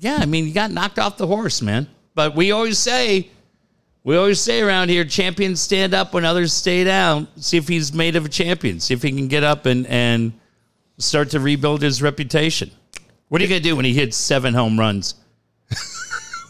yeah, 0.01 0.17
I 0.19 0.25
mean, 0.25 0.45
you 0.45 0.53
got 0.53 0.69
knocked 0.71 0.99
off 0.99 1.15
the 1.17 1.27
horse, 1.27 1.61
man. 1.61 1.87
But 2.15 2.35
we 2.35 2.51
always 2.51 2.77
say, 2.77 3.29
we 4.03 4.17
always 4.17 4.41
say 4.41 4.61
around 4.61 4.89
here, 4.89 5.05
champions 5.05 5.61
stand 5.61 5.93
up 5.93 6.13
when 6.13 6.25
others 6.25 6.51
stay 6.51 6.83
down. 6.83 7.27
See 7.37 7.55
if 7.55 7.67
he's 7.69 7.93
made 7.93 8.15
of 8.17 8.25
a 8.25 8.29
champion. 8.29 8.79
See 8.81 8.93
if 8.93 9.01
he 9.01 9.11
can 9.11 9.27
get 9.29 9.43
up 9.45 9.65
and, 9.65 9.87
and 9.87 10.33
start 10.97 11.29
to 11.29 11.39
rebuild 11.39 11.81
his 11.81 12.01
reputation. 12.01 12.69
What 13.29 13.39
are 13.39 13.45
you 13.45 13.49
going 13.49 13.61
to 13.61 13.69
do 13.69 13.77
when 13.77 13.85
he 13.85 13.93
hits 13.93 14.17
seven 14.17 14.53
home 14.53 14.77
runs? 14.77 15.15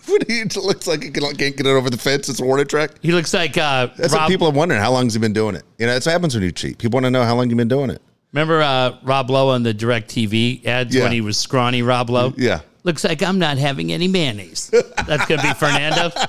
When 0.08 0.20
he 0.28 0.43
looks 0.60 0.88
like 0.88 1.04
he 1.04 1.10
can- 1.12 1.24
can't 1.36 1.56
get 1.56 1.66
it 1.66 1.70
over 1.70 1.89
the 1.89 1.95
fence, 1.97 2.28
it's 2.28 2.41
a 2.41 2.43
warning 2.43 2.66
track. 2.66 2.91
He 3.02 3.12
looks 3.14 3.34
like 3.34 3.56
uh, 3.58 3.88
That's 3.97 4.12
Rob. 4.14 4.24
what 4.24 4.30
people 4.30 4.47
are 4.47 4.52
wondering. 4.52 4.82
How 4.82 4.91
long 4.91 5.06
has 5.06 5.14
he 5.14 5.20
been 5.22 5.32
doing 5.32 5.56
it? 5.56 5.64
You 5.78 5.86
know, 5.86 5.93
that's 5.93 6.06
what 6.06 6.12
happens 6.12 6.34
when 6.34 6.43
you 6.43 6.52
cheat. 6.52 6.80
People 6.80 6.97
want 6.97 7.06
to 7.06 7.12
know 7.12 7.24
how 7.24 7.36
long 7.36 7.49
you've 7.49 7.58
been 7.58 7.68
doing 7.70 7.91
it. 7.91 8.02
remember 8.34 8.62
uh, 8.62 8.97
Rob 9.04 9.30
Lowe 9.30 9.49
on 9.49 9.64
the 9.64 9.74
DirecTV 9.74 10.66
ads 10.66 10.93
Yeah. 10.93 11.04
when 11.04 11.12
he 11.14 11.22
was 11.22 11.38
scrawny 11.38 11.82
Rob 11.82 12.10
Lowe? 12.10 12.34
Yeah. 12.36 12.60
Looks 12.84 13.03
like 13.03 13.21
I'm 13.21 13.38
not 13.39 13.57
having 13.57 13.91
any 13.91 14.07
mayonnaise. 14.07 14.69
That's 15.07 15.25
going 15.27 15.39
to 15.39 15.47
be 15.47 15.53
Fernando. 15.53 16.11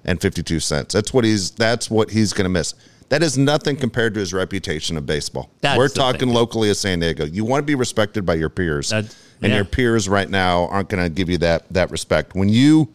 and 0.05 0.21
52 0.21 0.59
cents. 0.59 0.93
That's 0.93 1.13
what 1.13 1.25
he's 1.25 1.51
that's 1.51 1.89
what 1.89 2.11
he's 2.11 2.33
going 2.33 2.45
to 2.45 2.49
miss. 2.49 2.73
That 3.09 3.21
is 3.21 3.38
nothing 3.38 3.75
compared 3.75 4.13
to 4.15 4.19
his 4.19 4.33
reputation 4.33 4.97
of 4.97 5.05
baseball. 5.05 5.51
That's 5.61 5.77
We're 5.77 5.89
talking 5.89 6.21
thing. 6.21 6.33
locally 6.33 6.69
as 6.69 6.79
San 6.79 6.99
Diego. 6.99 7.25
You 7.25 7.45
want 7.45 7.61
to 7.61 7.65
be 7.65 7.75
respected 7.75 8.25
by 8.25 8.36
your 8.36 8.49
peers. 8.49 8.89
That's- 8.89 9.15
and 9.41 9.49
yeah. 9.51 9.57
your 9.57 9.65
peers 9.65 10.07
right 10.07 10.29
now 10.29 10.67
aren't 10.67 10.88
going 10.89 11.03
to 11.03 11.09
give 11.09 11.29
you 11.29 11.38
that 11.39 11.65
that 11.71 11.91
respect. 11.91 12.36
When 12.36 12.49
you 12.49 12.88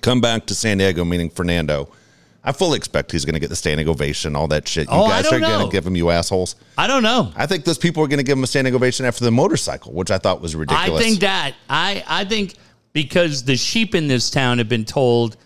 come 0.00 0.20
back 0.20 0.46
to 0.46 0.54
San 0.54 0.78
Diego, 0.78 1.04
meaning 1.04 1.28
Fernando, 1.28 1.88
I 2.46 2.52
fully 2.52 2.76
expect 2.76 3.10
he's 3.10 3.24
going 3.24 3.34
to 3.34 3.40
get 3.40 3.50
the 3.50 3.56
standing 3.56 3.88
ovation, 3.88 4.36
all 4.36 4.46
that 4.48 4.68
shit. 4.68 4.86
You 4.88 4.94
Oh, 4.96 5.08
guys 5.08 5.26
are 5.26 5.40
going 5.40 5.66
to 5.66 5.72
give 5.72 5.84
him, 5.84 5.96
you 5.96 6.10
assholes. 6.10 6.54
I 6.78 6.86
don't 6.86 7.02
know. 7.02 7.32
I 7.34 7.44
think 7.46 7.64
those 7.64 7.76
people 7.76 8.04
are 8.04 8.06
going 8.06 8.18
to 8.18 8.24
give 8.24 8.38
him 8.38 8.44
a 8.44 8.46
standing 8.46 8.72
ovation 8.72 9.04
after 9.04 9.24
the 9.24 9.32
motorcycle, 9.32 9.92
which 9.92 10.12
I 10.12 10.18
thought 10.18 10.40
was 10.40 10.54
ridiculous. 10.54 11.00
I 11.00 11.04
think 11.04 11.20
that 11.20 11.54
I 11.68 12.04
I 12.06 12.24
think 12.24 12.54
because 12.92 13.42
the 13.42 13.56
sheep 13.56 13.94
in 13.96 14.06
this 14.06 14.30
town 14.30 14.58
have 14.58 14.68
been 14.68 14.84
told 14.84 15.36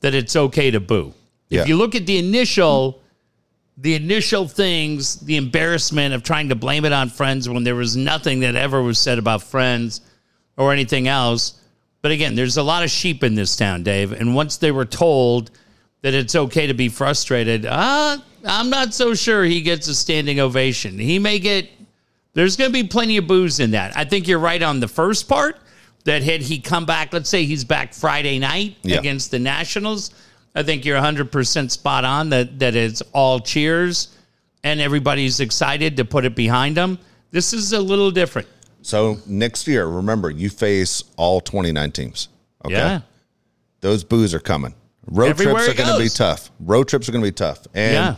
that 0.00 0.14
it's 0.14 0.36
okay 0.36 0.70
to 0.70 0.80
boo. 0.80 1.14
Yeah. 1.48 1.62
If 1.62 1.68
you 1.68 1.76
look 1.76 1.94
at 1.94 2.04
the 2.06 2.18
initial 2.18 3.00
the 3.78 3.94
initial 3.94 4.46
things, 4.46 5.16
the 5.20 5.36
embarrassment 5.38 6.12
of 6.12 6.22
trying 6.22 6.50
to 6.50 6.54
blame 6.54 6.84
it 6.84 6.92
on 6.92 7.08
friends 7.08 7.48
when 7.48 7.64
there 7.64 7.74
was 7.74 7.96
nothing 7.96 8.40
that 8.40 8.54
ever 8.54 8.82
was 8.82 8.98
said 8.98 9.18
about 9.18 9.42
friends 9.42 10.02
or 10.58 10.70
anything 10.74 11.08
else. 11.08 11.58
But 12.02 12.10
again, 12.12 12.34
there's 12.34 12.58
a 12.58 12.62
lot 12.62 12.82
of 12.84 12.90
sheep 12.90 13.24
in 13.24 13.34
this 13.34 13.56
town, 13.56 13.82
Dave. 13.82 14.12
And 14.12 14.34
once 14.34 14.58
they 14.58 14.70
were 14.70 14.84
told 14.84 15.50
that 16.02 16.14
it's 16.14 16.34
okay 16.34 16.66
to 16.66 16.74
be 16.74 16.88
frustrated, 16.88 17.66
uh, 17.66 18.18
I'm 18.44 18.70
not 18.70 18.94
so 18.94 19.14
sure 19.14 19.44
he 19.44 19.60
gets 19.60 19.86
a 19.88 19.94
standing 19.94 20.40
ovation. 20.40 20.98
He 20.98 21.18
may 21.18 21.38
get 21.38 21.68
there's 22.32 22.56
going 22.56 22.70
to 22.70 22.82
be 22.82 22.86
plenty 22.86 23.16
of 23.16 23.26
booze 23.26 23.58
in 23.58 23.72
that. 23.72 23.96
I 23.96 24.04
think 24.04 24.28
you're 24.28 24.38
right 24.38 24.62
on 24.62 24.78
the 24.78 24.86
first 24.88 25.28
part 25.28 25.58
that 26.04 26.22
had 26.22 26.40
he 26.40 26.60
come 26.60 26.86
back, 26.86 27.12
let's 27.12 27.28
say 27.28 27.44
he's 27.44 27.64
back 27.64 27.92
Friday 27.92 28.38
night 28.38 28.76
Yeah. 28.82 28.98
against 28.98 29.30
the 29.32 29.38
Nationals, 29.40 30.12
I 30.54 30.62
think 30.62 30.84
you're 30.84 30.98
100% 30.98 31.70
spot 31.70 32.04
on 32.04 32.30
that 32.30 32.58
that 32.60 32.74
it's 32.76 33.02
all 33.12 33.40
cheers 33.40 34.16
and 34.62 34.80
everybody's 34.80 35.40
excited 35.40 35.96
to 35.96 36.04
put 36.04 36.24
it 36.24 36.34
behind 36.36 36.76
them. 36.76 36.98
This 37.32 37.52
is 37.52 37.72
a 37.72 37.80
little 37.80 38.10
different. 38.10 38.46
So 38.82 39.18
next 39.26 39.66
year, 39.68 39.86
remember, 39.86 40.30
you 40.30 40.50
face 40.50 41.02
all 41.16 41.40
29 41.40 41.90
teams. 41.92 42.28
Okay. 42.64 42.74
Yeah. 42.74 43.00
Those 43.80 44.04
boos 44.04 44.34
are 44.34 44.40
coming. 44.40 44.74
Road 45.06 45.28
Everywhere 45.30 45.64
trips 45.64 45.80
are 45.80 45.84
going 45.84 45.98
to 45.98 46.02
be 46.04 46.08
tough. 46.08 46.50
Road 46.60 46.88
trips 46.88 47.08
are 47.08 47.12
going 47.12 47.24
to 47.24 47.28
be 47.28 47.34
tough. 47.34 47.66
And 47.74 47.92
Yeah. 47.94 48.16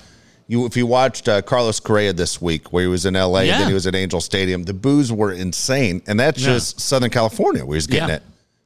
you, 0.49 0.67
if 0.67 0.77
you 0.77 0.87
watched 0.87 1.29
uh, 1.29 1.41
Carlos 1.43 1.81
Correa 1.81 2.13
this 2.13 2.41
week, 2.43 2.73
where 2.73 2.83
he 2.83 2.89
was 2.89 3.07
in 3.07 3.15
LA, 3.15 3.41
Yeah. 3.43 3.59
then 3.59 3.69
he 3.69 3.75
was 3.75 3.87
at 3.87 3.95
Angel 3.95 4.21
Stadium, 4.21 4.65
the 4.65 4.75
boos 4.75 5.13
were 5.13 5.33
insane. 5.33 6.03
And 6.07 6.19
that's 6.19 6.41
Yeah. 6.41 6.55
just 6.55 6.81
Southern 6.81 7.11
California 7.11 7.65
where 7.65 7.77
he's 7.77 7.87
getting 7.87 8.11
it. 8.11 8.23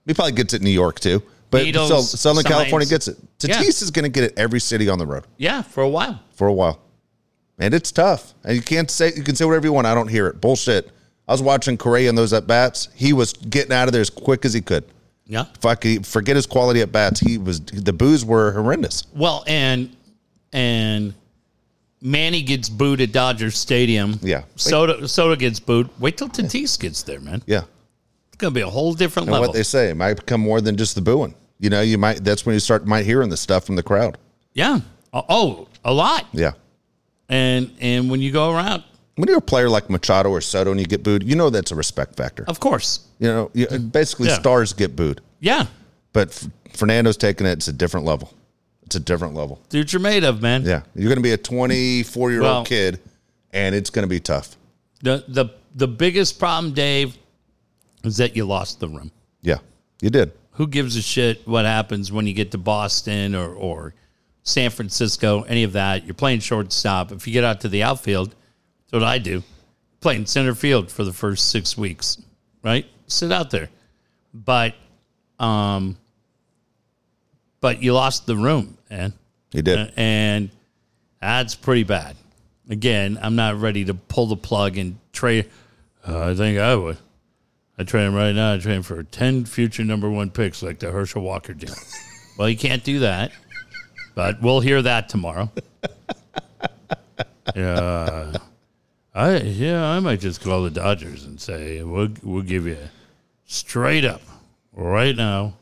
He 0.07 0.15
probably 0.15 0.33
gets 0.33 0.55
it 0.55 0.59
in 0.61 0.65
New 0.65 0.71
York 0.71 0.99
too. 1.01 1.23
But 1.51 1.73
so 1.75 2.01
Southern 2.01 2.43
signs. 2.43 2.55
California 2.55 2.89
gets 2.89 3.07
it. 3.09 3.17
Tatis 3.39 3.81
is 3.83 3.91
going 3.93 4.03
to 4.05 4.09
get 4.09 4.25
it 4.25 4.35
every 4.37 4.59
city 4.61 4.89
on 4.89 4.99
the 4.99 5.07
road 5.07 5.25
Yeah, 5.37 5.63
for 5.63 5.83
a 5.83 5.89
while. 5.89 6.19
for 6.35 6.49
a 6.49 6.53
while, 6.53 6.81
and 7.59 7.73
it's 7.73 7.93
tough. 7.93 8.35
And 8.45 8.57
you 8.57 8.63
can't 8.63 8.91
say 8.91 9.13
you 9.17 9.23
can 9.23 9.37
say 9.37 9.45
whatever 9.45 9.67
you 9.67 9.73
want. 9.73 9.87
I 9.87 9.95
don't 9.95 10.09
hear 10.09 10.27
it. 10.27 10.41
Bullshit. 10.41 10.91
I 11.29 11.33
was 11.33 11.43
watching 11.43 11.77
Correa 11.77 12.09
and 12.09 12.19
those 12.19 12.33
at 12.33 12.47
bats. 12.49 12.89
He 12.95 13.13
was 13.13 13.33
getting 13.33 13.73
out 13.73 13.87
of 13.89 13.93
there 13.93 14.01
as 14.01 14.11
quick 14.11 14.45
as 14.45 14.55
he 14.55 14.61
could. 14.61 14.85
Yeah. 15.27 15.45
Fuck, 15.61 15.85
forget 16.05 16.37
his 16.37 16.47
quality 16.47 16.81
at 16.83 16.93
bats. 16.93 17.21
He 17.21 17.37
was 17.39 17.61
the 17.61 17.93
boos 17.93 18.25
were 18.25 18.53
horrendous. 18.53 19.05
Well, 19.15 19.43
and 19.47 19.95
and 20.53 21.15
Manny 22.01 22.43
gets 22.43 22.69
booed 22.69 23.01
at 23.01 23.13
Dodger 23.13 23.51
Stadium. 23.51 24.19
Yeah. 24.23 24.45
Soto 24.57 25.07
Soto 25.07 25.35
gets 25.37 25.59
booed. 25.61 25.89
Wait 25.99 26.17
till 26.17 26.29
Tatis 26.29 26.79
gets 26.79 27.03
there, 27.03 27.21
man. 27.21 27.43
Yeah. 27.47 27.63
It's 28.29 28.37
gonna 28.39 28.53
be 28.53 28.61
a 28.61 28.69
whole 28.71 28.95
different 28.95 29.27
And 29.29 29.33
level. 29.33 29.49
what 29.49 29.57
they 29.57 29.63
say 29.63 29.91
it 29.91 29.97
might 29.97 30.15
become 30.15 30.41
more 30.41 30.61
than 30.61 30.77
just 30.77 30.95
the 30.95 31.01
booing. 31.01 31.35
You 31.59 31.71
know, 31.71 31.81
you 31.81 31.99
might. 31.99 32.23
That's 32.23 32.45
when 32.47 32.53
you 32.55 32.61
start 32.61 32.87
might 32.87 33.05
hearing 33.07 33.31
the 33.31 33.37
stuff 33.37 33.65
from 33.65 33.77
the 33.77 33.83
crowd. 33.83 34.19
yeah. 34.55 34.81
Oh, 35.13 35.67
a 35.83 35.93
lot. 35.95 36.27
Yeah. 36.33 36.53
And 37.31 37.71
and 37.81 38.11
when 38.11 38.21
you 38.21 38.31
go 38.31 38.53
around, 38.53 38.85
When 39.17 39.29
you're 39.29 39.39
a 39.39 39.43
player 39.43 39.69
like 39.69 39.89
Machado 39.91 40.29
or 40.31 40.41
Soto 40.41 40.71
and 40.71 40.79
you 40.79 40.87
get 40.87 41.03
booed, 41.03 41.23
you 41.23 41.37
know 41.37 41.49
that's 41.51 41.71
a 41.71 41.75
respect 41.75 42.17
factor. 42.17 42.45
of 42.49 42.61
course. 42.61 43.01
You 43.19 43.29
know, 43.29 43.51
you, 43.55 43.67
basically 43.79 44.29
Yeah. 44.29 44.39
stars 44.39 44.73
get 44.75 44.95
booed, 44.95 45.21
Yeah. 45.41 45.67
but 46.13 46.29
F- 46.29 46.49
Fernando's 46.75 47.17
taking 47.17 47.47
it. 47.47 47.53
It's 47.53 47.69
a 47.69 47.73
different 47.73 48.05
level. 48.07 48.33
It's 48.85 48.95
a 48.95 49.01
different 49.01 49.35
level. 49.35 49.61
Dude, 49.71 49.93
you're 49.93 50.01
made 50.01 50.23
of, 50.23 50.43
man. 50.43 50.65
Yeah, 50.65 50.83
you're 50.95 51.09
going 51.09 51.17
to 51.17 51.23
be 51.23 51.33
a 51.33 51.37
24 51.39 52.31
year 52.31 52.43
Well- 52.43 52.59
old 52.59 52.67
kid, 52.69 53.01
and 53.53 53.75
it's 53.75 53.89
going 53.91 54.03
to 54.05 54.09
be 54.09 54.21
tough. 54.21 54.57
The 55.03 55.25
the 55.29 55.47
the 55.75 55.89
biggest 55.89 56.39
problem, 56.39 56.73
Dave, 56.75 57.17
is 58.05 58.19
that 58.19 58.37
you 58.37 58.45
lost 58.45 58.81
the 58.81 58.89
room. 58.89 59.11
Yeah, 59.43 59.59
you 60.01 60.11
did. 60.11 60.33
Who 60.53 60.67
gives 60.67 60.97
a 60.97 61.03
shit 61.03 61.47
what 61.49 61.65
happens 61.65 62.13
when 62.13 62.27
you 62.27 62.33
get 62.33 62.51
to 62.53 62.59
Boston 62.59 63.35
or, 63.35 63.49
or 63.53 63.95
San 64.43 64.71
Francisco, 64.71 65.43
any 65.43 65.65
of 65.65 65.73
that? 65.73 66.05
You're 66.07 66.15
playing 66.15 66.41
shortstop. 66.41 67.13
If 67.13 67.27
you 67.27 67.33
get 67.33 67.45
out 67.45 67.61
to 67.63 67.69
the 67.69 67.83
outfield, 67.83 68.35
that's 68.91 69.01
what 69.01 69.03
I 69.03 69.19
do. 69.19 69.43
Playing 70.01 70.27
center 70.27 70.55
field 70.55 70.91
for 70.91 71.05
the 71.05 71.13
first 71.13 71.51
six 71.51 71.77
weeks, 71.77 72.23
right? 72.63 72.87
Sit 73.07 73.33
out 73.33 73.51
there. 73.51 73.69
But 74.33 74.75
um 75.39 75.97
but 77.61 77.83
you 77.83 77.95
lost 77.95 78.27
the 78.27 78.37
room, 78.37 78.79
man. 78.91 79.13
You 79.53 79.63
did. 79.63 79.93
And 79.97 80.51
that's 81.21 81.55
pretty 81.55 81.83
bad. 81.83 82.17
Again, 82.69 83.19
I'm 83.21 83.37
not 83.37 83.57
ready 83.57 83.85
to 83.87 83.95
pull 83.95 84.27
the 84.27 84.37
plug 84.37 84.77
and 84.77 84.99
trade. 85.13 85.51
Uh, 86.07 86.31
I 86.31 86.35
think 86.35 86.59
I 86.59 86.77
would. 86.77 86.99
I 87.79 87.85
trade 87.85 88.07
him 88.07 88.15
right 88.15 88.33
now. 88.33 88.55
I 88.55 88.59
trade 88.59 88.77
him 88.77 88.83
for 88.83 89.03
10 89.03 89.45
future 89.45 89.85
number 89.85 90.11
one 90.11 90.31
picks 90.31 90.63
like 90.63 90.79
the 90.79 90.91
Herschel 90.91 91.23
Walker 91.23 91.55
deal. 91.55 91.75
well, 92.39 92.49
you 92.49 92.57
can't 92.57 92.85
do 92.85 93.01
that, 93.01 93.33
but 94.15 94.41
we'll 94.41 94.61
hear 94.61 94.83
that 94.83 95.09
tomorrow. 95.09 95.51
Yeah. 97.55 98.33
I 99.17 99.39
yeah, 99.39 99.83
I 99.83 99.99
might 100.01 100.21
just 100.21 100.43
call 100.43 100.63
the 100.63 100.71
Dodgers 100.71 101.25
and 101.25 101.41
say 101.41 101.83
we'll 101.83 102.11
we'll 102.23 102.43
give 102.43 102.67
you 102.67 102.77
straight 103.47 104.05
up 104.05 104.21
right 104.75 105.17
now 105.17 105.55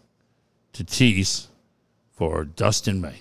Tatis 0.72 1.46
for 2.10 2.44
Dustin 2.44 3.00
May. 3.00 3.20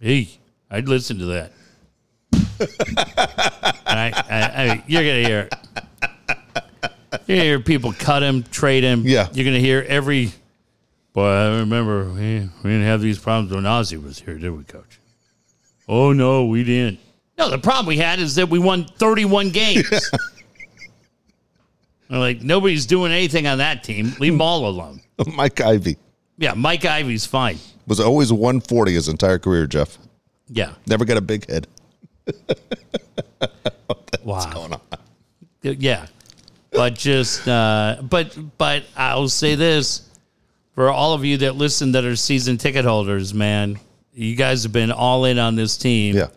Hey, 0.00 0.30
I'd 0.68 0.88
listen 0.88 1.18
to 1.18 1.26
that. 1.26 1.52
I, 3.86 4.12
I, 4.12 4.40
I, 4.40 4.82
you're 4.88 5.02
gonna 5.02 5.28
hear. 5.28 5.48
You're 7.26 7.36
gonna 7.36 7.42
hear 7.44 7.60
people 7.60 7.92
cut 7.92 8.24
him, 8.24 8.42
trade 8.42 8.82
him. 8.82 9.02
Yeah. 9.04 9.28
You're 9.32 9.44
gonna 9.44 9.60
hear 9.60 9.86
every. 9.86 10.32
Boy, 11.12 11.28
I 11.28 11.58
remember 11.60 12.06
we, 12.06 12.40
we 12.40 12.70
didn't 12.70 12.82
have 12.82 13.00
these 13.00 13.20
problems 13.20 13.54
when 13.54 13.64
Ozzie 13.64 13.96
was 13.96 14.18
here, 14.18 14.36
did 14.36 14.50
we, 14.50 14.64
Coach? 14.64 14.98
Oh 15.88 16.12
no, 16.12 16.46
we 16.46 16.64
didn't. 16.64 16.98
No, 17.38 17.50
the 17.50 17.58
problem 17.58 17.86
we 17.86 17.98
had 17.98 18.18
is 18.18 18.34
that 18.36 18.48
we 18.48 18.58
won 18.58 18.84
31 18.84 19.50
games. 19.50 19.88
Like 22.08 22.40
nobody's 22.40 22.86
doing 22.86 23.10
anything 23.10 23.48
on 23.48 23.58
that 23.58 23.82
team. 23.82 24.12
Leave 24.20 24.32
them 24.32 24.40
all 24.40 24.68
alone. 24.68 25.00
Mike 25.34 25.56
Ivie 25.56 25.96
Yeah, 26.38 26.54
Mike 26.54 26.82
Ivie's 26.82 27.26
fine. 27.26 27.58
was 27.88 27.98
always 27.98 28.32
140 28.32 28.92
his 28.92 29.08
entire 29.08 29.40
career. 29.40 29.66
Jeff 29.66 29.98
Yeah. 30.48 30.74
never 30.86 31.04
got 31.04 31.16
a 31.16 31.20
big 31.20 31.48
head. 31.50 31.66
Wow. 34.22 34.34
What's 34.34 34.46
going 34.54 34.72
on? 34.72 34.80
Yeah. 35.62 36.06
But 36.70 36.94
just 36.94 37.46
uh 37.48 37.96
but 38.08 38.36
but 38.56 38.84
I'll 38.96 39.28
say 39.28 39.56
this 39.56 40.08
for 40.76 40.90
all 40.90 41.12
of 41.12 41.24
you 41.24 41.38
that 41.38 41.56
listen 41.56 41.90
that 41.92 42.04
are 42.04 42.14
season 42.14 42.56
ticket 42.56 42.84
holders, 42.84 43.34
man, 43.34 43.80
you 44.12 44.36
guys 44.36 44.62
have 44.62 44.72
been 44.72 44.92
all 44.92 45.24
in 45.24 45.38
on 45.40 45.56
this 45.56 45.76
team. 45.76 46.14
Yeah, 46.16 46.28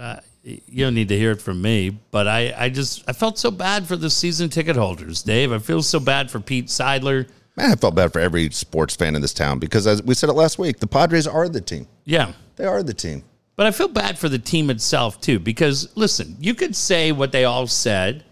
Uh, 0.00 0.16
you 0.42 0.84
don't 0.84 0.94
need 0.94 1.08
to 1.08 1.18
hear 1.18 1.32
it 1.32 1.42
from 1.42 1.60
me, 1.60 1.90
but 1.90 2.26
I 2.26 2.54
I 2.56 2.68
just 2.70 3.04
I 3.06 3.12
felt 3.12 3.38
so 3.38 3.50
bad 3.50 3.86
for 3.86 3.96
the 3.96 4.08
season 4.08 4.48
ticket 4.48 4.74
holders, 4.74 5.22
Dave. 5.22 5.52
I 5.52 5.58
feel 5.58 5.82
so 5.82 6.00
bad 6.00 6.30
for 6.30 6.40
Pete 6.40 6.66
Seidler. 6.68 7.28
man, 7.56 7.72
I 7.72 7.74
felt 7.74 7.94
bad 7.94 8.10
for 8.10 8.20
every 8.20 8.48
sports 8.50 8.96
fan 8.96 9.14
in 9.14 9.20
this 9.20 9.34
town 9.34 9.58
because 9.58 9.86
as 9.86 10.02
we 10.02 10.14
said 10.14 10.30
it 10.30 10.34
last 10.34 10.58
week, 10.58 10.78
the 10.78 10.86
Padres 10.86 11.26
are 11.26 11.48
the 11.50 11.60
team. 11.60 11.86
Yeah. 12.04 12.32
They 12.56 12.64
are 12.64 12.82
the 12.82 12.94
team. 12.94 13.24
But 13.56 13.66
I 13.66 13.72
feel 13.72 13.88
bad 13.88 14.18
for 14.18 14.30
the 14.30 14.38
team 14.38 14.70
itself 14.70 15.20
too, 15.20 15.38
because 15.38 15.94
listen, 15.94 16.36
you 16.40 16.54
could 16.54 16.74
say 16.74 17.12
what 17.12 17.32
they 17.32 17.44
all 17.44 17.66
said. 17.66 18.24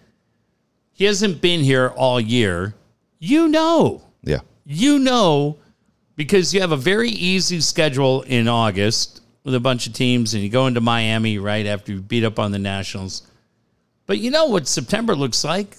He 0.93 1.05
hasn't 1.05 1.43
been 1.43 1.61
here 1.61 1.89
all 1.89 2.19
year. 2.19 2.75
You 3.19 3.49
know. 3.49 4.03
Yeah, 4.23 4.41
you 4.65 4.99
know 4.99 5.59
because 6.19 6.53
you 6.53 6.61
have 6.61 6.73
a 6.73 6.77
very 6.77 7.11
easy 7.11 7.61
schedule 7.61 8.23
in 8.23 8.49
August 8.49 9.23
with 9.49 9.55
a 9.55 9.61
bunch 9.61 9.87
of 9.87 9.95
teams 9.95 10.35
and 10.35 10.43
you 10.43 10.51
go 10.51 10.67
into 10.67 10.83
Miami 10.83 11.39
right 11.39 11.65
after 11.65 11.93
you 11.93 12.03
beat 12.03 12.23
up 12.23 12.39
on 12.39 12.53
the 12.53 12.59
Nationals. 12.59 13.23
But 14.05 14.19
you 14.19 14.31
know 14.31 14.47
what 14.47 14.69
September 14.69 15.17
looks 15.17 15.43
like? 15.43 15.79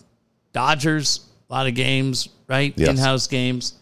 Dodgers, 0.53 1.27
a 1.49 1.53
lot 1.53 1.67
of 1.67 1.75
games, 1.75 2.29
right? 2.47 2.73
Yes. 2.75 2.89
In-house 2.89 3.27
games. 3.27 3.75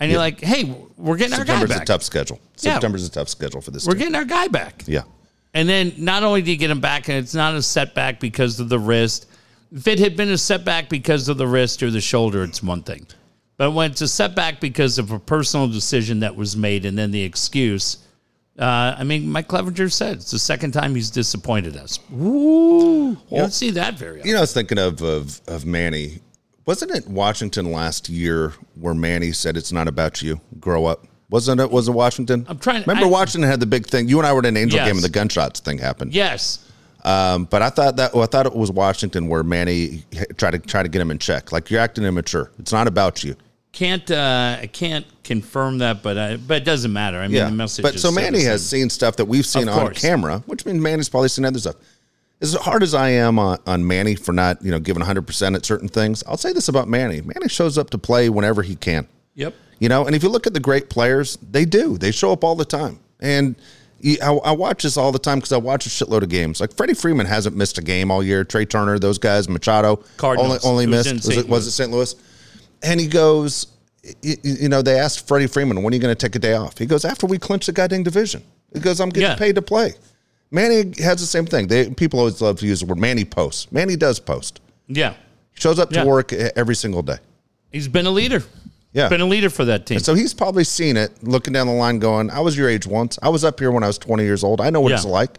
And 0.00 0.10
you're 0.10 0.20
like, 0.20 0.40
"Hey, 0.40 0.74
we're 0.96 1.16
getting 1.16 1.34
our 1.34 1.44
guy 1.44 1.60
back. 1.60 1.68
September's 1.68 1.82
a 1.82 1.84
tough 1.84 2.02
schedule. 2.02 2.40
Yeah. 2.60 2.72
September's 2.72 3.06
a 3.06 3.10
tough 3.10 3.28
schedule 3.28 3.60
for 3.60 3.70
this. 3.70 3.86
We're 3.86 3.92
team. 3.92 3.98
getting 4.00 4.14
our 4.14 4.24
guy 4.24 4.48
back." 4.48 4.84
yeah, 4.86 5.02
And 5.52 5.68
then 5.68 5.92
not 5.98 6.22
only 6.22 6.40
do 6.40 6.50
you 6.50 6.56
get 6.56 6.70
him 6.70 6.80
back, 6.80 7.08
and 7.08 7.18
it's 7.18 7.34
not 7.34 7.54
a 7.54 7.62
setback 7.62 8.20
because 8.20 8.58
of 8.58 8.70
the 8.70 8.78
wrist. 8.78 9.26
If 9.70 9.86
it 9.86 9.98
had 9.98 10.16
been 10.16 10.30
a 10.30 10.38
setback 10.38 10.88
because 10.88 11.28
of 11.28 11.36
the 11.36 11.46
wrist 11.46 11.82
or 11.82 11.90
the 11.90 12.00
shoulder, 12.00 12.42
it's 12.42 12.62
one 12.62 12.82
thing. 12.82 13.06
But 13.58 13.72
when 13.72 13.90
it's 13.90 14.00
a 14.00 14.08
setback 14.08 14.60
because 14.60 14.98
of 14.98 15.12
a 15.12 15.18
personal 15.18 15.68
decision 15.68 16.20
that 16.20 16.36
was 16.36 16.56
made 16.56 16.84
and 16.86 16.96
then 16.96 17.10
the 17.10 17.22
excuse, 17.22 17.98
uh, 18.58 18.96
I 18.98 19.04
mean, 19.04 19.28
Mike 19.30 19.48
Clevinger 19.48 19.92
said 19.92 20.16
it's 20.16 20.30
the 20.30 20.38
second 20.38 20.72
time 20.72 20.94
he's 20.94 21.10
disappointed 21.10 21.76
us. 21.76 21.98
Ooh, 22.12 23.16
you 23.30 23.36
don't 23.38 23.52
see 23.52 23.70
that 23.72 23.94
very 23.98 24.18
often. 24.20 24.26
You 24.28 24.32
know, 24.34 24.38
I 24.38 24.42
was 24.42 24.52
thinking 24.54 24.78
of 24.78 25.02
of 25.02 25.40
of 25.46 25.64
Manny. 25.66 26.20
Wasn't 26.66 26.90
it 26.90 27.06
Washington 27.06 27.70
last 27.70 28.08
year 28.08 28.52
where 28.74 28.94
Manny 28.94 29.30
said 29.32 29.56
it's 29.56 29.70
not 29.72 29.86
about 29.88 30.20
you, 30.22 30.40
grow 30.58 30.86
up? 30.86 31.06
Wasn't 31.30 31.60
it? 31.60 31.70
Was 31.70 31.88
it 31.88 31.92
Washington? 31.92 32.44
I'm 32.48 32.58
trying- 32.58 32.82
to 32.82 32.88
Remember, 32.90 33.06
I- 33.08 33.10
Washington 33.10 33.48
had 33.50 33.60
the 33.60 33.66
big 33.66 33.86
thing. 33.86 34.08
You 34.08 34.18
and 34.18 34.26
I 34.26 34.32
were 34.32 34.40
at 34.40 34.46
an 34.46 34.56
Angel 34.56 34.78
Yes. 34.78 34.88
game, 34.88 34.96
and 34.96 35.04
the 35.04 35.08
gunshots 35.08 35.60
thing 35.60 35.78
happened. 35.78 36.12
Yes. 36.14 36.60
Um, 37.04 37.44
but 37.44 37.62
I 37.62 37.70
thought 37.70 37.96
that 37.98 38.14
well, 38.14 38.24
I 38.24 38.26
thought 38.26 38.46
it 38.46 38.54
was 38.56 38.70
Washington 38.72 39.28
where 39.28 39.44
Manny 39.44 40.04
tried 40.38 40.52
to 40.52 40.58
try 40.58 40.82
to 40.82 40.88
get 40.88 41.00
him 41.00 41.10
in 41.12 41.18
check. 41.18 41.52
Like 41.52 41.70
you're 41.70 41.80
acting 41.80 42.02
immature. 42.04 42.50
It's 42.58 42.72
not 42.72 42.88
about 42.88 43.22
you. 43.22 43.36
Can't 43.76 44.10
uh, 44.10 44.56
I 44.62 44.68
can't 44.68 45.04
confirm 45.22 45.78
that, 45.78 46.02
but 46.02 46.16
I, 46.16 46.36
but 46.38 46.62
it 46.62 46.64
doesn't 46.64 46.94
matter. 46.94 47.18
I 47.18 47.26
mean, 47.26 47.36
Yeah. 47.36 47.50
the 47.50 47.50
message. 47.50 47.82
But 47.82 47.96
is 47.96 48.00
so 48.00 48.10
Manny 48.10 48.42
has 48.44 48.66
seen 48.66 48.88
stuff 48.88 49.16
that 49.16 49.26
we've 49.26 49.44
seen 49.44 49.68
on 49.68 49.92
camera, 49.92 50.42
which 50.46 50.64
means 50.64 50.80
Manny's 50.80 51.10
probably 51.10 51.28
seen 51.28 51.44
other 51.44 51.58
stuff. 51.58 51.76
As 52.40 52.54
hard 52.54 52.82
as 52.82 52.94
I 52.94 53.10
am 53.10 53.38
on, 53.38 53.58
on 53.66 53.86
Manny 53.86 54.14
for 54.14 54.32
not, 54.32 54.64
you 54.64 54.70
know, 54.70 54.78
giving 54.78 55.02
100% 55.02 55.54
at 55.54 55.66
certain 55.66 55.88
things, 55.88 56.24
I'll 56.26 56.38
say 56.38 56.54
this 56.54 56.68
about 56.68 56.88
Manny. 56.88 57.20
Manny 57.20 57.48
shows 57.48 57.76
up 57.76 57.90
to 57.90 57.98
play 57.98 58.30
whenever 58.30 58.62
he 58.62 58.76
can. 58.76 59.06
Yep. 59.34 59.54
You 59.78 59.90
know, 59.90 60.06
and 60.06 60.16
if 60.16 60.22
you 60.22 60.30
look 60.30 60.46
at 60.46 60.54
the 60.54 60.60
great 60.60 60.88
players, 60.88 61.36
they 61.50 61.66
do. 61.66 61.98
They 61.98 62.12
show 62.12 62.32
up 62.32 62.44
all 62.44 62.54
the 62.54 62.64
time. 62.64 62.98
And 63.20 63.56
I, 64.22 64.32
I 64.44 64.52
watch 64.52 64.84
this 64.84 64.96
all 64.96 65.12
the 65.12 65.18
time 65.18 65.36
because 65.38 65.52
I 65.52 65.58
watch 65.58 65.84
a 65.84 65.90
shitload 65.90 66.22
of 66.22 66.30
games. 66.30 66.62
Like 66.62 66.74
Freddie 66.74 66.94
Freeman 66.94 67.26
hasn't 67.26 67.54
missed 67.54 67.76
a 67.76 67.82
game 67.82 68.10
all 68.10 68.22
year. 68.22 68.42
Trea 68.42 68.64
Turner, 68.64 68.98
those 68.98 69.18
guys, 69.18 69.50
Machado, 69.50 69.96
Cardinals. 70.16 70.64
only, 70.64 70.84
only 70.84 70.84
It 70.84 70.88
missed. 70.88 71.26
Was 71.26 71.36
it, 71.36 71.46
was 71.48 71.66
it 71.66 71.72
St. 71.72 71.90
Louis? 71.90 72.14
And 72.82 73.00
he 73.00 73.06
goes, 73.06 73.66
you, 74.22 74.36
you 74.42 74.68
know, 74.68 74.82
they 74.82 74.98
asked 74.98 75.26
Freddie 75.26 75.46
Freeman, 75.46 75.82
when 75.82 75.92
are 75.92 75.96
you 75.96 76.02
going 76.02 76.14
to 76.14 76.18
take 76.26 76.34
a 76.36 76.38
day 76.38 76.54
off? 76.54 76.78
He 76.78 76.86
goes, 76.86 77.04
after 77.04 77.26
we 77.26 77.38
clinch 77.38 77.66
the 77.66 77.72
goddamn 77.72 78.02
division. 78.02 78.42
He 78.72 78.80
goes, 78.80 79.00
I'm 79.00 79.08
getting 79.08 79.30
Yeah. 79.30 79.36
paid 79.36 79.54
to 79.54 79.62
play. 79.62 79.94
Manny 80.50 80.92
has 81.02 81.20
the 81.20 81.26
same 81.26 81.46
thing. 81.46 81.66
They, 81.66 81.90
people 81.90 82.18
always 82.20 82.40
love 82.40 82.58
to 82.60 82.66
use 82.66 82.80
the 82.80 82.86
word 82.86 82.98
Manny 82.98 83.24
posts. 83.24 83.70
Manny 83.72 83.96
does 83.96 84.20
post. 84.20 84.60
Yeah. 84.86 85.14
He 85.52 85.60
shows 85.60 85.78
up 85.78 85.90
to 85.90 86.04
work 86.04 86.32
every 86.32 86.76
single 86.76 87.02
day. 87.02 87.16
He's 87.72 87.88
been 87.88 88.06
a 88.06 88.10
leader. 88.10 88.42
Yeah. 88.92 89.08
Been 89.08 89.20
a 89.20 89.26
leader 89.26 89.50
for 89.50 89.64
that 89.66 89.86
team. 89.86 89.98
So 89.98 90.14
he's 90.14 90.32
probably 90.32 90.64
seen 90.64 90.96
it, 90.96 91.12
looking 91.22 91.52
down 91.52 91.66
the 91.66 91.72
line, 91.74 91.98
going, 91.98 92.30
"I 92.30 92.40
was 92.40 92.56
your 92.56 92.68
age 92.68 92.86
once. 92.86 93.18
I 93.22 93.28
was 93.28 93.44
up 93.44 93.58
here 93.60 93.70
when 93.70 93.82
I 93.82 93.88
was 93.88 93.98
20 93.98 94.22
years 94.22 94.42
old. 94.44 94.60
I 94.60 94.70
know 94.70 94.80
what 94.80 94.90
Yeah. 94.90 94.96
it's 94.96 95.04
like." 95.04 95.38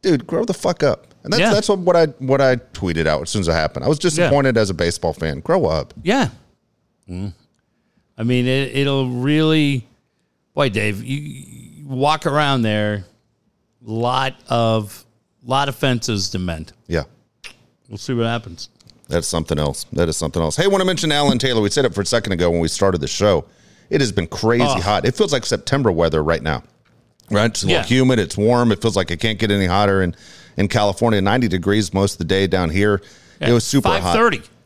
Dude, 0.00 0.26
grow 0.26 0.44
the 0.44 0.54
fuck 0.54 0.82
up. 0.82 1.06
And 1.22 1.32
that's 1.32 1.40
Yeah. 1.40 1.52
that's 1.52 1.68
what, 1.68 1.78
what 1.80 1.94
I 1.94 2.06
what 2.18 2.40
I 2.40 2.56
tweeted 2.56 3.06
out 3.06 3.22
as 3.22 3.30
soon 3.30 3.40
as 3.40 3.48
it 3.48 3.52
happened. 3.52 3.84
I 3.84 3.88
was 3.88 4.00
disappointed 4.00 4.56
as 4.56 4.68
a 4.70 4.74
baseball 4.74 5.12
fan. 5.12 5.38
Grow 5.40 5.66
up. 5.66 5.94
Yeah. 6.02 6.30
Mm. 7.08 7.32
I 8.18 8.22
mean, 8.22 8.46
it, 8.46 8.76
it'll 8.76 9.08
really, 9.08 9.86
boy, 10.54 10.68
Dave, 10.68 11.02
you, 11.02 11.18
you 11.18 11.86
walk 11.86 12.26
around 12.26 12.62
there, 12.62 13.04
lot 13.82 14.34
of 14.48 15.04
lot 15.44 15.68
of 15.68 15.74
fences 15.76 16.30
to 16.30 16.38
mend. 16.38 16.72
Yeah. 16.86 17.02
We'll 17.88 17.98
see 17.98 18.14
what 18.14 18.26
happens. 18.26 18.68
That's 19.08 19.26
something 19.26 19.58
else. 19.58 19.84
That 19.92 20.08
is 20.08 20.16
something 20.16 20.40
else. 20.40 20.56
Hey, 20.56 20.64
I 20.64 20.68
want 20.68 20.80
to 20.80 20.84
mention 20.86 21.10
Alan 21.12 21.38
Taylor. 21.38 21.60
We 21.60 21.68
said 21.68 21.84
it 21.84 21.92
for 21.94 22.00
a 22.02 22.06
second 22.06 22.32
ago 22.32 22.50
when 22.50 22.60
we 22.60 22.68
started 22.68 23.00
the 23.00 23.08
show. 23.08 23.44
It 23.90 24.00
has 24.00 24.12
been 24.12 24.28
crazy 24.28 24.64
Oh. 24.64 24.80
hot. 24.80 25.04
It 25.04 25.14
feels 25.16 25.32
like 25.32 25.44
September 25.44 25.90
weather 25.92 26.22
right 26.22 26.42
now. 26.42 26.62
Right? 27.30 27.46
It's 27.46 27.62
a 27.62 27.66
little 27.66 27.80
Yeah. 27.82 27.86
humid. 27.86 28.18
It's 28.18 28.36
warm. 28.36 28.72
It 28.72 28.80
feels 28.80 28.96
like 28.96 29.10
it 29.10 29.18
can't 29.20 29.38
get 29.38 29.50
any 29.50 29.66
hotter 29.66 30.02
in, 30.02 30.14
in 30.56 30.68
California. 30.68 31.20
90 31.20 31.48
degrees 31.48 31.92
most 31.92 32.12
of 32.12 32.18
the 32.18 32.24
day 32.24 32.46
down 32.46 32.70
here. 32.70 33.02
It 33.40 33.52
was 33.52 33.64
super 33.64 33.88
hot. 33.88 34.14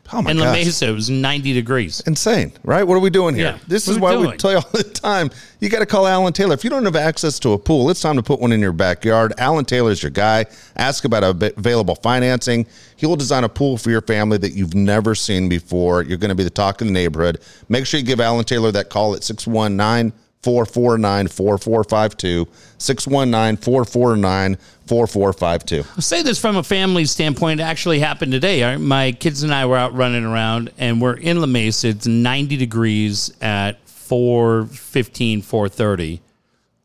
530. 0.07 0.17
Oh 0.17 0.21
my 0.21 0.31
In 0.31 0.37
La 0.37 0.45
gosh. 0.55 0.65
Mesa, 0.65 0.87
it 0.87 0.91
was 0.91 1.09
90 1.09 1.53
degrees. 1.53 2.01
Insane, 2.07 2.51
right? 2.63 2.83
What 2.83 2.95
are 2.95 2.99
we 2.99 3.09
doing 3.09 3.35
here? 3.35 3.45
Yeah. 3.45 3.57
This 3.67 3.87
What 3.87 3.93
is 3.93 3.99
why 3.99 4.15
we 4.15 4.27
we 4.27 4.37
tell 4.37 4.51
you 4.51 4.57
all 4.57 4.69
the 4.71 4.83
time. 4.83 5.29
You 5.59 5.69
got 5.69 5.79
to 5.79 5.85
call 5.85 6.07
Alan 6.07 6.33
Taylor. 6.33 6.53
If 6.53 6.63
you 6.63 6.69
don't 6.69 6.85
have 6.85 6.95
access 6.95 7.39
to 7.39 7.53
a 7.53 7.57
pool, 7.57 7.89
it's 7.89 8.01
time 8.01 8.15
to 8.15 8.23
put 8.23 8.39
one 8.39 8.51
in 8.51 8.59
your 8.59 8.73
backyard. 8.73 9.33
Alan 9.37 9.65
Taylor's 9.65 10.01
your 10.01 10.11
guy. 10.11 10.45
Ask 10.75 11.05
about 11.05 11.23
available 11.23 11.95
financing. 11.95 12.65
He 12.95 13.05
will 13.05 13.15
design 13.15 13.43
a 13.43 13.49
pool 13.49 13.77
for 13.77 13.89
your 13.91 14.01
family 14.01 14.37
that 14.37 14.51
you've 14.53 14.75
never 14.75 15.15
seen 15.15 15.49
before. 15.49 16.03
You're 16.03 16.17
going 16.17 16.29
to 16.29 16.35
be 16.35 16.43
the 16.43 16.49
talk 16.49 16.81
of 16.81 16.87
the 16.87 16.93
neighborhood. 16.93 17.39
Make 17.69 17.85
sure 17.85 17.99
you 17.99 18.05
give 18.05 18.19
Alan 18.19 18.45
Taylor 18.45 18.71
that 18.71 18.89
call 18.89 19.15
at 19.15 19.23
619 19.23 20.13
449 20.43 21.27
4452. 21.27 22.47
619 22.77 23.57
449 23.57 24.57
4452. 24.85 25.83
I'll 25.95 26.01
say 26.01 26.21
this 26.21 26.39
from 26.39 26.57
a 26.57 26.63
family 26.63 27.05
standpoint. 27.05 27.59
It 27.59 27.63
actually 27.63 27.99
happened 27.99 28.31
today. 28.31 28.75
My 28.77 29.11
kids 29.11 29.43
and 29.43 29.53
I 29.53 29.65
were 29.65 29.77
out 29.77 29.93
running 29.93 30.23
around, 30.23 30.71
and 30.77 31.01
we're 31.01 31.17
in 31.17 31.41
La 31.41 31.47
Mesa. 31.47 31.89
It's 31.89 32.07
90 32.07 32.57
degrees 32.57 33.31
at 33.41 33.83
4.15, 33.85 35.39
4.30. 35.39 36.19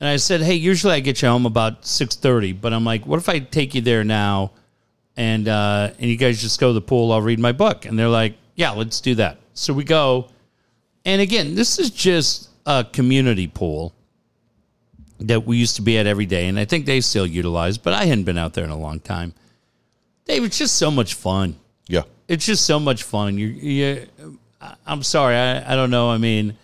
And 0.01 0.09
I 0.09 0.17
said, 0.17 0.41
hey, 0.41 0.55
usually 0.55 0.95
I 0.95 1.01
get 1.01 1.23
you 1.23 1.29
home 1.29 1.47
about 1.47 1.83
6.30. 1.83 2.61
But 2.61 2.73
I'm 2.73 2.85
like, 2.85 3.07
what 3.07 3.19
if 3.19 3.29
I 3.29 3.39
take 3.39 3.75
you 3.75 3.81
there 3.81 4.03
now 4.03 4.51
and, 5.17 5.47
uh, 5.47 5.91
and 5.99 6.11
you 6.11 6.17
guys 6.17 6.43
just 6.43 6.59
go 6.59 6.71
to 6.71 6.73
the 6.73 6.81
pool? 6.81 7.13
I'll 7.13 7.23
read 7.23 7.39
my 7.39 7.53
book. 7.53 7.85
And 7.85 7.97
they're 7.97 8.09
like, 8.09 8.35
yeah, 8.57 8.73
let's 8.73 9.01
do 9.01 9.15
that. 9.17 9.39
So 9.55 9.73
we 9.73 9.85
go. 9.85 10.29
And 11.05 11.23
again, 11.23 11.55
this 11.55 11.79
is 11.79 11.91
just 11.91 12.49
a 12.67 12.85
community 12.85 13.47
pool 13.47 13.93
that 15.19 15.47
we 15.47 15.57
used 15.57 15.77
to 15.77 15.83
be 15.83 15.99
at 15.99 16.07
every 16.07 16.27
day, 16.27 16.49
and 16.49 16.59
I 16.59 16.65
think 16.65 16.87
they 16.87 17.01
still 17.01 17.27
utilize, 17.27 17.79
but 17.79 17.93
I 17.93 18.05
hadn't 18.05 18.25
been 18.25 18.39
out 18.39 18.55
there 18.55 18.65
in 18.65 18.71
a 18.71 18.79
long 18.79 19.01
time. 19.01 19.35
Dave, 20.27 20.45
it's 20.45 20.59
just 20.59 20.77
so 20.77 20.91
much 20.91 21.15
fun. 21.15 21.57
Yeah. 21.87 22.03
It's 22.29 22.47
just 22.47 22.65
so 22.65 22.81
much 22.81 23.03
fun. 23.03 23.39
You, 23.39 23.47
you 23.49 24.07
I'm 24.87 25.03
sorry, 25.03 25.37
I, 25.37 25.73
I 25.73 25.77
don't 25.77 25.91
know. 25.91 26.11
I 26.11 26.19
mean, 26.19 26.57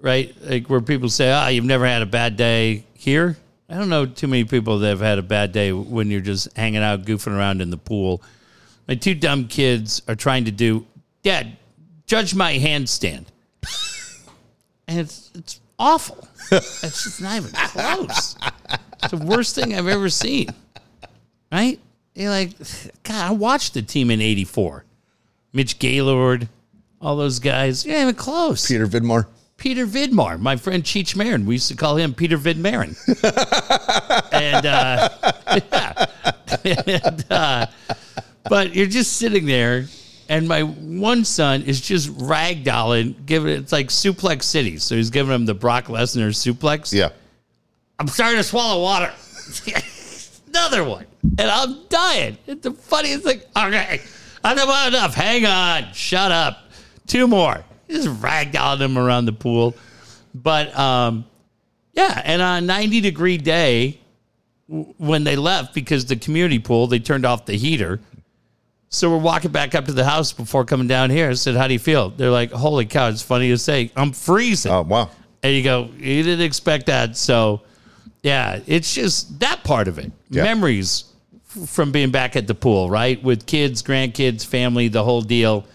right? 0.00 0.34
Like 0.42 0.68
where 0.68 0.80
people 0.80 1.08
say, 1.08 1.32
"Ah, 1.32 1.48
you've 1.48 1.64
never 1.64 1.86
had 1.86 2.02
a 2.02 2.06
bad 2.06 2.36
day 2.36 2.84
here." 2.94 3.36
I 3.68 3.76
don't 3.76 3.88
know 3.88 4.04
too 4.04 4.28
many 4.28 4.44
people 4.44 4.78
that 4.80 4.88
have 4.88 5.00
had 5.00 5.18
a 5.18 5.22
bad 5.22 5.52
day 5.52 5.72
when 5.72 6.10
you're 6.10 6.20
just 6.20 6.54
hanging 6.56 6.82
out, 6.82 7.04
goofing 7.04 7.36
around 7.36 7.62
in 7.62 7.70
the 7.70 7.78
pool. 7.78 8.22
My 8.86 8.94
two 8.94 9.14
dumb 9.14 9.48
kids 9.48 10.02
are 10.06 10.14
trying 10.14 10.44
to 10.44 10.50
do, 10.50 10.86
Dad, 11.22 11.56
judge 12.06 12.34
my 12.34 12.58
handstand, 12.58 13.24
and 14.88 15.00
it's 15.00 15.30
it's 15.34 15.60
awful. 15.78 16.28
It's 16.52 17.04
just 17.04 17.22
not 17.22 17.36
even 17.36 17.50
close. 17.50 18.36
It's 19.02 19.10
the 19.10 19.24
worst 19.24 19.54
thing 19.54 19.74
I've 19.74 19.88
ever 19.88 20.08
seen. 20.08 20.48
Right? 21.50 21.80
You're 22.14 22.30
like, 22.30 22.50
God, 23.02 23.30
I 23.30 23.32
watched 23.32 23.74
the 23.74 23.82
team 23.82 24.10
in 24.10 24.20
'84. 24.20 24.84
Mitch 25.52 25.78
Gaylord, 25.78 26.48
all 27.00 27.16
those 27.16 27.38
guys. 27.38 27.84
You're 27.84 27.96
not 27.96 28.02
even 28.02 28.14
close. 28.14 28.66
Peter 28.66 28.86
Vidmar. 28.86 29.26
Peter 29.56 29.86
Vidmar, 29.86 30.38
my 30.38 30.56
friend 30.56 30.82
Cheech 30.82 31.16
Marin. 31.16 31.46
We 31.46 31.54
used 31.54 31.68
to 31.68 31.76
call 31.76 31.96
him 31.96 32.12
Peter 32.12 32.36
Vidmarin. 32.36 32.96
and, 34.32 34.66
uh, 34.66 35.08
yeah. 36.64 36.82
and 36.86 37.24
uh, 37.30 37.66
but 38.48 38.74
you're 38.74 38.86
just 38.86 39.14
sitting 39.14 39.46
there, 39.46 39.86
and 40.28 40.48
my 40.48 40.62
one 40.62 41.24
son 41.24 41.62
is 41.62 41.80
just 41.80 42.08
ragdolling, 42.16 43.26
giving 43.26 43.56
it's 43.56 43.72
like 43.72 43.88
suplex 43.88 44.44
city. 44.44 44.78
So 44.78 44.96
he's 44.96 45.10
giving 45.10 45.34
him 45.34 45.46
the 45.46 45.54
Brock 45.54 45.86
Lesnar 45.86 46.28
suplex. 46.28 46.92
Yeah. 46.92 47.10
I'm 47.98 48.08
starting 48.08 48.38
to 48.38 48.42
swallow 48.44 48.82
water. 48.82 49.12
Another 50.48 50.84
one. 50.84 51.06
And 51.38 51.50
I'm 51.50 51.86
dying. 51.88 52.38
It's 52.46 52.62
the 52.62 52.72
funniest 52.72 53.24
thing. 53.24 53.40
Okay. 53.56 54.00
I 54.42 54.54
know 54.54 54.64
about 54.64 54.88
enough. 54.88 55.14
Hang 55.14 55.46
on. 55.46 55.92
Shut 55.92 56.30
up. 56.30 56.58
Two 57.06 57.26
more. 57.26 57.64
Just 57.88 58.08
ragdolling 58.20 58.80
him 58.80 58.98
around 58.98 59.26
the 59.26 59.32
pool. 59.32 59.74
But 60.34 60.76
um, 60.78 61.24
yeah, 61.92 62.20
and 62.24 62.42
on 62.42 62.64
a 62.64 62.66
90 62.66 63.00
degree 63.00 63.38
day, 63.38 64.00
when 64.66 65.24
they 65.24 65.36
left 65.36 65.74
because 65.74 66.06
the 66.06 66.16
community 66.16 66.58
pool, 66.58 66.86
they 66.86 66.98
turned 66.98 67.24
off 67.24 67.46
the 67.46 67.56
heater. 67.56 68.00
So 68.88 69.10
we're 69.10 69.18
walking 69.18 69.50
back 69.50 69.74
up 69.74 69.86
to 69.86 69.92
the 69.92 70.04
house 70.04 70.32
before 70.32 70.64
coming 70.64 70.86
down 70.86 71.10
here. 71.10 71.30
I 71.30 71.34
said, 71.34 71.56
How 71.56 71.66
do 71.66 71.72
you 71.72 71.78
feel? 71.78 72.10
They're 72.10 72.30
like, 72.30 72.52
Holy 72.52 72.86
cow, 72.86 73.08
it's 73.08 73.22
funny 73.22 73.48
to 73.48 73.58
say. 73.58 73.90
I'm 73.96 74.12
freezing. 74.12 74.70
Oh, 74.70 74.82
wow. 74.82 75.10
And 75.42 75.54
you 75.54 75.62
go, 75.62 75.90
you 75.98 76.22
didn't 76.22 76.44
expect 76.44 76.86
that. 76.86 77.16
So, 77.16 77.62
yeah, 78.22 78.60
it's 78.66 78.94
just 78.94 79.40
that 79.40 79.64
part 79.64 79.88
of 79.88 79.98
it. 79.98 80.10
Yeah. 80.30 80.44
Memories 80.44 81.04
from 81.66 81.92
being 81.92 82.10
back 82.10 82.36
at 82.36 82.46
the 82.46 82.54
pool, 82.54 82.88
right? 82.88 83.22
With 83.22 83.46
kids, 83.46 83.82
grandkids, 83.82 84.44
family, 84.46 84.88
the 84.88 85.04
whole 85.04 85.22
deal. 85.22 85.66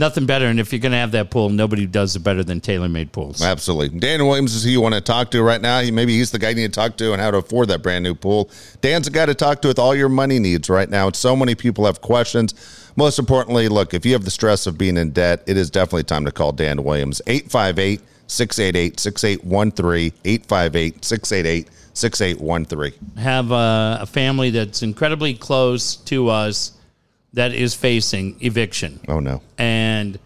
Nothing 0.00 0.24
better. 0.24 0.46
And 0.46 0.58
if 0.58 0.72
you're 0.72 0.80
going 0.80 0.92
to 0.92 0.98
have 0.98 1.10
that 1.10 1.30
pool, 1.30 1.50
nobody 1.50 1.84
does 1.84 2.16
it 2.16 2.20
better 2.20 2.42
than 2.42 2.58
TaylorMade 2.58 3.12
pools. 3.12 3.42
Absolutely. 3.42 3.98
Dan 3.98 4.26
Williams 4.26 4.54
is 4.54 4.64
who 4.64 4.70
you 4.70 4.80
want 4.80 4.94
to 4.94 5.00
talk 5.02 5.30
to 5.32 5.42
right 5.42 5.60
now. 5.60 5.80
He, 5.80 5.90
maybe 5.90 6.16
he's 6.16 6.30
the 6.30 6.38
guy 6.38 6.48
you 6.48 6.54
need 6.54 6.72
to 6.72 6.80
talk 6.80 6.96
to 6.96 7.12
on 7.12 7.18
how 7.18 7.30
to 7.30 7.36
afford 7.36 7.68
that 7.68 7.82
brand 7.82 8.02
new 8.02 8.14
pool. 8.14 8.50
Dan's 8.80 9.04
the 9.04 9.10
guy 9.12 9.26
to 9.26 9.34
talk 9.34 9.60
to 9.60 9.68
with 9.68 9.78
all 9.78 9.94
your 9.94 10.08
money 10.08 10.38
needs 10.38 10.70
right 10.70 10.88
now. 10.88 11.10
So 11.10 11.36
many 11.36 11.54
people 11.54 11.84
have 11.84 12.00
questions. 12.00 12.54
Most 12.96 13.18
importantly, 13.18 13.68
look, 13.68 13.92
if 13.92 14.06
you 14.06 14.14
have 14.14 14.24
the 14.24 14.30
stress 14.30 14.66
of 14.66 14.78
being 14.78 14.96
in 14.96 15.10
debt, 15.10 15.42
it 15.46 15.58
is 15.58 15.68
definitely 15.68 16.04
time 16.04 16.24
to 16.24 16.32
call 16.32 16.52
Dan 16.52 16.82
Williams. 16.82 17.20
858 17.26 18.00
688 18.26 18.98
6813. 18.98 20.12
858 20.24 21.04
688 21.04 21.68
6813. 21.92 23.22
Have 23.22 23.50
a, 23.50 23.98
a 24.00 24.06
family 24.06 24.48
that's 24.48 24.82
incredibly 24.82 25.34
close 25.34 25.96
to 25.96 26.30
us 26.30 26.72
that 27.34 27.52
is 27.52 27.74
facing 27.74 28.36
eviction. 28.40 29.00
Oh, 29.08 29.20
no. 29.20 29.40
and 29.58 30.18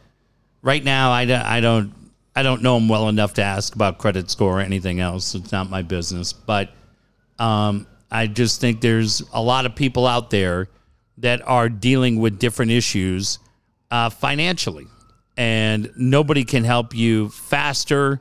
right 0.62 0.82
now 0.82 1.10
I, 1.10 1.24
don't- 1.26 1.42
I 1.46 1.60
don't 1.60 1.92
I 2.36 2.42
don't 2.42 2.62
know 2.62 2.76
him 2.76 2.88
well 2.88 3.08
enough 3.08 3.34
to 3.34 3.42
ask 3.44 3.74
about 3.76 3.98
credit 3.98 4.28
score 4.28 4.58
or 4.58 4.60
anything 4.60 4.98
else. 4.98 5.34
It's 5.36 5.52
not 5.52 5.70
my 5.70 5.82
business, 5.82 6.32
but 6.32 6.70
um, 7.38 7.86
I 8.10 8.26
just 8.26 8.60
think 8.60 8.80
there's 8.80 9.22
a 9.32 9.40
lot 9.40 9.66
of 9.66 9.76
people 9.76 10.04
out 10.06 10.30
there 10.30 10.68
that 11.18 11.46
are 11.46 11.68
dealing 11.68 12.18
with 12.18 12.40
different 12.40 12.72
issues 12.72 13.38
uh, 13.92 14.10
financially, 14.10 14.86
and 15.36 15.92
nobody 15.96 16.44
can 16.44 16.64
help 16.64 16.92
you 16.92 17.28
faster 17.28 18.20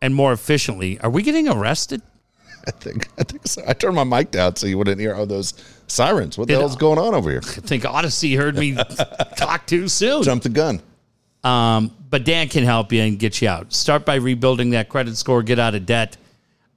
and 0.00 0.12
more 0.12 0.32
efficiently. 0.32 0.98
Are 1.00 1.10
we 1.10 1.22
getting 1.22 1.48
arrested? 1.48 2.02
I 2.66 2.72
think, 2.72 3.06
I 3.16 3.22
think 3.22 3.46
so. 3.46 3.62
I 3.66 3.74
turned 3.74 3.94
my 3.94 4.02
mic 4.04 4.32
down 4.32 4.56
so 4.56 4.66
you 4.66 4.76
wouldn't 4.78 4.98
hear 5.00 5.14
all 5.14 5.26
those 5.26 5.54
sirens. 5.92 6.38
What 6.38 6.48
the 6.48 6.54
hell's 6.54 6.76
going 6.76 6.98
on 6.98 7.14
over 7.14 7.30
here? 7.30 7.40
I 7.44 7.60
think 7.60 7.84
Audacy 7.84 8.36
heard 8.36 8.56
me 8.56 8.76
talk 9.36 9.66
too 9.66 9.88
soon. 9.88 10.22
Jump 10.22 10.42
the 10.42 10.48
gun. 10.48 10.80
Um, 11.44 11.94
but 12.08 12.24
Dan 12.24 12.48
can 12.48 12.64
help 12.64 12.92
you 12.92 13.02
and 13.02 13.18
get 13.18 13.42
you 13.42 13.48
out. 13.48 13.72
Start 13.72 14.04
by 14.04 14.16
rebuilding 14.16 14.70
that 14.70 14.88
credit 14.88 15.16
score, 15.16 15.42
get 15.42 15.58
out 15.58 15.74
of 15.74 15.86
debt, 15.86 16.16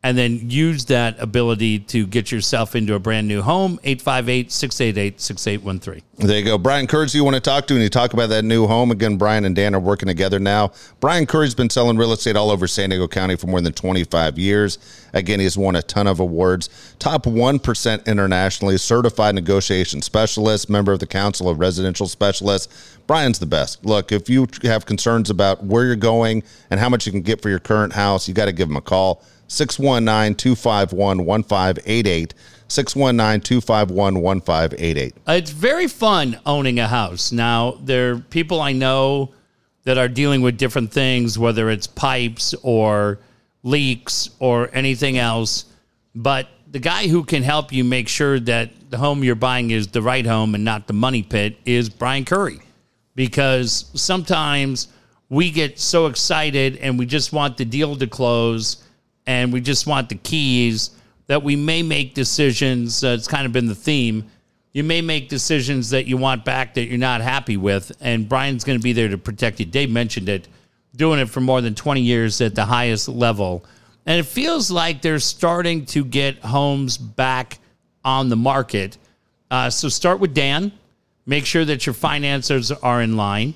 and 0.05 0.15
then 0.15 0.51
use 0.51 0.85
that 0.85 1.19
ability 1.19 1.79
to 1.79 2.05
get 2.05 2.31
yourself 2.31 2.75
into 2.75 2.93
a 2.93 2.99
brand 2.99 3.27
new 3.27 3.41
home. 3.41 3.79
858 3.83 4.51
688 4.51 5.19
6813. 5.19 6.27
There 6.27 6.37
you 6.37 6.45
go. 6.45 6.59
Brian 6.59 6.85
who 6.87 7.05
you 7.17 7.23
want 7.23 7.33
to 7.33 7.41
talk 7.41 7.65
to 7.65 7.73
and 7.73 7.81
you 7.81 7.89
talk 7.89 8.13
about 8.13 8.29
that 8.29 8.45
new 8.45 8.67
home. 8.67 8.91
Again, 8.91 9.17
Brian 9.17 9.45
and 9.45 9.55
Dan 9.55 9.73
are 9.73 9.79
working 9.79 10.05
together 10.05 10.37
now. 10.37 10.71
Brian 10.99 11.25
Curry's 11.25 11.55
been 11.55 11.71
selling 11.71 11.97
real 11.97 12.13
estate 12.13 12.35
all 12.35 12.51
over 12.51 12.67
San 12.67 12.91
Diego 12.91 13.07
County 13.07 13.35
for 13.35 13.47
more 13.47 13.61
than 13.61 13.73
25 13.73 14.37
years. 14.37 14.77
Again, 15.15 15.39
he's 15.39 15.57
won 15.57 15.75
a 15.75 15.81
ton 15.81 16.05
of 16.05 16.19
awards. 16.19 16.69
Top 16.99 17.23
1% 17.23 18.05
internationally, 18.05 18.77
certified 18.77 19.33
negotiation 19.33 20.03
specialist, 20.03 20.69
member 20.69 20.93
of 20.93 20.99
the 20.99 21.07
Council 21.07 21.49
of 21.49 21.59
Residential 21.59 22.07
Specialists. 22.07 22.95
Brian's 23.07 23.39
the 23.39 23.47
best. 23.47 23.83
Look, 23.83 24.11
if 24.11 24.29
you 24.29 24.47
have 24.61 24.85
concerns 24.85 25.31
about 25.31 25.63
where 25.63 25.85
you're 25.85 25.95
going 25.95 26.43
and 26.69 26.79
how 26.79 26.89
much 26.89 27.07
you 27.07 27.11
can 27.11 27.21
get 27.21 27.41
for 27.41 27.49
your 27.49 27.59
current 27.59 27.93
house, 27.93 28.27
you 28.27 28.35
got 28.35 28.45
to 28.45 28.51
give 28.51 28.69
him 28.69 28.77
a 28.77 28.81
call. 28.81 29.23
619 29.47 30.35
251 30.35 31.25
1588. 31.25 32.33
619 32.67 33.41
251 33.41 34.21
1588. 34.21 35.13
It's 35.27 35.51
very 35.51 35.87
fun 35.87 36.39
owning 36.45 36.79
a 36.79 36.87
house. 36.87 37.31
Now, 37.31 37.77
there 37.83 38.13
are 38.13 38.17
people 38.17 38.61
I 38.61 38.71
know 38.71 39.33
that 39.83 39.97
are 39.97 40.07
dealing 40.07 40.41
with 40.41 40.57
different 40.57 40.91
things, 40.91 41.37
whether 41.37 41.69
it's 41.69 41.87
pipes 41.87 42.55
or 42.63 43.19
leaks 43.63 44.31
or 44.39 44.69
anything 44.73 45.17
else. 45.17 45.65
But 46.15 46.47
the 46.71 46.79
guy 46.79 47.07
who 47.07 47.23
can 47.23 47.43
help 47.43 47.71
you 47.71 47.83
make 47.83 48.07
sure 48.07 48.39
that 48.39 48.71
the 48.89 48.97
home 48.97 49.23
you're 49.23 49.35
buying 49.35 49.71
is 49.71 49.87
the 49.87 50.01
right 50.01 50.25
home 50.25 50.55
and 50.55 50.65
not 50.65 50.87
the 50.87 50.93
money 50.93 51.21
pit 51.21 51.57
is 51.65 51.87
Brian 51.89 52.25
Curry. 52.25 52.59
Because 53.13 53.91
sometimes 53.93 54.87
we 55.29 55.51
get 55.51 55.79
so 55.79 56.07
excited 56.07 56.77
and 56.77 56.97
we 56.97 57.05
just 57.05 57.31
want 57.31 57.57
the 57.57 57.65
deal 57.65 57.95
to 57.95 58.07
close 58.07 58.84
and 59.27 59.51
we 59.51 59.61
just 59.61 59.87
want 59.87 60.09
the 60.09 60.15
keys 60.15 60.91
that 61.27 61.43
we 61.43 61.55
may 61.55 61.81
make 61.81 62.13
decisions. 62.13 63.03
Uh, 63.03 63.09
it's 63.09 63.27
kind 63.27 63.45
of 63.45 63.51
been 63.51 63.67
the 63.67 63.75
theme. 63.75 64.29
You 64.73 64.83
may 64.83 65.01
make 65.01 65.29
decisions 65.29 65.89
that 65.91 66.05
you 66.05 66.17
want 66.17 66.43
back 66.43 66.73
that 66.73 66.85
you're 66.85 66.97
not 66.97 67.21
happy 67.21 67.57
with, 67.57 67.91
and 68.01 68.27
Brian's 68.27 68.63
going 68.63 68.77
to 68.77 68.83
be 68.83 68.93
there 68.93 69.07
to 69.07 69.17
protect 69.17 69.59
you. 69.59 69.65
Dave 69.65 69.89
mentioned 69.89 70.27
it, 70.27 70.47
doing 70.95 71.19
it 71.19 71.29
for 71.29 71.39
more 71.39 71.61
than 71.61 71.75
20 71.75 72.01
years 72.01 72.41
at 72.41 72.55
the 72.55 72.65
highest 72.65 73.07
level. 73.07 73.65
And 74.05 74.19
it 74.19 74.25
feels 74.25 74.69
like 74.69 75.01
they're 75.01 75.19
starting 75.19 75.85
to 75.87 76.03
get 76.03 76.39
homes 76.39 76.97
back 76.97 77.59
on 78.03 78.29
the 78.29 78.35
market. 78.35 78.97
Uh, 79.49 79.69
so 79.69 79.89
start 79.89 80.19
with 80.19 80.33
Dan. 80.33 80.71
Make 81.25 81.45
sure 81.45 81.65
that 81.65 81.85
your 81.85 81.93
finances 81.93 82.71
are 82.71 83.01
in 83.01 83.17
line. 83.17 83.55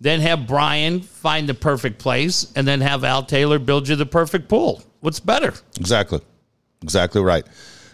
Then 0.00 0.20
have 0.20 0.46
Brian 0.46 1.02
find 1.02 1.46
the 1.48 1.54
perfect 1.54 1.98
place, 1.98 2.50
and 2.56 2.66
then 2.66 2.80
have 2.80 3.04
Al 3.04 3.24
Taylor 3.24 3.58
build 3.58 3.88
you 3.88 3.96
the 3.96 4.06
perfect 4.06 4.48
pool. 4.48 4.82
What's 5.00 5.20
better? 5.20 5.54
Exactly. 5.78 6.20
Exactly 6.82 7.22
right. 7.22 7.46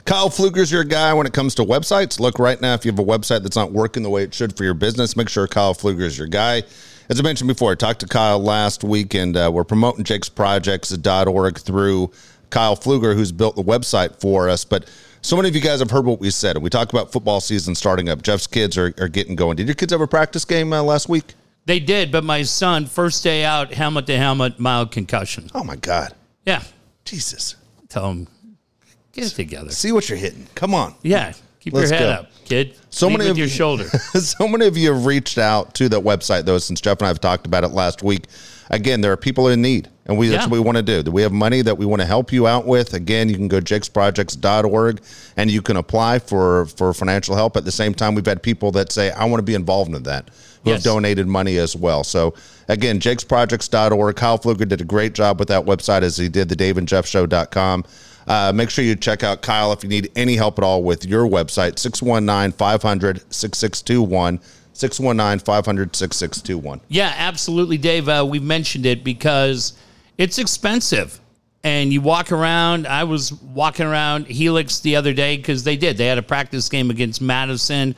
Kyle 0.04 0.30
Pfluger's 0.30 0.70
your 0.70 0.84
guy 0.84 1.12
when 1.14 1.26
it 1.26 1.32
comes 1.32 1.54
to 1.56 1.62
websites. 1.62 2.20
Look 2.20 2.38
right 2.38 2.60
now, 2.60 2.74
if 2.74 2.84
you 2.84 2.92
have 2.92 2.98
a 3.00 3.04
website 3.04 3.42
that's 3.42 3.56
not 3.56 3.72
working 3.72 4.04
the 4.04 4.10
way 4.10 4.22
it 4.22 4.32
should 4.32 4.56
for 4.56 4.62
your 4.62 4.74
business, 4.74 5.16
make 5.16 5.28
sure 5.28 5.48
Kyle 5.48 5.74
Pfluger 5.74 6.02
is 6.02 6.16
your 6.16 6.28
guy. 6.28 6.62
As 7.08 7.18
I 7.18 7.22
mentioned 7.22 7.48
before, 7.48 7.72
I 7.72 7.74
talked 7.74 8.00
to 8.00 8.06
Kyle 8.06 8.38
last 8.38 8.84
week, 8.84 9.14
and 9.14 9.36
uh, 9.36 9.50
we're 9.52 9.64
promoting 9.64 10.04
jakesprojects.org 10.04 11.58
through 11.58 12.12
Kyle 12.50 12.76
Pfluger, 12.76 13.14
who's 13.14 13.32
built 13.32 13.56
the 13.56 13.62
website 13.62 14.20
for 14.20 14.48
us. 14.48 14.64
But 14.64 14.88
so 15.22 15.34
many 15.36 15.48
of 15.48 15.56
you 15.56 15.60
guys 15.60 15.80
have 15.80 15.90
heard 15.90 16.04
what 16.04 16.20
we 16.20 16.30
said. 16.30 16.58
We 16.58 16.70
talked 16.70 16.92
about 16.92 17.10
football 17.10 17.40
season 17.40 17.74
starting 17.74 18.08
up. 18.08 18.22
Jeff's 18.22 18.46
kids 18.46 18.78
are, 18.78 18.94
are 18.98 19.08
getting 19.08 19.34
going. 19.34 19.56
Did 19.56 19.66
your 19.66 19.74
kids 19.74 19.92
have 19.92 20.00
a 20.00 20.06
practice 20.06 20.44
game 20.44 20.72
uh, 20.72 20.82
last 20.82 21.08
week? 21.08 21.34
They 21.64 21.80
did, 21.80 22.12
but 22.12 22.22
my 22.22 22.42
son, 22.42 22.86
first 22.86 23.24
day 23.24 23.44
out, 23.44 23.72
helmet 23.74 24.06
to 24.06 24.16
helmet, 24.16 24.60
mild 24.60 24.92
concussion. 24.92 25.50
Oh, 25.52 25.64
my 25.64 25.74
God. 25.74 26.14
Yeah. 26.44 26.62
Jesus. 27.06 27.56
Tell 27.88 28.10
him, 28.10 28.28
get 29.12 29.26
it 29.26 29.30
together. 29.34 29.70
See 29.70 29.92
what 29.92 30.08
you're 30.08 30.18
hitting. 30.18 30.46
Come 30.54 30.74
on. 30.74 30.94
Yeah. 31.02 31.32
Keep 31.60 31.72
Let's 31.74 31.90
your 31.90 31.98
head 31.98 32.06
go. 32.06 32.20
up, 32.22 32.30
kid. 32.44 32.76
So 32.90 33.08
Lead 33.08 33.18
many 33.18 33.30
of 33.30 33.38
your 33.38 33.46
you- 33.48 33.52
shoulder. 33.52 33.84
so 33.88 34.46
many 34.46 34.66
of 34.66 34.76
you 34.76 34.92
have 34.92 35.04
reached 35.06 35.36
out 35.38 35.74
to 35.74 35.88
that 35.88 36.00
website 36.00 36.44
though 36.44 36.58
since 36.58 36.80
jeff 36.80 36.98
and 36.98 37.06
i 37.06 37.08
have 37.08 37.20
talked 37.20 37.44
about 37.44 37.64
it 37.64 37.68
last 37.68 38.02
week 38.04 38.26
again 38.70 39.00
there 39.00 39.10
are 39.10 39.16
people 39.16 39.48
in 39.48 39.60
need 39.60 39.88
and 40.06 40.16
we 40.16 40.28
that's 40.28 40.44
what 40.46 40.52
we 40.52 40.60
want 40.60 40.76
to 40.76 41.02
do 41.02 41.10
we 41.10 41.22
have 41.22 41.32
money 41.32 41.60
that 41.62 41.76
we 41.76 41.84
want 41.84 42.00
to 42.00 42.06
help 42.06 42.30
you 42.32 42.46
out 42.46 42.66
with 42.66 42.94
again 42.94 43.28
you 43.28 43.34
can 43.34 43.48
go 43.48 43.60
jakesprojects.org 43.60 45.00
and 45.36 45.50
you 45.50 45.60
can 45.60 45.76
apply 45.76 46.18
for 46.20 46.66
for 46.66 46.94
financial 46.94 47.34
help 47.34 47.56
at 47.56 47.64
the 47.64 47.72
same 47.72 47.92
time 47.94 48.14
we've 48.14 48.26
had 48.26 48.42
people 48.42 48.70
that 48.70 48.92
say 48.92 49.10
i 49.10 49.24
want 49.24 49.38
to 49.38 49.44
be 49.44 49.54
involved 49.54 49.92
in 49.94 50.02
that 50.04 50.30
who 50.66 50.74
have 50.74 50.82
donated 50.82 51.26
money 51.26 51.58
as 51.58 51.74
well 51.76 52.04
so 52.04 52.34
again 52.68 52.98
jakesprojects.org 53.00 54.16
kyle 54.16 54.38
fluger 54.38 54.68
did 54.68 54.80
a 54.80 54.84
great 54.84 55.14
job 55.14 55.38
with 55.38 55.48
that 55.48 55.64
website 55.64 56.02
as 56.02 56.16
he 56.16 56.28
did 56.28 56.48
the 56.48 56.56
dave 56.56 56.76
and 56.76 56.88
daveandjeffshow.com 56.88 57.84
uh, 58.26 58.52
make 58.52 58.70
sure 58.70 58.84
you 58.84 58.96
check 58.96 59.22
out 59.22 59.40
Kyle 59.40 59.72
if 59.72 59.84
you 59.84 59.88
need 59.88 60.10
any 60.16 60.34
help 60.34 60.58
at 60.58 60.64
all 60.64 60.82
with 60.82 61.04
your 61.04 61.28
website, 61.28 61.78
619 61.78 62.52
500 62.52 63.18
6621. 63.32 64.40
619 64.72 65.44
500 65.44 65.96
6621. 65.96 66.80
Yeah, 66.88 67.12
absolutely, 67.16 67.78
Dave. 67.78 68.08
Uh, 68.08 68.26
we've 68.28 68.42
mentioned 68.42 68.84
it 68.84 69.02
because 69.04 69.72
it's 70.18 70.38
expensive. 70.38 71.20
And 71.64 71.92
you 71.92 72.00
walk 72.00 72.30
around. 72.30 72.86
I 72.86 73.04
was 73.04 73.32
walking 73.32 73.86
around 73.86 74.26
Helix 74.26 74.80
the 74.80 74.96
other 74.96 75.12
day 75.12 75.36
because 75.36 75.64
they 75.64 75.76
did. 75.76 75.96
They 75.96 76.06
had 76.06 76.18
a 76.18 76.22
practice 76.22 76.68
game 76.68 76.90
against 76.90 77.20
Madison, 77.20 77.96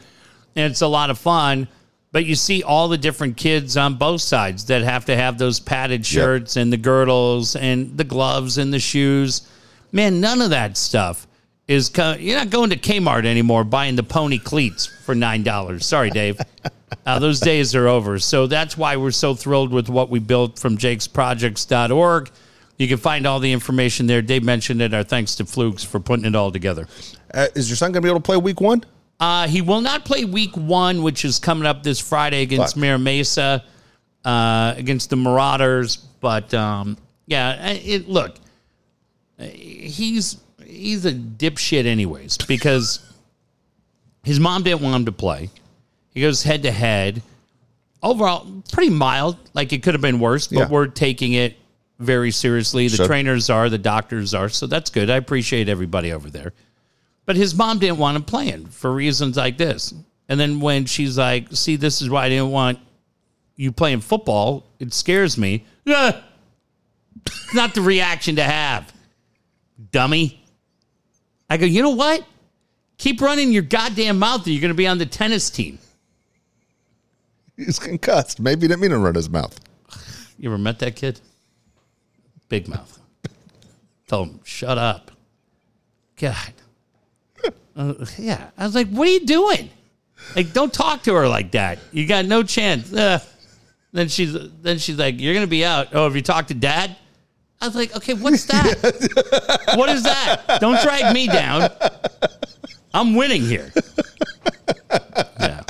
and 0.57 0.71
it's 0.71 0.81
a 0.81 0.87
lot 0.87 1.11
of 1.11 1.19
fun. 1.19 1.69
But 2.11 2.25
you 2.25 2.35
see 2.35 2.63
all 2.63 2.89
the 2.89 2.97
different 2.99 3.37
kids 3.37 3.77
on 3.77 3.97
both 3.97 4.23
sides 4.23 4.65
that 4.67 4.83
have 4.83 5.05
to 5.07 5.17
have 5.17 5.37
those 5.37 5.61
padded 5.61 6.07
shirts 6.07 6.57
and 6.57 6.73
the 6.73 6.79
girdles 6.79 7.55
and 7.55 7.97
the 7.99 8.05
gloves 8.05 8.57
and 8.57 8.73
the 8.73 8.79
shoes. 8.79 9.47
Man, 9.93 10.21
none 10.21 10.41
of 10.41 10.51
that 10.51 10.77
stuff 10.77 11.27
is. 11.67 11.91
Co- 11.91 12.17
you're 12.19 12.39
not 12.39 12.49
going 12.51 12.71
to 12.71 12.77
Kmart 12.79 13.27
anymore 13.27 13.63
buying 13.65 13.95
the 13.97 14.03
pony 14.03 14.39
cleats 14.39 14.87
for 14.87 15.15
nine 15.15 15.43
dollars. 15.43 15.87
Sorry, 15.87 16.11
Dave. 16.11 16.41
Uh, 17.05 17.19
those 17.19 17.41
days 17.41 17.75
are 17.75 17.87
over. 17.87 18.19
So 18.19 18.47
that's 18.47 18.77
why 18.77 18.97
we're 18.97 19.11
so 19.11 19.35
thrilled 19.35 19.73
with 19.73 19.89
what 19.91 20.09
we 20.09 20.19
built 20.21 20.59
from 20.59 20.77
jakesprojects.org. 20.79 22.31
You 22.79 22.89
can 22.89 22.97
find 22.99 23.27
all 23.27 23.41
the 23.41 23.53
information 23.53 24.07
there. 24.07 24.23
Dave 24.23 24.43
mentioned 24.43 24.81
it. 24.81 24.95
Our 24.95 25.03
thanks 25.03 25.35
to 25.37 25.45
Flukes 25.45 25.85
for 25.85 26.01
putting 26.01 26.25
it 26.25 26.35
all 26.35 26.51
together. 26.51 26.87
Uh, 27.33 27.49
is 27.55 27.69
your 27.69 27.77
son 27.77 27.93
going 27.93 28.03
to 28.03 28.07
be 28.07 28.09
able 28.09 28.21
to 28.21 28.25
play 28.25 28.37
week 28.37 28.61
one? 28.61 28.85
Uh, 29.21 29.49
he 29.49 29.61
will 29.61 29.81
not 29.81 30.05
play 30.05 30.25
week 30.25 30.57
one, 30.57 31.03
which 31.03 31.25
is 31.25 31.39
coming 31.39 31.67
up 31.67 31.83
this 31.83 31.99
Friday 31.99 32.43
against 32.43 32.75
Fuck. 32.75 32.81
Mira 32.81 32.99
Mesa, 32.99 33.65
uh, 34.25 34.75
against 34.77 35.11
the 35.11 35.17
Marauders. 35.17 35.97
But 35.97 36.53
um, 36.55 36.97
yeah, 37.27 37.71
it, 37.73 38.09
look, 38.09 38.37
he's 39.39 40.39
he's 40.65 41.05
a 41.05 41.13
dipshit 41.13 41.85
anyways 41.87 42.37
because 42.47 43.01
his 44.23 44.39
mom 44.39 44.63
didn't 44.63 44.83
want 44.83 44.95
him 44.97 45.05
to 45.07 45.13
play. 45.13 45.51
He 46.15 46.21
goes 46.21 46.43
head 46.43 46.63
to 46.65 46.71
head. 46.71 47.23
Overall, 48.03 48.63
pretty 48.73 48.91
mild. 48.91 49.37
Like 49.55 49.73
it 49.73 49.83
could 49.83 49.95
have 49.95 50.01
been 50.01 50.21
worse, 50.21 50.47
but 50.47 50.59
Yeah. 50.59 50.69
we're 50.69 50.87
taking 50.87 51.33
it 51.33 51.57
very 51.99 52.31
seriously. 52.31 52.87
The 52.87 52.97
Sure. 52.99 53.07
trainers 53.09 53.51
are, 53.51 53.69
the 53.69 53.79
doctors 53.79 54.35
are, 54.35 54.49
so 54.49 54.69
that's 54.69 54.91
good. 54.91 55.11
I 55.11 55.17
appreciate 55.17 55.69
everybody 55.69 56.13
over 56.13 56.31
there. 56.31 56.53
But 57.29 57.37
his 57.37 57.55
mom 57.55 57.79
didn't 57.79 57.99
want 57.99 58.17
him 58.17 58.25
playing 58.25 58.69
for 58.69 58.91
reasons 58.91 59.37
like 59.37 59.59
this. 59.59 59.93
And 60.31 60.41
then 60.41 60.61
when 60.61 60.87
she's 60.87 61.19
like, 61.19 61.49
"See, 61.53 61.77
this 61.77 62.01
is 62.01 62.09
why 62.09 62.25
I 62.25 62.31
didn't 62.31 62.53
want 62.53 62.79
you 63.55 63.71
playing 63.71 64.01
football. 64.01 64.65
It 64.79 64.95
scares 64.95 65.37
me." 65.37 65.67
Yeah, 65.85 66.23
not 67.53 67.75
the 67.75 67.83
reaction 67.83 68.37
to 68.37 68.43
have, 68.43 68.91
dummy. 69.93 70.43
I 71.51 71.59
go, 71.59 71.67
you 71.67 71.83
know 71.83 71.91
what? 71.91 72.27
Keep 72.97 73.21
running 73.21 73.53
your 73.53 73.63
goddamn 73.63 74.19
mouth, 74.19 74.47
or 74.47 74.51
you're 74.51 74.63
going 74.63 74.71
to 74.71 74.75
be 74.75 74.87
on 74.87 74.97
the 74.97 75.05
tennis 75.05 75.51
team. 75.51 75.79
He's 77.59 77.79
concussed. 77.79 78.41
Maybe 78.41 78.63
he 78.63 78.69
didn't 78.69 78.81
mean 78.81 78.93
to 78.93 78.99
run 78.99 79.15
his 79.15 79.29
mouth. 79.29 79.55
You 80.41 80.49
ever 80.49 80.57
met 80.57 80.79
that 80.79 80.97
kid? 80.97 81.21
Big 82.49 82.69
mouth. 82.69 82.99
Tell 84.07 84.23
him, 84.23 84.41
shut 84.45 84.79
up. 84.79 85.11
God. 86.17 86.55
Uh, 87.79 87.95
yeah. 88.19 88.51
I 88.59 88.67
was 88.67 88.75
like, 88.75 88.89
what 88.89 89.07
are 89.07 89.13
you 89.13 89.25
doing? 89.25 89.71
Like, 90.35 90.53
don't 90.53 90.75
talk 90.75 91.05
to 91.05 91.15
her 91.15 91.29
like 91.29 91.53
that. 91.53 91.79
You 91.93 92.07
got 92.07 92.27
no 92.27 92.43
chance. 92.43 92.93
Uh, 92.93 93.21
then 93.93 94.09
she's 94.09 94.37
then 94.61 94.79
she's 94.79 94.99
like, 94.99 95.21
you're 95.21 95.33
gonna 95.33 95.47
be 95.47 95.65
out. 95.65 95.89
Oh, 95.93 96.05
have 96.05 96.17
you 96.17 96.23
talked 96.23 96.49
to 96.49 96.55
dad? 96.55 96.97
I 97.61 97.67
was 97.67 97.77
like, 97.77 97.97
okay, 97.97 98.15
what's 98.15 98.45
that? 98.47 99.73
what 99.77 99.89
is 99.89 100.03
that? 100.03 100.59
Don't 100.61 100.81
drag 100.83 101.15
me 101.15 101.27
down. 101.27 101.71
I'm 102.93 103.15
winning 103.15 103.43
here. 103.43 103.73
Yeah. 105.41 105.63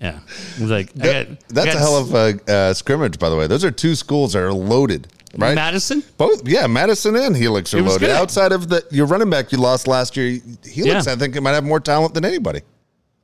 Yeah. 0.00 0.20
He's 0.56 0.70
like, 0.70 0.90
I 1.00 1.24
got, 1.24 1.26
That's 1.48 1.66
got 1.66 1.76
a 1.76 1.78
hell 1.78 1.96
of 1.96 2.14
a 2.14 2.52
uh, 2.52 2.74
scrimmage, 2.74 3.18
by 3.18 3.28
the 3.28 3.36
way. 3.36 3.46
Those 3.46 3.64
are 3.64 3.70
two 3.70 3.94
schools 3.94 4.32
that 4.32 4.42
are 4.42 4.52
loaded, 4.52 5.08
right? 5.40 5.54
Madison. 5.54 6.02
Both, 6.16 6.46
yeah, 6.48 6.66
Madison 6.66 7.16
and 7.16 7.36
Helix 7.36 7.72
are 7.74 7.82
loaded. 7.82 8.00
good. 8.06 8.10
Outside 8.10 8.52
of 8.52 8.68
the 8.68 8.84
your 8.90 9.06
running 9.06 9.30
back 9.30 9.52
you 9.52 9.58
lost 9.58 9.86
last 9.88 10.16
year, 10.16 10.40
Helix, 10.64 11.06
Yeah. 11.06 11.12
I 11.12 11.16
think, 11.16 11.36
it 11.36 11.40
might 11.42 11.52
have 11.52 11.64
more 11.64 11.80
talent 11.80 12.14
than 12.14 12.24
anybody. 12.24 12.60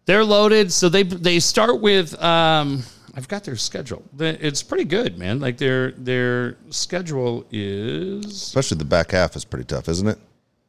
They're 0.05 0.25
loaded, 0.25 0.73
so 0.73 0.89
they 0.89 1.03
they 1.05 1.39
start 1.41 1.81
with. 1.81 2.21
Um, 2.23 2.83
I've 3.15 3.29
got 3.29 3.45
their 3.45 3.57
schedule. 3.57 4.03
It's 4.19 4.63
pretty 4.63 4.85
good, 4.85 5.19
man. 5.19 5.39
Like 5.39 5.59
their 5.59 5.93
their 5.93 6.57
schedule 6.71 7.45
is. 7.53 8.25
Especially 8.27 8.79
the 8.79 8.85
back 8.85 9.11
half 9.13 9.37
is 9.37 9.45
pretty 9.45 9.65
tough, 9.67 9.89
isn't 9.89 10.09
it? 10.09 10.19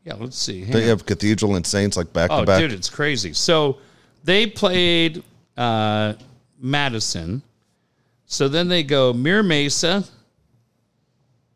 Yeah, 0.06 0.16
let's 0.20 0.38
see. 0.38 0.62
Hang 0.64 0.72
Don't 0.74 0.82
on. 0.84 0.88
have 0.90 1.06
Cathedral 1.06 1.56
and 1.56 1.66
Saints 1.66 1.96
like 1.96 2.12
back 2.12 2.30
Oh, 2.32 2.42
to 2.42 2.46
back? 2.46 2.60
dude, 2.60 2.74
it's 2.74 2.90
crazy. 2.90 3.32
So 3.34 3.78
they 4.26 4.46
played 4.46 5.24
uh, 5.56 6.14
Madison. 6.60 7.42
So 8.26 8.48
then 8.50 8.68
they 8.68 8.84
go 8.84 9.14
Mira 9.14 9.44
Mesa, 9.44 10.04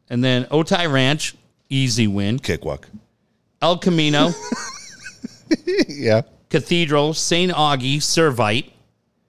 and 0.10 0.24
then 0.24 0.46
Otay 0.46 0.92
Ranch, 0.92 1.36
easy 1.70 2.08
win. 2.08 2.40
Cakewalk. 2.40 2.88
El 3.62 3.78
Camino, 3.80 4.30
yeah. 5.88 6.22
Cathedral, 6.50 7.14
St. 7.14 7.52
Augie, 7.52 7.98
Servite. 7.98 8.72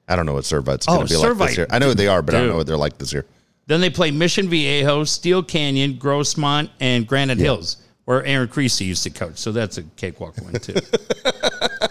I 0.06 0.16
don't 0.16 0.26
know 0.26 0.34
what 0.34 0.44
Servite's 0.44 0.86
going 0.86 1.02
Oh, 1.02 1.06
to 1.06 1.08
be 1.08 1.16
like 1.16 1.38
this 1.38 1.56
year. 1.56 1.66
I 1.70 1.78
know 1.78 1.88
what 1.88 1.96
they 1.96 2.08
are, 2.08 2.22
but 2.22 2.34
I 2.34 2.38
don't 2.40 2.48
know 2.48 2.56
what 2.56 2.66
they're 2.66 2.76
like 2.76 2.98
this 2.98 3.12
year. 3.12 3.26
Then 3.66 3.80
they 3.80 3.90
play 3.90 4.10
Mission 4.10 4.48
Viejo, 4.48 5.04
Steele 5.04 5.42
Canyon, 5.42 5.94
Grossmont, 5.94 6.70
and 6.80 7.06
Granite 7.06 7.38
Hills, 7.38 7.78
where 8.06 8.24
Aaron 8.24 8.48
Creasy 8.48 8.86
used 8.86 9.02
to 9.02 9.10
coach. 9.10 9.36
So 9.38 9.52
that's 9.52 9.76
a 9.78 9.82
cakewalk 9.82 10.36
win 10.38 10.54
too. 10.60 10.74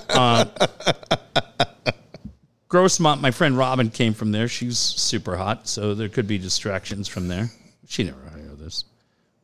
uh, 0.09 0.45
Grossmont, 2.69 3.21
my 3.21 3.31
friend 3.31 3.57
Robin 3.57 3.89
came 3.89 4.13
from 4.13 4.31
there. 4.31 4.47
She's 4.47 4.77
super 4.77 5.38
hot, 5.38 5.67
so 5.67 5.93
there 5.93 6.09
could 6.09 6.27
be 6.27 6.38
distractions 6.38 7.07
from 7.07 7.27
there. 7.27 7.49
She 7.88 8.03
never 8.03 8.17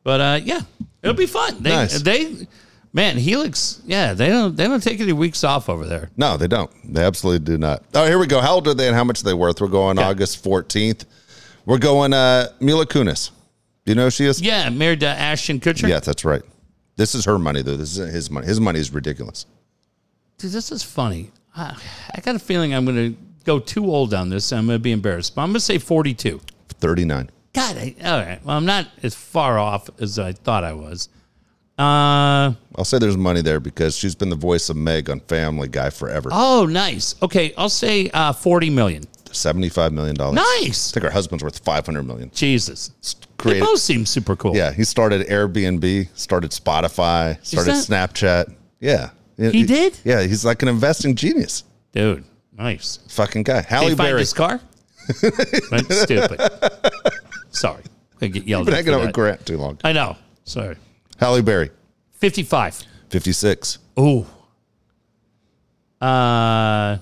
but 0.04 0.22
uh, 0.22 0.40
yeah, 0.44 0.62
it'll 1.02 1.16
be 1.16 1.26
fun. 1.26 1.62
They, 1.64 1.70
Nice. 1.70 2.02
they, 2.02 2.48
man, 2.94 3.18
Helix, 3.18 3.82
yeah, 3.86 4.14
they 4.14 4.28
don't 4.30 4.56
they 4.56 4.66
don't 4.68 4.82
take 4.84 5.00
any 5.00 5.14
weeks 5.14 5.44
off 5.44 5.70
over 5.70 5.86
there. 5.86 6.10
No, 6.18 6.38
they 6.38 6.48
don't. 6.48 6.72
They 6.94 7.04
absolutely 7.04 7.46
do 7.46 7.58
not. 7.58 7.84
Oh, 7.94 8.06
here 8.06 8.20
we 8.20 8.28
go. 8.28 8.42
How 8.42 8.56
old 8.56 8.68
are 8.68 8.74
they 8.74 8.88
and 8.88 8.96
how 8.96 9.04
much 9.04 9.22
are 9.22 9.26
they 9.26 9.34
worth? 9.34 9.62
We're 9.62 9.68
going 9.68 9.98
Okay. 10.00 10.08
August 10.08 10.44
14th. 10.44 11.06
We're 11.66 11.78
going 11.80 12.14
uh, 12.14 12.50
Mila 12.60 12.86
Kunis. 12.86 13.32
Do 13.86 13.92
you 13.92 13.96
know 13.96 14.06
who 14.06 14.12
she 14.12 14.26
is? 14.26 14.42
Yeah, 14.42 14.70
married 14.70 15.00
to 15.02 15.08
Ashton 15.08 15.60
Kutcher. 15.60 15.88
Yes, 15.90 16.06
that's 16.06 16.24
right. 16.26 16.42
This 16.96 17.16
is 17.16 17.26
her 17.26 17.40
money, 17.40 17.62
though. 17.62 17.76
This 17.76 17.92
isn't 17.92 18.12
his 18.14 18.30
money. 18.30 18.46
His 18.48 18.60
money 18.62 18.80
is 18.80 18.94
ridiculous. 18.94 19.46
Dude, 20.38 20.52
this 20.52 20.72
is 20.72 20.84
funny. 20.84 21.32
I, 21.56 21.76
I 22.16 22.22
got 22.22 22.36
a 22.36 22.40
feeling 22.40 22.74
I'm 22.74 22.86
going 22.86 23.14
to 23.14 23.20
go 23.46 23.60
too 23.60 23.86
old 23.86 24.14
on 24.14 24.30
this. 24.30 24.52
I'm 24.54 24.68
going 24.68 24.78
to 24.78 24.82
be 24.82 24.92
embarrassed, 24.92 25.36
but 25.36 25.42
I'm 25.42 25.50
going 25.50 25.56
to 25.56 25.60
say 25.60 25.78
42. 25.78 26.40
39. 26.70 27.30
God, 27.54 27.78
I, 27.78 27.96
all 28.04 28.20
right. 28.26 28.40
Well, 28.44 28.58
I'm 28.58 28.66
not 28.66 28.88
as 29.04 29.14
far 29.16 29.60
off 29.60 29.90
as 30.00 30.18
I 30.20 30.32
thought 30.34 30.64
I 30.64 30.74
was. 30.74 31.10
Uh, 31.78 32.54
I'll 32.76 32.86
say 32.86 33.00
there's 33.00 33.18
money 33.18 33.42
there 33.42 33.60
because 33.60 33.96
she's 33.98 34.16
been 34.16 34.30
the 34.30 34.36
voice 34.36 34.70
of 34.70 34.76
Meg 34.76 35.10
on 35.10 35.20
Family 35.22 35.68
Guy 35.68 35.90
forever. 35.90 36.30
oh, 36.32 36.66
nice. 36.70 37.16
Okay, 37.22 37.54
I'll 37.58 37.70
say 37.70 38.10
uh, 38.14 38.34
40 38.34 38.70
million. 38.70 39.04
$75 39.26 39.92
million. 39.92 40.16
Nice. 40.36 40.92
I 40.92 40.94
think 40.94 41.04
her 41.06 41.10
husband's 41.12 41.44
worth 41.44 41.58
500 41.60 42.04
million. 42.04 42.30
Jesus. 42.34 42.90
They 43.40 43.44
Created, 43.50 43.66
both 43.66 43.80
seem 43.80 44.06
super 44.06 44.36
cool. 44.36 44.56
yeah, 44.56 44.72
he 44.72 44.84
started 44.84 45.28
Airbnb, 45.28 46.10
started 46.14 46.52
Spotify, 46.52 47.44
started 47.46 47.74
that- 47.74 47.88
Snapchat. 48.14 48.54
Yeah. 48.80 49.10
He 49.38 49.64
did? 49.64 49.98
Yeah, 50.04 50.22
he's 50.22 50.46
like 50.46 50.62
an 50.62 50.68
investing 50.68 51.16
genius. 51.16 51.64
Dude, 51.92 52.24
nice. 52.56 53.00
Fucking 53.10 53.42
guy. 53.44 53.62
Did 53.62 53.66
Halle 53.66 53.90
you 53.90 53.96
find 53.96 54.10
Berry. 54.10 54.20
his 54.20 54.32
car? 54.34 54.62
Went 55.72 55.92
stupid. 55.92 56.40
Sorry. 57.54 57.84
I 58.22 58.28
get 58.28 58.44
yelled 58.46 58.66
Been 58.66 58.74
at. 58.76 58.86
hanging 58.86 58.94
out 59.00 59.06
with. 59.06 59.14
Grant 59.14 59.46
too 59.46 59.58
long. 59.58 59.80
I 59.84 59.94
know. 59.94 60.18
Sorry. 60.44 60.76
Halle 61.20 61.42
Berry, 61.42 61.70
55. 62.14 62.84
56. 63.10 63.78
Ooh. 64.00 64.26
Uh, 66.02 66.98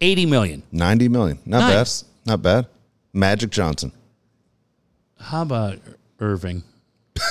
80 0.00 0.26
million. 0.26 0.62
90 0.72 1.08
million. 1.08 1.38
Not 1.46 1.60
Nice. 1.72 2.02
bad. 2.02 2.08
Not 2.26 2.42
bad. 2.42 2.66
Magic 3.12 3.50
Johnson. 3.50 3.92
How 5.20 5.42
about 5.42 5.78
Earvin? 6.20 6.62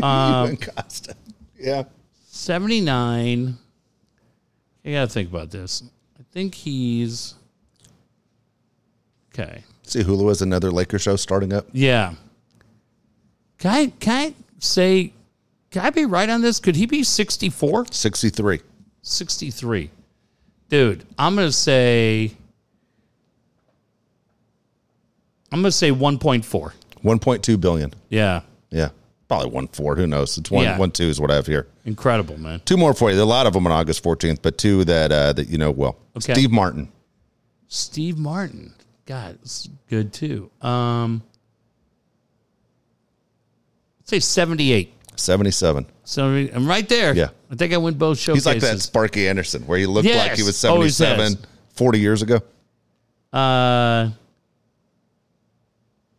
Um, 0.00 0.56
Costa. 0.56 1.16
Yeah. 1.58 1.82
79. 2.28 3.58
I 4.84 4.90
got 4.92 5.00
to 5.08 5.12
think 5.12 5.28
about 5.30 5.50
this. 5.50 5.82
I 6.16 6.22
think 6.30 6.54
he's. 6.54 7.34
Okay. 9.34 9.64
See, 9.90 10.04
Hulu 10.04 10.28
has 10.28 10.40
another 10.40 10.70
Laker 10.70 11.00
show 11.00 11.16
starting 11.16 11.52
up. 11.52 11.66
Yeah. 11.72 12.14
Can 13.58 13.70
I, 13.72 13.86
can 13.98 14.12
I 14.28 14.34
say, 14.60 15.12
can 15.72 15.82
I 15.84 15.90
be 15.90 16.04
right 16.04 16.28
on 16.30 16.42
this? 16.42 16.60
Could 16.60 16.76
he 16.76 16.86
be 16.86 17.02
64? 17.02 17.86
63. 17.90 18.60
63. 19.02 19.90
Dude, 20.68 21.04
I'm 21.18 21.34
going 21.34 21.48
to 21.48 21.52
say. 21.52 22.30
I'm 25.50 25.60
going 25.60 25.64
to 25.64 25.72
say 25.72 25.90
1.4. 25.90 26.72
1.2 27.02 27.60
billion. 27.60 27.92
Yeah. 28.10 28.42
Yeah. 28.70 28.90
Probably 29.26 29.50
one 29.50 29.66
four. 29.68 29.96
Who 29.96 30.06
knows? 30.06 30.38
It's 30.38 30.50
one 30.50 30.64
Yeah. 30.64 30.76
one 30.78 30.90
two 30.92 31.04
is 31.04 31.20
what 31.20 31.30
I 31.30 31.34
have 31.36 31.46
here. 31.46 31.66
Incredible, 31.84 32.36
man. 32.38 32.60
Two 32.64 32.76
more 32.76 32.94
for 32.94 33.10
you. 33.12 33.20
A 33.20 33.24
lot 33.24 33.46
of 33.46 33.52
them 33.52 33.64
on 33.66 33.72
August 33.72 34.02
14th, 34.04 34.38
but 34.42 34.58
two 34.58 34.84
that 34.84 35.10
uh, 35.12 35.32
that 35.34 35.48
you 35.48 35.56
know 35.56 35.70
well. 35.70 35.96
Okay. 36.16 36.32
Steve 36.34 36.50
Martin. 36.50 36.90
Steve 37.68 38.18
Martin. 38.18 38.74
God, 39.10 39.40
it's 39.42 39.68
good 39.88 40.12
too. 40.12 40.52
Um, 40.62 41.20
let's 43.98 44.10
say 44.10 44.20
78. 44.20 44.94
77. 45.16 45.84
So 46.04 46.26
I'm 46.26 46.68
right 46.68 46.88
there. 46.88 47.12
Yeah. 47.12 47.30
I 47.50 47.56
think 47.56 47.72
I 47.72 47.78
win 47.78 47.94
both 47.94 48.20
showcases. 48.20 48.44
He's 48.44 48.62
like 48.62 48.70
that 48.70 48.80
Sparky 48.80 49.26
Anderson, 49.26 49.62
where 49.62 49.80
he 49.80 49.86
looked 49.86 50.06
Yes, 50.06 50.28
like 50.28 50.38
he 50.38 50.44
was 50.44 50.64
always 50.64 50.96
77 50.96 51.44
40 51.74 51.98
years 51.98 52.22
ago. 52.22 52.40
Uh, 53.32 54.10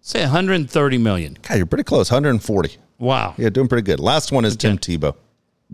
say 0.02 0.20
130 0.24 0.98
million. 0.98 1.38
God, 1.48 1.56
you're 1.56 1.66
pretty 1.66 1.86
close. 1.86 2.12
140. 2.12 2.76
Wow. 3.00 3.36
Yeah, 3.38 3.48
doing 3.48 3.70
pretty 3.70 3.86
good. 3.86 4.02
Last 4.02 4.34
one 4.34 4.44
is 4.44 4.58
Tim 4.58 4.78
Tebow. 4.78 5.16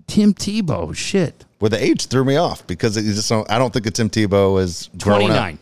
Tim 0.05 0.35
Tebow. 0.35 0.95
Shit. 0.95 1.45
Well, 1.59 1.69
the 1.69 1.83
age 1.83 2.05
threw 2.05 2.23
me 2.23 2.35
off 2.35 2.67
because 2.67 2.95
it 2.95 3.01
just 3.01 3.27
don't, 3.27 3.49
I 3.49 3.57
don't 3.57 3.73
think 3.73 3.87
a 3.87 3.91
Tim 3.91 4.07
Tebow 4.07 4.61
is 4.61 4.91
grown 4.99 5.31
up. 5.31 5.37
29. 5.37 5.59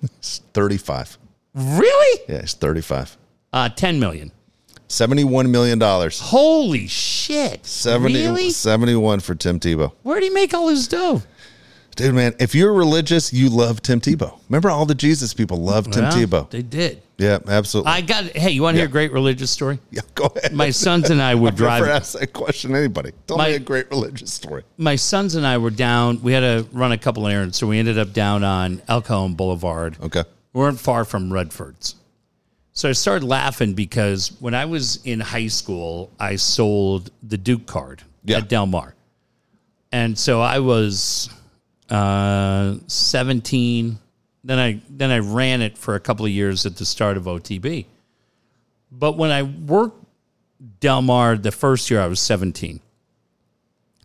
He's 0.00 0.40
35. 0.54 1.18
Really? 1.54 2.20
Yeah, 2.28 2.40
he's 2.42 2.54
35. 2.54 3.16
Uh, 3.52 3.68
10 3.68 3.98
million. 4.00 4.32
71 4.88 5.50
million 5.50 5.78
dollars. 5.78 6.18
Holy 6.20 6.86
shit. 6.88 7.64
70, 7.64 8.14
Really? 8.14 8.50
71 8.50 9.20
for 9.20 9.34
Tim 9.36 9.60
Tebow. 9.60 9.92
Where'd 10.02 10.22
he 10.22 10.30
make 10.30 10.52
all 10.52 10.68
his 10.68 10.88
dough? 10.88 11.22
Dude, 11.96 12.14
man, 12.14 12.34
if 12.38 12.54
you're 12.54 12.72
religious, 12.72 13.32
you 13.32 13.50
love 13.50 13.82
Tim 13.82 14.00
Tebow. 14.00 14.38
Remember 14.48 14.70
all 14.70 14.86
the 14.86 14.94
Jesus 14.94 15.34
people 15.34 15.58
love 15.58 15.90
Tim 15.90 16.04
Well, 16.04 16.12
Tebow. 16.12 16.50
They 16.50 16.62
did. 16.62 17.02
Yeah, 17.18 17.38
absolutely. 17.46 17.92
I 17.92 18.00
got, 18.00 18.24
hey, 18.24 18.50
you 18.50 18.62
want 18.62 18.74
to 18.76 18.78
hear 18.78 18.86
Yeah. 18.86 18.90
a 18.90 18.92
great 18.92 19.12
religious 19.12 19.50
story? 19.50 19.78
yeah, 19.90 20.00
go 20.14 20.26
ahead. 20.34 20.54
My 20.54 20.70
sons 20.70 21.10
and 21.10 21.20
I 21.20 21.34
would 21.42 21.56
drive. 21.56 21.82
Never 21.82 21.92
asked 21.92 22.18
that 22.18 22.32
question 22.32 22.74
anybody. 22.74 23.12
Tell 23.26 23.36
My- 23.36 23.48
me 23.48 23.54
a 23.56 23.58
great 23.58 23.90
religious 23.90 24.32
story. 24.32 24.62
my 24.78 24.96
sons 24.96 25.34
and 25.34 25.46
I 25.46 25.58
were 25.58 25.70
down. 25.70 26.22
We 26.22 26.32
had 26.32 26.40
to 26.40 26.66
run 26.72 26.92
a 26.92 26.98
couple 26.98 27.26
errands, 27.26 27.58
so 27.58 27.66
we 27.66 27.78
ended 27.78 27.98
up 27.98 28.12
down 28.14 28.44
on 28.44 28.80
El 28.88 29.02
Cajon 29.02 29.34
Boulevard. 29.34 29.96
Okay. 30.00 30.24
We 30.54 30.60
weren't 30.60 30.80
far 30.80 31.04
from 31.04 31.30
Redford's. 31.32 31.96
So 32.72 32.88
I 32.88 32.92
started 32.92 33.26
laughing 33.26 33.74
because 33.74 34.28
when 34.40 34.54
I 34.54 34.64
was 34.64 35.04
in 35.04 35.20
high 35.20 35.48
school, 35.48 36.10
I 36.18 36.36
sold 36.36 37.10
the 37.22 37.36
Duke 37.36 37.66
card 37.66 38.02
Yeah. 38.24 38.38
at 38.38 38.48
Del 38.48 38.64
Mar. 38.66 38.94
And 39.92 40.16
so 40.18 40.40
I 40.40 40.60
was 40.60 41.28
uh, 41.90 42.76
17. 42.86 43.98
Then 44.42 44.58
I 44.58 44.80
then 44.88 45.10
I 45.10 45.18
ran 45.18 45.60
it 45.60 45.76
for 45.76 45.94
a 45.94 46.00
couple 46.00 46.24
of 46.24 46.30
years 46.30 46.64
at 46.64 46.76
the 46.76 46.86
start 46.86 47.16
of 47.16 47.24
OTB. 47.24 47.86
But 48.90 49.16
when 49.16 49.30
I 49.30 49.42
worked 49.42 50.04
Del 50.80 51.02
Mar 51.02 51.36
the 51.36 51.52
first 51.52 51.90
year, 51.90 52.00
I 52.00 52.06
was 52.06 52.20
17. 52.20 52.80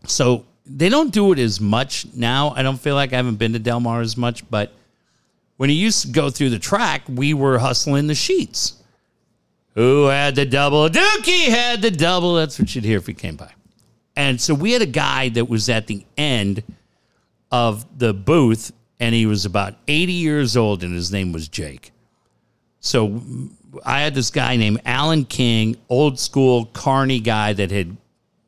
So 0.06 0.44
they 0.66 0.88
don't 0.88 1.12
do 1.12 1.32
it 1.32 1.38
as 1.38 1.60
much 1.60 2.06
now. 2.14 2.52
I 2.56 2.62
don't 2.62 2.78
feel 2.78 2.94
like 2.94 3.12
I 3.12 3.16
haven't 3.16 3.36
been 3.36 3.52
to 3.54 3.58
Del 3.58 3.80
Mar 3.80 4.00
as 4.00 4.16
much, 4.16 4.48
but 4.50 4.72
when 5.56 5.70
he 5.70 5.76
used 5.76 6.02
to 6.02 6.08
go 6.08 6.28
through 6.28 6.50
the 6.50 6.58
track, 6.58 7.02
we 7.08 7.34
were 7.34 7.58
hustling 7.58 8.06
the 8.06 8.14
sheets. 8.14 8.74
Who 9.74 10.06
had 10.06 10.34
the 10.34 10.46
double? 10.46 10.88
Dookie 10.88 11.48
had 11.48 11.82
the 11.82 11.90
double. 11.90 12.34
That's 12.34 12.58
what 12.58 12.74
you'd 12.74 12.84
hear 12.84 12.98
if 12.98 13.06
he 13.06 13.14
came 13.14 13.36
by. 13.36 13.52
And 14.16 14.40
so 14.40 14.54
we 14.54 14.72
had 14.72 14.82
a 14.82 14.86
guy 14.86 15.28
that 15.30 15.48
was 15.48 15.68
at 15.68 15.86
the 15.86 16.04
end 16.16 16.62
of 17.50 17.98
the 17.98 18.12
booth, 18.12 18.72
and 19.00 19.14
he 19.14 19.26
was 19.26 19.44
about 19.44 19.74
80 19.88 20.12
years 20.12 20.56
old, 20.56 20.82
and 20.82 20.94
his 20.94 21.12
name 21.12 21.32
was 21.32 21.48
Jake. 21.48 21.92
So 22.80 23.08
mm, 23.08 23.52
I 23.84 24.00
had 24.00 24.14
this 24.14 24.30
guy 24.30 24.56
named 24.56 24.80
Alan 24.84 25.24
King, 25.24 25.76
old 25.88 26.18
school 26.18 26.66
carny 26.66 27.20
guy 27.20 27.52
that 27.52 27.70
had 27.70 27.96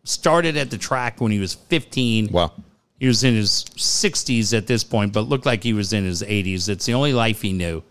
started 0.05 0.57
at 0.57 0.71
the 0.71 0.79
track 0.79 1.21
when 1.21 1.33
he 1.33 1.39
was 1.39 1.55
15. 1.55 2.29
Wow. 2.33 2.53
He 2.99 3.07
was 3.07 3.23
in 3.23 3.35
his 3.35 3.65
60s 3.77 4.57
at 4.57 4.67
this 4.67 4.83
point, 4.83 5.13
but 5.13 5.23
looked 5.23 5.47
like 5.47 5.63
he 5.63 5.73
was 5.73 5.93
in 5.93 6.05
his 6.05 6.23
80s. 6.23 6.69
It's 6.69 6.87
the 6.87 6.95
only 6.95 7.13
life 7.13 7.43
he 7.43 7.53
knew. 7.53 7.83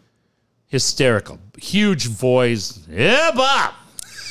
Hysterical, 0.67 1.39
huge 1.57 2.07
voice. 2.07 2.85
Yeah, 2.89 3.31
Bob. 3.33 3.73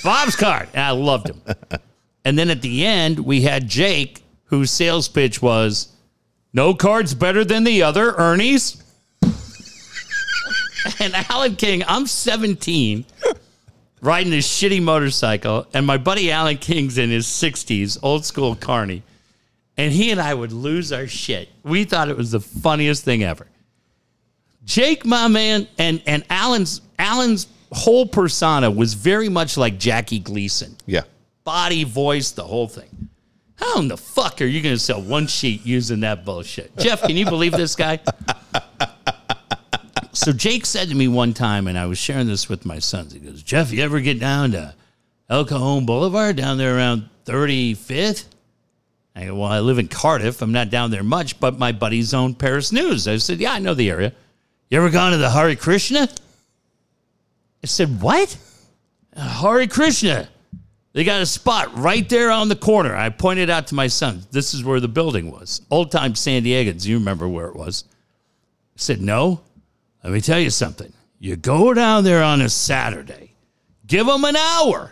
Bob's 0.04 0.36
card. 0.36 0.68
And 0.74 0.82
I 0.82 0.90
loved 0.90 1.30
him. 1.30 1.40
and 2.26 2.38
then 2.38 2.50
at 2.50 2.60
the 2.60 2.84
end, 2.84 3.20
we 3.20 3.40
had 3.42 3.68
Jake, 3.68 4.22
whose 4.44 4.70
sales 4.70 5.08
pitch 5.08 5.40
was 5.40 5.88
no 6.56 6.72
card's 6.72 7.14
better 7.14 7.44
than 7.44 7.64
the 7.64 7.82
other, 7.82 8.14
Ernie's. 8.14 8.82
and 11.00 11.14
Alan 11.30 11.54
King, 11.54 11.84
I'm 11.86 12.06
17, 12.06 13.04
riding 14.00 14.30
this 14.30 14.48
shitty 14.48 14.82
motorcycle, 14.82 15.66
and 15.74 15.86
my 15.86 15.98
buddy 15.98 16.32
Alan 16.32 16.56
King's 16.56 16.96
in 16.96 17.10
his 17.10 17.26
60s, 17.26 17.98
old 18.02 18.24
school 18.24 18.56
carny. 18.56 19.02
And 19.76 19.92
he 19.92 20.10
and 20.10 20.18
I 20.18 20.32
would 20.32 20.52
lose 20.52 20.92
our 20.92 21.06
shit. 21.06 21.50
We 21.62 21.84
thought 21.84 22.08
it 22.08 22.16
was 22.16 22.30
the 22.30 22.40
funniest 22.40 23.04
thing 23.04 23.22
ever. 23.22 23.46
Jake, 24.64 25.04
my 25.04 25.28
man, 25.28 25.68
and 25.78 26.02
and 26.06 26.24
Alan's 26.30 26.80
Alan's 26.98 27.46
whole 27.70 28.06
persona 28.06 28.70
was 28.70 28.94
very 28.94 29.28
much 29.28 29.58
like 29.58 29.78
Jackie 29.78 30.18
Gleason. 30.18 30.74
Yeah. 30.86 31.02
Body, 31.44 31.84
voice, 31.84 32.30
the 32.30 32.42
whole 32.42 32.66
thing. 32.66 33.05
How 33.56 33.80
in 33.80 33.88
the 33.88 33.96
fuck 33.96 34.40
are 34.42 34.46
you 34.46 34.62
going 34.62 34.74
to 34.74 34.80
sell 34.80 35.00
one 35.00 35.26
sheet 35.26 35.64
using 35.64 36.00
that 36.00 36.24
bullshit? 36.24 36.76
Jeff, 36.76 37.02
can 37.02 37.16
you 37.16 37.24
believe 37.24 37.52
this 37.52 37.74
guy? 37.74 38.00
so 40.12 40.32
Jake 40.32 40.66
said 40.66 40.88
to 40.88 40.94
me 40.94 41.08
one 41.08 41.32
time, 41.32 41.66
and 41.66 41.78
I 41.78 41.86
was 41.86 41.98
sharing 41.98 42.26
this 42.26 42.48
with 42.48 42.66
my 42.66 42.78
sons. 42.78 43.12
He 43.12 43.18
goes, 43.18 43.42
Jeff, 43.42 43.72
you 43.72 43.82
ever 43.82 44.00
get 44.00 44.20
down 44.20 44.52
to 44.52 44.74
El 45.30 45.44
Cajon 45.46 45.86
Boulevard 45.86 46.36
down 46.36 46.58
there 46.58 46.76
around 46.76 47.08
35th? 47.24 48.26
I 49.14 49.24
go, 49.24 49.36
well, 49.36 49.50
I 49.50 49.60
live 49.60 49.78
in 49.78 49.88
Cardiff. 49.88 50.42
I'm 50.42 50.52
not 50.52 50.68
down 50.68 50.90
there 50.90 51.02
much, 51.02 51.40
but 51.40 51.58
my 51.58 51.72
buddies 51.72 52.12
own 52.12 52.34
Paris 52.34 52.70
News. 52.70 53.08
I 53.08 53.16
said, 53.16 53.40
yeah, 53.40 53.52
I 53.52 53.58
know 53.58 53.72
the 53.72 53.90
area. 53.90 54.12
You 54.68 54.78
ever 54.78 54.90
gone 54.90 55.12
to 55.12 55.18
the 55.18 55.30
Hare 55.30 55.56
Krishna? 55.56 56.08
I 57.62 57.66
said, 57.66 58.02
what? 58.02 58.36
Uh, 59.16 59.26
Hare 59.26 59.66
Krishna. 59.66 60.28
They 60.96 61.04
got 61.04 61.20
a 61.20 61.26
spot 61.26 61.76
right 61.76 62.08
there 62.08 62.30
on 62.30 62.48
the 62.48 62.56
corner. 62.56 62.96
I 62.96 63.10
pointed 63.10 63.50
out 63.50 63.66
to 63.66 63.74
my 63.74 63.86
son, 63.86 64.22
this 64.30 64.54
is 64.54 64.64
where 64.64 64.80
the 64.80 64.88
building 64.88 65.30
was. 65.30 65.60
Old 65.70 65.90
time 65.90 66.14
San 66.14 66.42
Diegans. 66.42 66.86
You 66.86 66.96
remember 66.96 67.28
where 67.28 67.48
it 67.48 67.54
was. 67.54 67.84
I 67.90 68.76
said, 68.76 69.02
no. 69.02 69.42
Let 70.02 70.14
me 70.14 70.22
tell 70.22 70.38
you 70.40 70.48
something. 70.48 70.90
You 71.18 71.36
go 71.36 71.74
down 71.74 72.04
there 72.04 72.22
on 72.22 72.40
a 72.40 72.48
Saturday, 72.48 73.34
give 73.86 74.06
them 74.06 74.24
an 74.24 74.36
hour. 74.36 74.90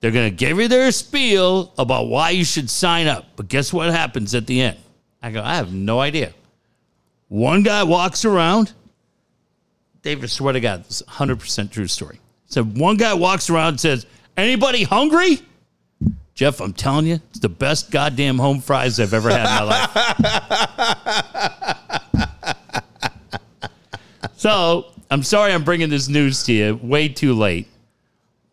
They're 0.00 0.10
going 0.10 0.28
to 0.28 0.36
give 0.36 0.58
you 0.58 0.66
their 0.66 0.90
spiel 0.90 1.74
about 1.78 2.08
why 2.08 2.30
you 2.30 2.44
should 2.44 2.68
sign 2.68 3.06
up. 3.06 3.26
But 3.36 3.46
guess 3.46 3.72
what 3.72 3.88
happens 3.90 4.34
at 4.34 4.48
the 4.48 4.60
end? 4.60 4.78
I 5.22 5.30
go, 5.30 5.44
I 5.44 5.54
have 5.54 5.72
no 5.72 6.00
idea. 6.00 6.32
One 7.28 7.62
guy 7.62 7.84
walks 7.84 8.24
around. 8.24 8.72
David, 10.02 10.28
swear 10.28 10.54
to 10.54 10.60
God, 10.60 10.86
this 10.86 11.02
is 11.02 11.06
100% 11.06 11.70
true 11.70 11.86
story. 11.86 12.18
So 12.46 12.64
one 12.64 12.96
guy 12.96 13.14
walks 13.14 13.48
around 13.48 13.68
and 13.68 13.80
says, 13.80 14.06
Anybody 14.36 14.82
hungry? 14.84 15.40
Jeff, 16.34 16.60
I'm 16.60 16.72
telling 16.72 17.06
you, 17.06 17.20
it's 17.30 17.40
the 17.40 17.48
best 17.50 17.90
goddamn 17.90 18.38
home 18.38 18.60
fries 18.60 18.98
I've 18.98 19.12
ever 19.12 19.30
had 19.30 19.40
in 19.40 19.44
my 19.44 19.62
life. 19.62 19.90
so 24.36 24.86
I'm 25.10 25.22
sorry 25.22 25.52
I'm 25.52 25.64
bringing 25.64 25.90
this 25.90 26.08
news 26.08 26.42
to 26.44 26.52
you 26.52 26.80
way 26.82 27.08
too 27.08 27.34
late. 27.34 27.68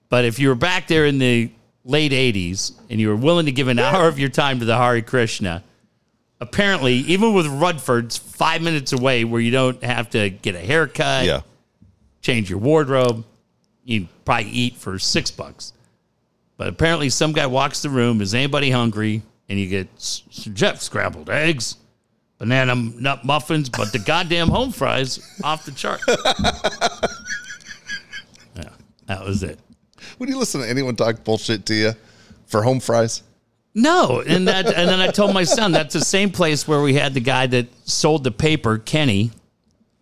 But 0.10 0.26
if 0.26 0.40
you 0.40 0.50
were 0.50 0.56
back 0.56 0.88
there 0.88 1.06
in 1.06 1.18
the 1.20 1.52
late 1.86 2.12
80s 2.12 2.74
and 2.90 3.00
you 3.00 3.10
were 3.10 3.16
willing 3.16 3.46
to 3.46 3.52
give 3.52 3.68
an 3.68 3.80
hour 3.80 4.08
of 4.08 4.20
your 4.20 4.30
time 4.30 4.60
to 4.60 4.66
the 4.66 4.78
Hare 4.78 5.02
Krishna, 5.02 5.64
apparently, 6.42 6.96
even 6.96 7.34
with 7.34 7.46
Rudford's 7.46 8.18
five 8.18 8.62
minutes 8.62 8.92
away 8.92 9.24
where 9.24 9.40
you 9.42 9.52
don't 9.52 9.82
have 9.84 10.10
to 10.12 10.30
get 10.30 10.56
a 10.56 10.60
haircut, 10.60 11.26
Yeah. 11.26 11.42
change 12.22 12.50
your 12.50 12.60
wardrobe, 12.60 13.24
you 13.88 14.08
probably 14.26 14.52
eat 14.52 14.76
for 14.76 15.00
six 15.00 15.32
bucks. 15.32 15.74
But 16.58 16.68
apparently, 16.68 17.10
some 17.10 17.32
guy 17.32 17.48
walks 17.48 17.82
the 17.82 17.90
room. 17.90 18.22
Is 18.22 18.34
anybody 18.34 18.70
hungry? 18.70 19.22
And 19.50 19.58
you 19.58 19.68
get 19.68 19.88
Jeff 20.54 20.82
scrambled 20.82 21.30
eggs, 21.30 21.78
banana 22.38 22.76
nut 22.76 23.24
muffins, 23.24 23.70
but 23.70 23.94
the 23.94 24.00
goddamn 24.00 24.50
home 24.50 24.74
fries 24.74 25.20
off 25.42 25.64
the 25.64 25.72
chart. 25.72 26.02
yeah, 28.56 28.70
that 29.06 29.24
was 29.24 29.42
it. 29.44 29.58
Would 30.20 30.28
you 30.28 30.38
listen 30.38 30.60
to 30.62 30.68
anyone 30.70 30.98
talk 30.98 31.24
bullshit 31.24 31.66
to 31.68 31.76
you 31.76 31.94
for 32.46 32.62
home 32.62 32.82
fries? 32.82 33.24
No, 33.74 34.22
and 34.22 34.50
that, 34.50 34.66
and 34.66 34.90
then 34.90 35.00
I 35.00 35.08
told 35.08 35.34
my 35.34 35.44
son 35.46 35.72
that's 35.72 35.94
the 35.94 36.02
same 36.02 36.32
place 36.32 36.68
where 36.68 36.82
we 36.82 36.96
had 36.96 37.14
the 37.14 37.22
guy 37.22 37.48
that 37.48 37.68
sold 37.88 38.26
the 38.26 38.32
paper, 38.32 38.80
Kenny, 38.80 39.32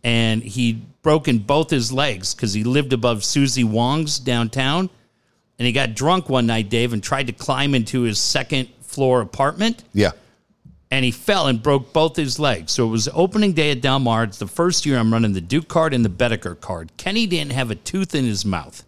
and 0.03 0.41
he'd 0.41 0.81
broken 1.05 1.37
both 1.37 1.69
his 1.69 1.91
legs 1.93 2.33
because 2.33 2.51
he 2.55 2.63
lived 2.63 2.91
above 2.91 3.23
Susie 3.23 3.63
Wong's 3.63 4.17
downtown, 4.17 4.89
and 5.59 5.67
he 5.67 5.71
got 5.71 5.93
drunk 5.93 6.29
one 6.29 6.47
night, 6.47 6.67
Dave, 6.67 6.93
and 6.93 7.03
tried 7.03 7.27
to 7.27 7.31
climb 7.33 7.75
into 7.75 8.01
his 8.01 8.17
second 8.19 8.69
floor 8.81 9.21
apartment, 9.21 9.83
Yeah. 9.93 10.13
and 10.89 11.05
he 11.05 11.11
fell 11.11 11.45
and 11.45 11.61
broke 11.61 11.93
both 11.93 12.15
his 12.15 12.39
legs. 12.39 12.71
So 12.71 12.87
it 12.87 12.89
was 12.89 13.07
opening 13.13 13.53
day 13.53 13.69
at 13.69 13.81
Del 13.81 13.99
Mar. 13.99 14.23
It's 14.23 14.39
the 14.39 14.47
first 14.47 14.83
year 14.83 14.97
I'm 14.97 15.13
running 15.13 15.33
the 15.33 15.41
Duke 15.41 15.67
card 15.67 15.93
and 15.93 16.03
the 16.03 16.09
Bedecker 16.09 16.59
card. 16.59 16.91
Kenny 16.97 17.27
didn't 17.27 17.51
have 17.51 17.69
a 17.69 17.75
tooth 17.75 18.15
in 18.15 18.25
his 18.25 18.43
mouth. 18.43 18.83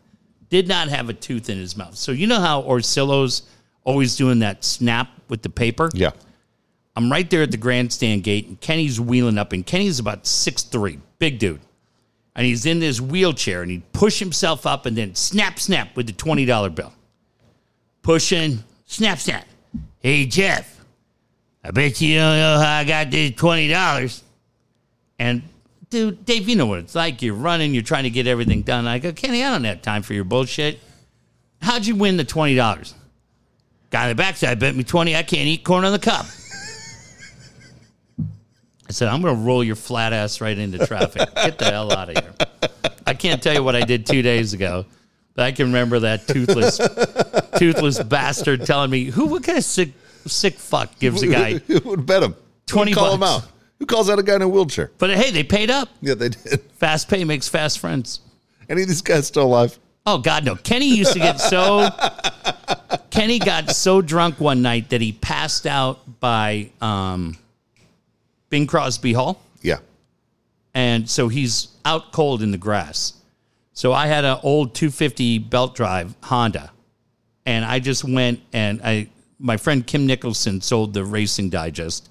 Did 0.49 0.67
not 0.67 0.87
have 0.87 1.09
a 1.09 1.13
tooth 1.13 1.51
in 1.51 1.59
his 1.59 1.77
mouth. 1.77 1.95
So 1.97 2.11
you 2.11 2.25
know 2.25 2.39
how 2.39 2.63
Orsillo's 2.63 3.43
always 3.83 4.15
doing 4.15 4.39
that 4.39 4.63
snap 4.65 5.09
with 5.29 5.43
the 5.43 5.49
paper? 5.51 5.91
Yeah. 5.93 6.11
I'm 6.95 7.11
right 7.11 7.29
there 7.29 7.43
at 7.43 7.51
the 7.51 7.57
grandstand 7.57 8.23
gate, 8.23 8.47
and 8.47 8.59
Kenny's 8.59 8.99
wheeling 8.99 9.37
up, 9.37 9.53
and 9.53 9.63
Kenny's 9.63 9.99
about 9.99 10.25
six 10.25 10.63
three, 10.63 10.97
big 11.19 11.37
dude. 11.37 11.59
And 12.37 12.45
he's 12.45 12.65
in 12.67 12.79
this 12.79 13.01
wheelchair, 13.01 13.63
and 13.63 13.71
he'd 13.71 13.91
push 13.91 14.19
himself 14.19 14.65
up 14.65 14.85
and 14.85 14.95
then 14.95 15.15
snap, 15.15 15.59
snap 15.59 15.95
with 15.97 16.05
the 16.05 16.13
$20 16.13 16.73
bill. 16.73 16.93
Pushing, 18.03 18.63
snap, 18.85 19.17
snap. 19.17 19.45
Hey, 19.99 20.27
Jeff, 20.27 20.79
I 21.63 21.71
bet 21.71 21.99
you 21.99 22.15
don't 22.15 22.37
know 22.37 22.59
how 22.59 22.77
I 22.77 22.83
got 22.83 23.09
this 23.09 23.31
$20. 23.31 24.21
And, 25.17 25.41
dude, 25.89 26.23
Dave, 26.25 26.47
you 26.47 26.55
know 26.55 26.67
what 26.67 26.79
it's 26.79 26.93
like. 26.93 27.23
You're 27.23 27.33
running, 27.33 27.73
you're 27.73 27.81
trying 27.81 28.03
to 28.03 28.11
get 28.11 28.27
everything 28.27 28.61
done. 28.61 28.87
I 28.87 28.99
go, 28.99 29.11
Kenny, 29.11 29.43
I 29.43 29.49
don't 29.49 29.63
have 29.63 29.81
time 29.81 30.03
for 30.03 30.13
your 30.13 30.23
bullshit. 30.23 30.79
How'd 31.61 31.87
you 31.87 31.95
win 31.95 32.17
the 32.17 32.23
$20? 32.23 32.93
Guy 33.89 34.03
in 34.03 34.09
the 34.09 34.15
backside 34.15 34.59
bet 34.59 34.75
me 34.75 34.83
20 34.83 35.15
I 35.15 35.23
can't 35.23 35.47
eat 35.47 35.63
corn 35.63 35.85
on 35.85 35.91
the 35.91 35.99
cob. 35.99 36.25
I 38.89 38.93
said, 38.93 39.09
I'm 39.09 39.21
going 39.21 39.35
to 39.35 39.41
roll 39.41 39.63
your 39.63 39.75
flat 39.75 40.13
ass 40.13 40.39
right 40.39 40.57
into 40.57 40.85
traffic. 40.85 41.29
Get 41.35 41.57
the 41.57 41.65
hell 41.65 41.91
out 41.91 42.09
of 42.09 42.23
here. 42.23 42.71
I 43.05 43.13
can't 43.13 43.41
tell 43.43 43.53
you 43.53 43.63
what 43.63 43.75
I 43.75 43.81
did 43.81 44.05
two 44.05 44.21
days 44.21 44.53
ago, 44.53 44.85
but 45.33 45.45
I 45.45 45.51
can 45.51 45.67
remember 45.67 45.99
that 45.99 46.27
toothless, 46.27 46.77
toothless 47.57 48.01
bastard 48.03 48.65
telling 48.65 48.89
me, 48.89 49.05
who, 49.05 49.25
what 49.25 49.43
kind 49.43 49.57
of 49.57 49.63
sick, 49.63 49.91
sick 50.25 50.55
fuck 50.55 50.97
gives 50.99 51.21
a 51.21 51.27
guy? 51.27 51.53
Who 51.67 51.79
would 51.89 52.05
bet 52.05 52.23
him? 52.23 52.35
20 52.67 52.91
Who'd 52.91 52.97
call 52.97 53.13
him 53.13 53.23
out? 53.23 53.43
Who 53.79 53.85
calls 53.85 54.09
out 54.09 54.19
a 54.19 54.23
guy 54.23 54.35
in 54.35 54.41
a 54.41 54.47
wheelchair? 54.47 54.91
But 54.97 55.11
hey, 55.11 55.31
they 55.31 55.43
paid 55.43 55.69
up. 55.69 55.89
Yeah, 56.01 56.15
they 56.15 56.29
did. 56.29 56.61
Fast 56.77 57.09
pay 57.09 57.23
makes 57.23 57.47
fast 57.47 57.79
friends. 57.79 58.21
Any 58.69 58.81
of 58.81 58.87
these 58.87 59.01
guys 59.01 59.27
still 59.27 59.43
alive? 59.43 59.77
Oh 60.05 60.17
God, 60.17 60.45
no! 60.45 60.55
Kenny 60.55 60.87
used 60.95 61.13
to 61.13 61.19
get 61.19 61.39
so. 61.39 61.89
Kenny 63.09 63.39
got 63.39 63.71
so 63.71 64.01
drunk 64.01 64.39
one 64.39 64.61
night 64.61 64.89
that 64.89 65.01
he 65.01 65.11
passed 65.11 65.67
out 65.67 66.19
by 66.19 66.71
um, 66.81 67.37
Bing 68.49 68.67
Crosby 68.67 69.13
Hall, 69.13 69.41
Yeah. 69.61 69.77
and 70.73 71.09
so 71.09 71.27
he's 71.27 71.69
out 71.85 72.11
cold 72.11 72.41
in 72.41 72.51
the 72.51 72.57
grass. 72.57 73.13
So 73.73 73.93
I 73.93 74.07
had 74.07 74.25
an 74.25 74.39
old 74.43 74.73
250 74.73 75.37
belt 75.39 75.75
drive 75.75 76.15
Honda, 76.23 76.71
and 77.45 77.63
I 77.65 77.79
just 77.79 78.03
went 78.03 78.39
and 78.53 78.81
I 78.83 79.09
my 79.39 79.55
friend 79.57 79.85
Kim 79.85 80.07
Nicholson 80.07 80.61
sold 80.61 80.93
the 80.95 81.03
Racing 81.05 81.51
Digest. 81.51 82.09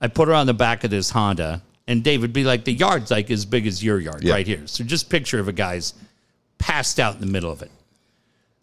I 0.00 0.08
put 0.08 0.28
her 0.28 0.34
on 0.34 0.46
the 0.46 0.54
back 0.54 0.84
of 0.84 0.90
this 0.90 1.10
Honda, 1.10 1.60
and 1.86 2.02
David 2.02 2.32
be 2.32 2.44
like, 2.44 2.64
the 2.64 2.72
yard's 2.72 3.10
like 3.10 3.30
as 3.30 3.44
big 3.44 3.66
as 3.66 3.84
your 3.84 3.98
yard 4.00 4.22
Yeah. 4.24 4.32
right 4.32 4.46
here. 4.46 4.62
So 4.66 4.82
just 4.82 5.10
picture 5.10 5.38
of 5.38 5.48
a 5.48 5.52
guy's 5.52 5.92
passed 6.58 6.98
out 6.98 7.14
in 7.14 7.20
the 7.20 7.26
middle 7.26 7.50
of 7.52 7.60
it. 7.60 7.70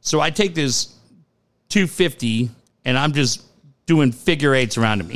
So 0.01 0.19
I 0.21 0.31
take 0.31 0.55
this 0.55 0.87
250 1.69 2.49
and 2.85 2.97
I'm 2.97 3.13
just 3.13 3.43
doing 3.85 4.11
figure 4.11 4.55
eights 4.55 4.77
around 4.77 5.01
him. 5.01 5.07
And 5.07 5.15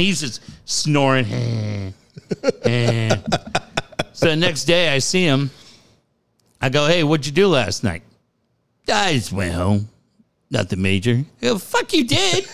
he's 0.00 0.20
just 0.20 0.40
snoring. 0.64 1.26
so 4.12 4.26
the 4.26 4.36
next 4.36 4.64
day 4.64 4.94
I 4.94 4.98
see 4.98 5.24
him. 5.24 5.50
I 6.60 6.68
go, 6.68 6.86
hey, 6.86 7.04
what'd 7.04 7.26
you 7.26 7.32
do 7.32 7.48
last 7.48 7.82
night? 7.82 8.02
I 8.92 9.14
just 9.14 9.32
went 9.32 9.54
home. 9.54 9.88
Nothing 10.50 10.82
major. 10.82 11.24
I 11.40 11.46
go, 11.46 11.58
fuck 11.58 11.92
you 11.94 12.04
did. 12.04 12.46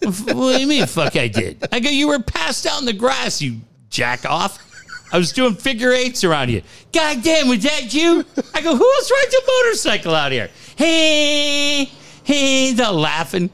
what 0.02 0.56
do 0.56 0.60
you 0.60 0.66
mean, 0.66 0.86
fuck 0.86 1.16
I 1.16 1.28
did? 1.28 1.66
I 1.72 1.80
go, 1.80 1.88
you 1.88 2.08
were 2.08 2.20
passed 2.20 2.66
out 2.66 2.78
in 2.80 2.86
the 2.86 2.92
grass, 2.92 3.42
you 3.42 3.60
jack 3.90 4.24
off. 4.24 4.64
I 5.10 5.16
was 5.16 5.32
doing 5.32 5.54
figure 5.54 5.92
eights 5.92 6.22
around 6.22 6.50
you. 6.50 6.62
God 6.92 7.22
damn, 7.22 7.48
was 7.48 7.62
that 7.62 7.94
you? 7.94 8.24
I 8.54 8.60
go, 8.60 8.76
who 8.76 8.92
else 8.94 9.10
rides 9.10 9.34
a 9.34 9.40
motorcycle 9.46 10.14
out 10.14 10.32
here? 10.32 10.50
Hey, 10.78 11.90
hey, 12.22 12.72
they're 12.72 12.92
laughing. 12.92 13.50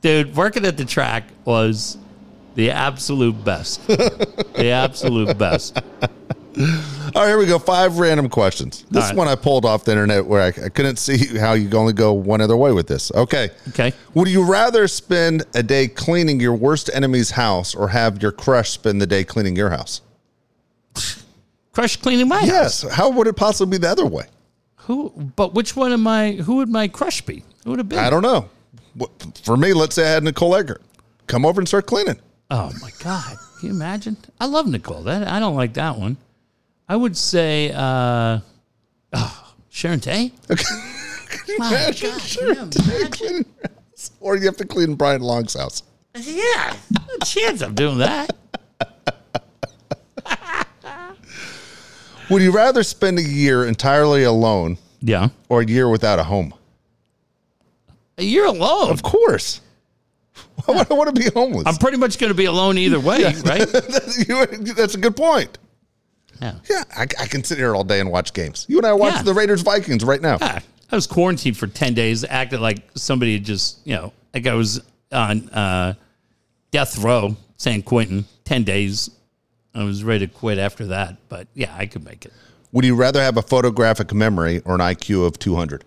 Dude, 0.00 0.34
working 0.34 0.64
at 0.64 0.78
the 0.78 0.86
track 0.86 1.24
was 1.44 1.98
the 2.54 2.70
absolute 2.70 3.44
best. 3.44 3.86
the 3.86 4.70
absolute 4.70 5.36
best. 5.36 5.76
All 6.56 6.62
right, 7.14 7.26
here 7.26 7.36
we 7.36 7.44
go. 7.44 7.58
Five 7.58 7.98
random 7.98 8.30
questions. 8.30 8.86
This 8.90 9.04
right. 9.04 9.14
one 9.14 9.28
I 9.28 9.34
pulled 9.34 9.66
off 9.66 9.84
the 9.84 9.92
internet 9.92 10.24
where 10.24 10.40
I, 10.40 10.46
I 10.64 10.68
couldn't 10.70 10.96
see 10.96 11.38
how 11.38 11.52
you 11.52 11.68
can 11.68 11.76
only 11.76 11.92
go 11.92 12.14
one 12.14 12.40
other 12.40 12.56
way 12.56 12.72
with 12.72 12.86
this. 12.86 13.12
Okay. 13.12 13.50
Okay. 13.68 13.92
Would 14.14 14.28
you 14.28 14.50
rather 14.50 14.88
spend 14.88 15.44
a 15.54 15.62
day 15.62 15.86
cleaning 15.86 16.40
your 16.40 16.54
worst 16.54 16.88
enemy's 16.94 17.32
house 17.32 17.74
or 17.74 17.88
have 17.88 18.22
your 18.22 18.32
crush 18.32 18.70
spend 18.70 19.02
the 19.02 19.06
day 19.06 19.22
cleaning 19.22 19.54
your 19.54 19.68
house? 19.68 20.00
Crush 21.72 21.98
cleaning 21.98 22.28
my 22.28 22.38
house. 22.38 22.46
Yes. 22.84 22.90
How 22.90 23.10
would 23.10 23.26
it 23.26 23.36
possibly 23.36 23.76
be 23.76 23.82
the 23.82 23.90
other 23.90 24.06
way? 24.06 24.24
Who? 24.90 25.10
But 25.36 25.54
which 25.54 25.76
one 25.76 25.92
of 25.92 26.00
my? 26.00 26.32
Who 26.32 26.56
would 26.56 26.68
my 26.68 26.88
crush 26.88 27.20
be? 27.20 27.44
Who 27.62 27.70
would 27.70 27.78
have 27.78 27.88
been? 27.88 28.00
I 28.00 28.10
don't 28.10 28.22
know. 28.22 28.50
For 29.44 29.56
me, 29.56 29.72
let's 29.72 29.94
say 29.94 30.04
I 30.04 30.10
had 30.14 30.24
Nicole 30.24 30.56
Eggert. 30.56 30.82
Come 31.28 31.46
over 31.46 31.60
and 31.60 31.68
start 31.68 31.86
cleaning. 31.86 32.18
Oh 32.50 32.72
my 32.82 32.90
god! 32.98 33.36
Can 33.60 33.68
you 33.68 33.70
imagine? 33.72 34.16
I 34.40 34.46
love 34.46 34.66
Nicole. 34.66 35.04
That 35.04 35.28
I 35.28 35.38
don't 35.38 35.54
like 35.54 35.74
that 35.74 35.96
one. 35.96 36.16
I 36.88 36.96
would 36.96 37.16
say, 37.16 37.70
uh, 37.72 38.40
oh, 39.12 39.54
Sharon 39.68 40.00
Tay. 40.00 40.32
My 41.56 41.68
Imagine 41.68 42.10
God, 42.10 42.20
sure, 42.20 42.54
can 42.56 42.70
you 42.72 42.96
imagine? 42.96 43.10
cleaning 43.12 43.44
house. 43.62 44.10
Or 44.18 44.34
you 44.34 44.46
have 44.46 44.56
to 44.56 44.66
clean 44.66 44.96
Brian 44.96 45.20
Long's 45.22 45.54
house. 45.54 45.84
Yeah, 46.16 46.74
no 46.90 47.16
chance 47.24 47.62
I'm 47.62 47.76
doing 47.76 47.98
that. 47.98 48.34
Would 52.30 52.42
you 52.42 52.52
rather 52.52 52.82
spend 52.82 53.18
a 53.18 53.22
year 53.22 53.66
entirely 53.66 54.22
alone 54.24 54.78
Yeah, 55.00 55.28
or 55.48 55.60
a 55.62 55.66
year 55.66 55.88
without 55.88 56.18
a 56.18 56.24
home? 56.24 56.54
A 58.18 58.22
year 58.24 58.46
alone. 58.46 58.90
Of 58.90 59.02
course. 59.02 59.60
Why 60.66 60.76
would 60.78 60.90
I 60.90 60.94
want 60.94 61.14
to 61.14 61.20
be 61.22 61.28
homeless? 61.30 61.64
I'm 61.66 61.76
pretty 61.76 61.96
much 61.96 62.18
going 62.18 62.30
to 62.30 62.34
be 62.36 62.44
alone 62.44 62.78
either 62.78 63.00
way, 63.00 63.24
right? 63.44 63.66
You- 64.28 64.74
That's 64.74 64.94
a 64.94 64.98
good 64.98 65.16
point. 65.16 65.58
Yeah. 66.40 66.54
Yeah, 66.70 66.84
I, 66.96 67.02
I 67.02 67.26
can 67.26 67.44
sit 67.44 67.58
here 67.58 67.74
all 67.74 67.84
day 67.84 68.00
and 68.00 68.10
watch 68.10 68.32
games. 68.32 68.64
You 68.68 68.78
and 68.78 68.86
I 68.86 68.92
watch 68.94 69.14
Yeah. 69.14 69.22
the 69.22 69.34
Raiders 69.34 69.60
Vikings 69.62 70.04
right 70.04 70.20
now. 70.22 70.38
Ah, 70.40 70.60
I 70.90 70.94
was 70.96 71.06
quarantined 71.06 71.56
for 71.56 71.66
10 71.66 71.94
days, 71.94 72.24
acted 72.24 72.60
like 72.60 72.82
somebody 72.94 73.34
had 73.34 73.44
just, 73.44 73.78
you 73.86 73.94
know, 73.94 74.12
like 74.34 74.46
I 74.46 74.54
was 74.54 74.80
on 75.12 75.48
uh, 75.50 75.94
death 76.70 76.96
row 76.98 77.36
San 77.58 77.82
Quentin, 77.82 78.24
10 78.44 78.64
days. 78.64 79.10
I 79.74 79.84
was 79.84 80.02
ready 80.04 80.26
to 80.26 80.32
quit 80.32 80.58
after 80.58 80.86
that, 80.86 81.16
but 81.28 81.48
yeah, 81.54 81.74
I 81.76 81.86
could 81.86 82.04
make 82.04 82.24
it. 82.26 82.32
Would 82.72 82.84
you 82.84 82.94
rather 82.94 83.20
have 83.22 83.36
a 83.36 83.42
photographic 83.42 84.12
memory 84.12 84.60
or 84.64 84.74
an 84.74 84.80
IQ 84.80 85.26
of 85.26 85.38
200? 85.38 85.84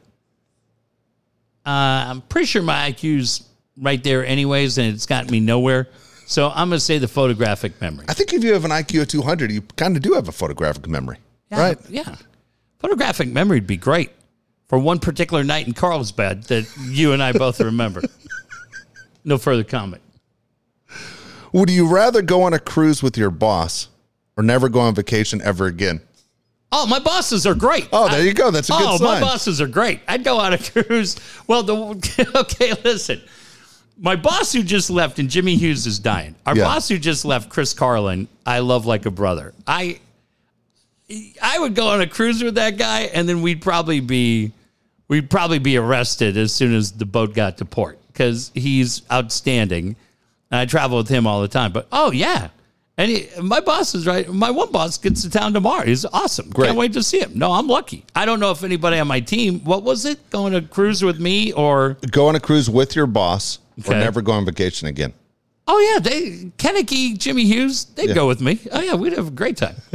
Uh, 1.65 1.69
I'm 1.69 2.21
pretty 2.21 2.45
sure 2.45 2.61
my 2.61 2.91
IQ's 2.91 3.47
right 3.77 4.03
there, 4.03 4.25
anyways, 4.25 4.77
and 4.77 4.93
it's 4.93 5.05
gotten 5.05 5.31
me 5.31 5.39
nowhere. 5.39 5.87
So 6.25 6.49
I'm 6.49 6.69
going 6.69 6.77
to 6.77 6.85
say 6.85 6.97
the 6.97 7.07
photographic 7.07 7.79
memory. 7.79 8.05
I 8.09 8.13
think 8.13 8.33
if 8.33 8.43
you 8.43 8.53
have 8.53 8.65
an 8.65 8.71
IQ 8.71 9.01
of 9.03 9.07
200, 9.07 9.51
you 9.51 9.61
kind 9.77 9.95
of 9.95 10.01
do 10.01 10.13
have 10.13 10.27
a 10.27 10.31
photographic 10.31 10.87
memory, 10.87 11.17
Yeah, 11.51 11.59
right? 11.59 11.77
Yeah. 11.89 12.15
Photographic 12.79 13.29
memory 13.29 13.57
would 13.57 13.67
be 13.67 13.77
great 13.77 14.11
for 14.67 14.77
one 14.77 14.99
particular 14.99 15.43
night 15.43 15.67
in 15.67 15.73
Carlsbad 15.73 16.43
that 16.43 16.65
you 16.89 17.13
and 17.13 17.23
I 17.23 17.31
both 17.31 17.59
remember. 17.61 18.01
no 19.23 19.37
further 19.37 19.63
comment. 19.63 20.01
Would 21.53 21.69
you 21.69 21.87
rather 21.87 22.21
go 22.21 22.41
on 22.43 22.53
a 22.53 22.59
cruise 22.59 23.01
with 23.01 23.17
your 23.17 23.29
boss 23.29 23.87
or 24.35 24.43
never 24.43 24.67
go 24.69 24.79
on 24.81 24.95
vacation 24.95 25.41
ever 25.43 25.65
again? 25.67 26.01
Oh, 26.71 26.87
my 26.87 26.97
bosses 26.99 27.45
are 27.45 27.53
great. 27.53 27.87
Oh, 27.93 28.09
there 28.09 28.25
you 28.25 28.33
go. 28.33 28.49
That's 28.49 28.67
a 28.69 28.73
good 28.73 28.97
sign. 28.97 28.97
oh, 28.99 29.03
my 29.03 29.21
bosses 29.21 29.61
are 29.61 29.67
great. 29.67 29.99
I'd 30.07 30.23
go 30.23 30.39
on 30.39 30.53
a 30.53 30.57
cruise. 30.83 31.15
Well, 31.47 31.61
the 31.63 31.75
okay, 32.35 32.73
listen. 32.83 33.21
My 33.99 34.15
boss 34.15 34.51
who 34.51 34.63
just 34.63 34.89
left, 34.89 35.19
and 35.19 35.29
Jimmy 35.29 35.55
Hughes 35.55 35.85
is 35.85 35.99
dying. 35.99 36.33
Our 36.47 36.57
Yeah. 36.57 36.63
boss 36.63 36.87
who 36.89 36.97
just 36.97 37.25
left, 37.25 37.49
Chris 37.49 37.75
Carlin, 37.75 38.27
I 38.43 38.59
love 38.59 38.87
like 38.87 39.05
a 39.05 39.11
brother. 39.11 39.53
I 39.67 39.99
I 41.41 41.59
would 41.59 41.75
go 41.75 41.89
on 41.89 42.01
a 42.01 42.07
cruise 42.07 42.41
with 42.43 42.55
that 42.55 42.77
guy, 42.77 43.01
and 43.01 43.29
then 43.29 43.43
we'd 43.43 43.61
probably 43.61 43.99
be 43.99 44.51
we'd 45.09 45.29
probably 45.29 45.59
be 45.59 45.77
arrested 45.77 46.37
as 46.37 46.51
soon 46.51 46.73
as 46.73 46.91
the 46.93 47.05
boat 47.05 47.35
got 47.35 47.59
to 47.59 47.65
port 47.65 47.99
because 48.07 48.49
he's 48.55 49.03
outstanding. 49.11 49.95
And 50.53 50.59
I 50.59 50.65
travel 50.67 50.99
with 50.99 51.07
him 51.09 51.25
all 51.25 51.41
the 51.41 51.47
time. 51.47 51.71
But 51.71 51.87
oh 51.91 52.11
yeah. 52.11 52.49
And 52.95 53.09
he, 53.09 53.27
my 53.41 53.59
boss 53.59 53.95
is 53.95 54.05
right. 54.05 54.29
My 54.31 54.51
one 54.51 54.71
boss 54.71 54.99
gets 54.99 55.23
to 55.23 55.29
town 55.31 55.51
tomorrow. 55.53 55.83
He's 55.83 56.05
awesome. 56.05 56.51
Great. 56.51 56.67
Can't 56.67 56.77
wait 56.77 56.93
to 56.93 57.01
see 57.01 57.19
him. 57.19 57.31
No, 57.33 57.51
I'm 57.51 57.67
lucky. 57.67 58.05
I 58.15 58.23
don't 58.27 58.39
know 58.39 58.51
if 58.51 58.63
anybody 58.63 58.99
on 58.99 59.07
my 59.07 59.19
team. 59.19 59.61
What 59.61 59.81
was 59.81 60.05
it? 60.05 60.29
Going 60.29 60.53
to 60.53 60.61
cruise 60.61 61.03
with 61.03 61.19
me 61.19 61.51
or? 61.53 61.97
Go 62.11 62.27
on 62.27 62.35
a 62.35 62.39
cruise 62.39 62.69
with 62.69 62.95
your 62.95 63.07
boss 63.07 63.57
or 63.87 63.93
Okay. 63.95 63.99
never 63.99 64.21
go 64.21 64.33
on 64.33 64.45
vacation 64.45 64.87
again. 64.87 65.11
Oh 65.67 65.79
yeah, 65.79 65.97
they 65.99 66.51
Kennedy, 66.57 67.15
Jimmy 67.15 67.45
Hughes, 67.45 67.85
they'd 67.85 68.09
Yeah. 68.09 68.13
go 68.15 68.27
with 68.27 68.39
me. 68.41 68.59
Oh 68.71 68.81
yeah, 68.81 68.93
we'd 68.93 69.13
have 69.13 69.29
a 69.29 69.31
great 69.31 69.57
time. 69.57 69.75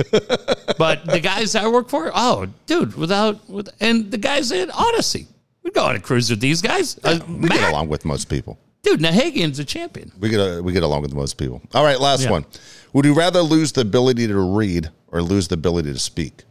but 0.77 1.07
the 1.07 1.21
guys 1.23 1.55
I 1.55 1.69
work 1.69 1.89
for, 1.89 2.11
oh 2.15 2.47
dude, 2.67 2.97
without 2.97 3.49
with 3.49 3.69
and 3.79 4.11
the 4.11 4.19
guys 4.19 4.51
at 4.51 4.71
Audacy, 4.71 5.27
we'd 5.63 5.75
go 5.75 5.85
on 5.85 5.95
a 5.95 6.01
cruise 6.01 6.31
with 6.31 6.41
these 6.41 6.63
guys. 6.63 6.99
Uh, 7.05 7.21
We 7.29 7.49
get 7.49 7.69
along 7.71 7.91
with 7.91 8.05
most 8.05 8.29
people. 8.29 8.59
Dude, 8.83 9.01
Nahagian's 9.01 9.59
a 9.59 9.65
champion. 9.65 10.13
We 10.19 10.29
get 10.29 10.39
a, 10.39 10.63
we 10.63 10.73
get 10.73 10.83
along 10.83 11.03
with 11.03 11.13
most 11.15 11.37
people. 11.37 11.61
All 11.75 11.85
right, 11.85 12.01
last 12.01 12.23
Yeah. 12.25 12.31
one. 12.31 12.47
Would 12.93 13.05
you 13.05 13.13
rather 13.15 13.41
lose 13.43 13.73
the 13.73 13.81
ability 13.83 14.27
to 14.29 14.39
read 14.57 14.91
or 15.09 15.21
lose 15.23 15.49
the 15.49 15.55
ability 15.55 15.93
to 15.93 15.99
speak? 15.99 16.45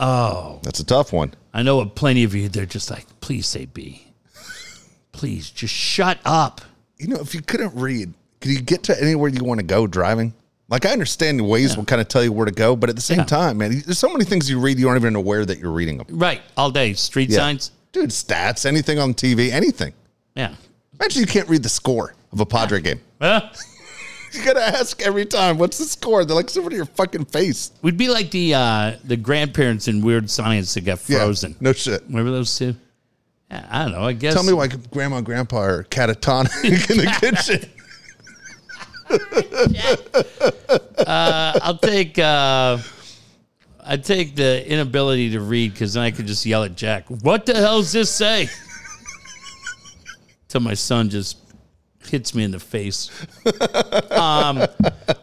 Oh, 0.00 0.58
That's 0.62 0.80
a 0.80 0.84
tough 0.84 1.12
one. 1.12 1.34
I 1.54 1.62
know 1.62 1.84
plenty 1.86 2.24
of 2.24 2.34
you. 2.34 2.48
They're 2.48 2.66
just 2.66 2.90
like, 2.90 3.06
please 3.20 3.46
say 3.46 3.66
B. 3.66 4.06
Please 5.12 5.50
just 5.50 5.72
shut 5.74 6.18
up. 6.24 6.60
You 6.98 7.08
know, 7.08 7.18
if 7.18 7.34
you 7.34 7.42
couldn't 7.42 7.74
read, 7.76 8.12
could 8.40 8.50
you 8.50 8.60
get 8.60 8.82
to 8.84 9.00
anywhere 9.00 9.28
you 9.28 9.44
want 9.44 9.60
to 9.60 9.66
go 9.66 9.86
driving? 9.86 10.34
Like 10.68 10.86
I 10.86 10.90
understand 10.90 11.38
Waze 11.40 11.76
will 11.76 11.84
kind 11.84 12.00
of 12.00 12.08
tell 12.08 12.24
you 12.24 12.32
where 12.32 12.46
to 12.46 12.52
go, 12.52 12.74
but 12.74 12.88
at 12.88 12.96
the 12.96 13.02
same 13.02 13.18
Yeah. 13.18 13.24
time, 13.24 13.58
man, 13.58 13.82
there's 13.84 13.98
so 13.98 14.08
many 14.08 14.24
things 14.24 14.48
you 14.48 14.58
read 14.58 14.78
you 14.78 14.88
aren't 14.88 15.02
even 15.02 15.14
aware 15.14 15.44
that 15.44 15.58
you're 15.58 15.70
reading 15.70 15.98
them. 15.98 16.06
Right, 16.10 16.40
all 16.56 16.70
day. 16.70 16.94
Street 16.94 17.28
Yeah. 17.28 17.38
signs. 17.38 17.70
Dude, 17.92 18.10
stats, 18.10 18.64
anything 18.66 18.98
on 18.98 19.14
TV, 19.14 19.50
anything. 19.50 19.92
Yeah. 20.34 20.54
Imagine 20.98 21.20
you 21.20 21.26
can't 21.26 21.48
read 21.48 21.62
the 21.62 21.68
score 21.68 22.14
of 22.32 22.40
a 22.40 22.46
Padre 22.46 22.80
game. 22.80 23.00
Uh, 23.20 23.40
You 24.34 24.42
gotta 24.46 24.62
ask 24.62 25.02
every 25.02 25.26
time, 25.26 25.58
what's 25.58 25.76
the 25.76 25.84
score? 25.84 26.24
They're 26.24 26.34
like, 26.34 26.46
it's 26.46 26.56
over 26.56 26.70
to 26.70 26.74
your 26.76 26.86
fucking 26.86 27.26
face. 27.26 27.70
we'd 27.82 27.98
be 27.98 28.08
like 28.08 28.30
the 28.30 28.54
uh, 28.54 28.92
the 29.04 29.14
grandparents 29.18 29.88
in 29.88 30.00
Weird 30.00 30.30
Science 30.30 30.72
that 30.72 30.86
got 30.86 31.06
Yeah, 31.06 31.18
frozen. 31.18 31.54
no 31.60 31.74
shit. 31.74 32.02
Remember 32.08 32.30
those 32.30 32.56
two? 32.56 32.74
Yeah, 33.50 33.68
I 33.70 33.82
don't 33.82 33.92
know. 33.92 34.04
I 34.04 34.14
guess. 34.14 34.32
Tell 34.32 34.42
me 34.42 34.54
why 34.54 34.68
grandma 34.68 35.18
and 35.18 35.26
grandpa 35.26 35.58
are 35.58 35.84
catatonic 35.84 36.64
in 36.90 36.96
the 36.96 37.12
kitchen. 37.20 37.68
I'll 41.06 41.76
take. 41.78 42.18
Uh, 42.18 42.78
I 43.84 43.96
take 43.96 44.36
the 44.36 44.68
inability 44.70 45.30
to 45.30 45.40
read 45.40 45.72
because 45.72 45.94
then 45.94 46.04
I 46.04 46.10
could 46.10 46.26
just 46.26 46.46
yell 46.46 46.64
at 46.64 46.76
Jack. 46.76 47.04
What 47.08 47.46
the 47.46 47.54
hell 47.54 47.80
does 47.80 47.92
this 47.92 48.10
say? 48.10 48.48
Till 50.48 50.60
my 50.60 50.74
son 50.74 51.08
just 51.08 51.38
hits 52.06 52.34
me 52.34 52.44
in 52.44 52.50
the 52.50 52.60
face. 52.60 53.10
um, 54.10 54.58
all 54.58 54.66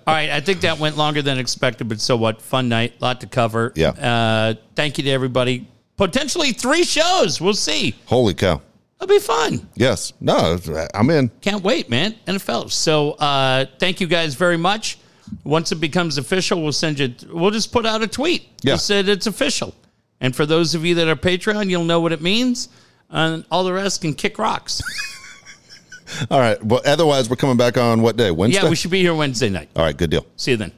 right, 0.08 0.30
I 0.30 0.42
think 0.42 0.62
that 0.62 0.78
went 0.80 0.98
longer 0.98 1.22
than 1.22 1.38
expected, 1.38 1.88
but 1.88 2.02
so 2.02 2.18
what? 2.18 2.42
Fun 2.42 2.68
night, 2.68 3.00
lot 3.02 3.22
to 3.22 3.28
cover. 3.28 3.72
Yeah. 3.76 3.90
Uh, 3.90 4.56
thank 4.76 4.98
you 4.98 5.04
to 5.06 5.10
everybody. 5.10 5.68
Potentially 5.98 6.52
three 6.52 6.84
shows. 6.84 7.40
We'll 7.40 7.54
see. 7.54 7.96
Holy 8.06 8.34
cow. 8.34 8.62
It'll 9.02 9.08
be 9.08 9.20
fun. 9.20 9.68
Yes. 9.76 10.14
No, 10.20 10.58
I'm 10.94 11.10
in. 11.10 11.30
Can't 11.42 11.64
wait, 11.64 11.90
man. 11.90 12.16
NFL. 12.28 12.72
So 12.72 13.12
uh, 13.12 13.66
thank 13.80 14.02
you 14.02 14.08
guys 14.08 14.36
very 14.36 14.58
much. 14.58 14.98
Once 15.44 15.72
it 15.72 15.76
becomes 15.76 16.18
official, 16.18 16.62
we'll 16.62 16.72
send 16.72 17.00
you. 17.00 17.14
We'll 17.32 17.52
just 17.52 17.72
put 17.72 17.86
out 17.86 18.02
a 18.02 18.08
tweet. 18.08 18.50
Yeah. 18.62 18.76
Said 18.76 19.08
it's 19.08 19.28
official. 19.28 19.74
And 20.22 20.36
for 20.36 20.46
those 20.46 20.76
of 20.76 20.86
you 20.86 20.96
that 20.96 21.08
are 21.08 21.16
Patreon, 21.16 21.70
you'll 21.70 21.86
know 21.86 22.00
what 22.00 22.12
it 22.12 22.22
means. 22.22 22.70
And 23.10 23.46
all 23.50 23.64
the 23.64 23.74
rest 23.74 24.02
can 24.02 24.14
kick 24.14 24.38
rocks. 24.38 24.82
All 26.32 26.40
right. 26.40 26.64
Well, 26.64 26.82
otherwise, 26.86 27.30
we're 27.30 27.36
coming 27.36 27.58
back 27.58 27.78
on 27.78 28.02
what 28.02 28.18
day? 28.18 28.32
Wednesday? 28.32 28.62
yeah, 28.62 28.70
we 28.70 28.76
should 28.76 28.92
be 28.92 29.02
here 29.02 29.14
Wednesday 29.16 29.50
night. 29.50 29.70
All 29.76 29.84
right. 29.84 29.96
Good 29.96 30.10
deal. 30.10 30.26
See 30.36 30.52
you 30.52 30.58
then. 30.58 30.72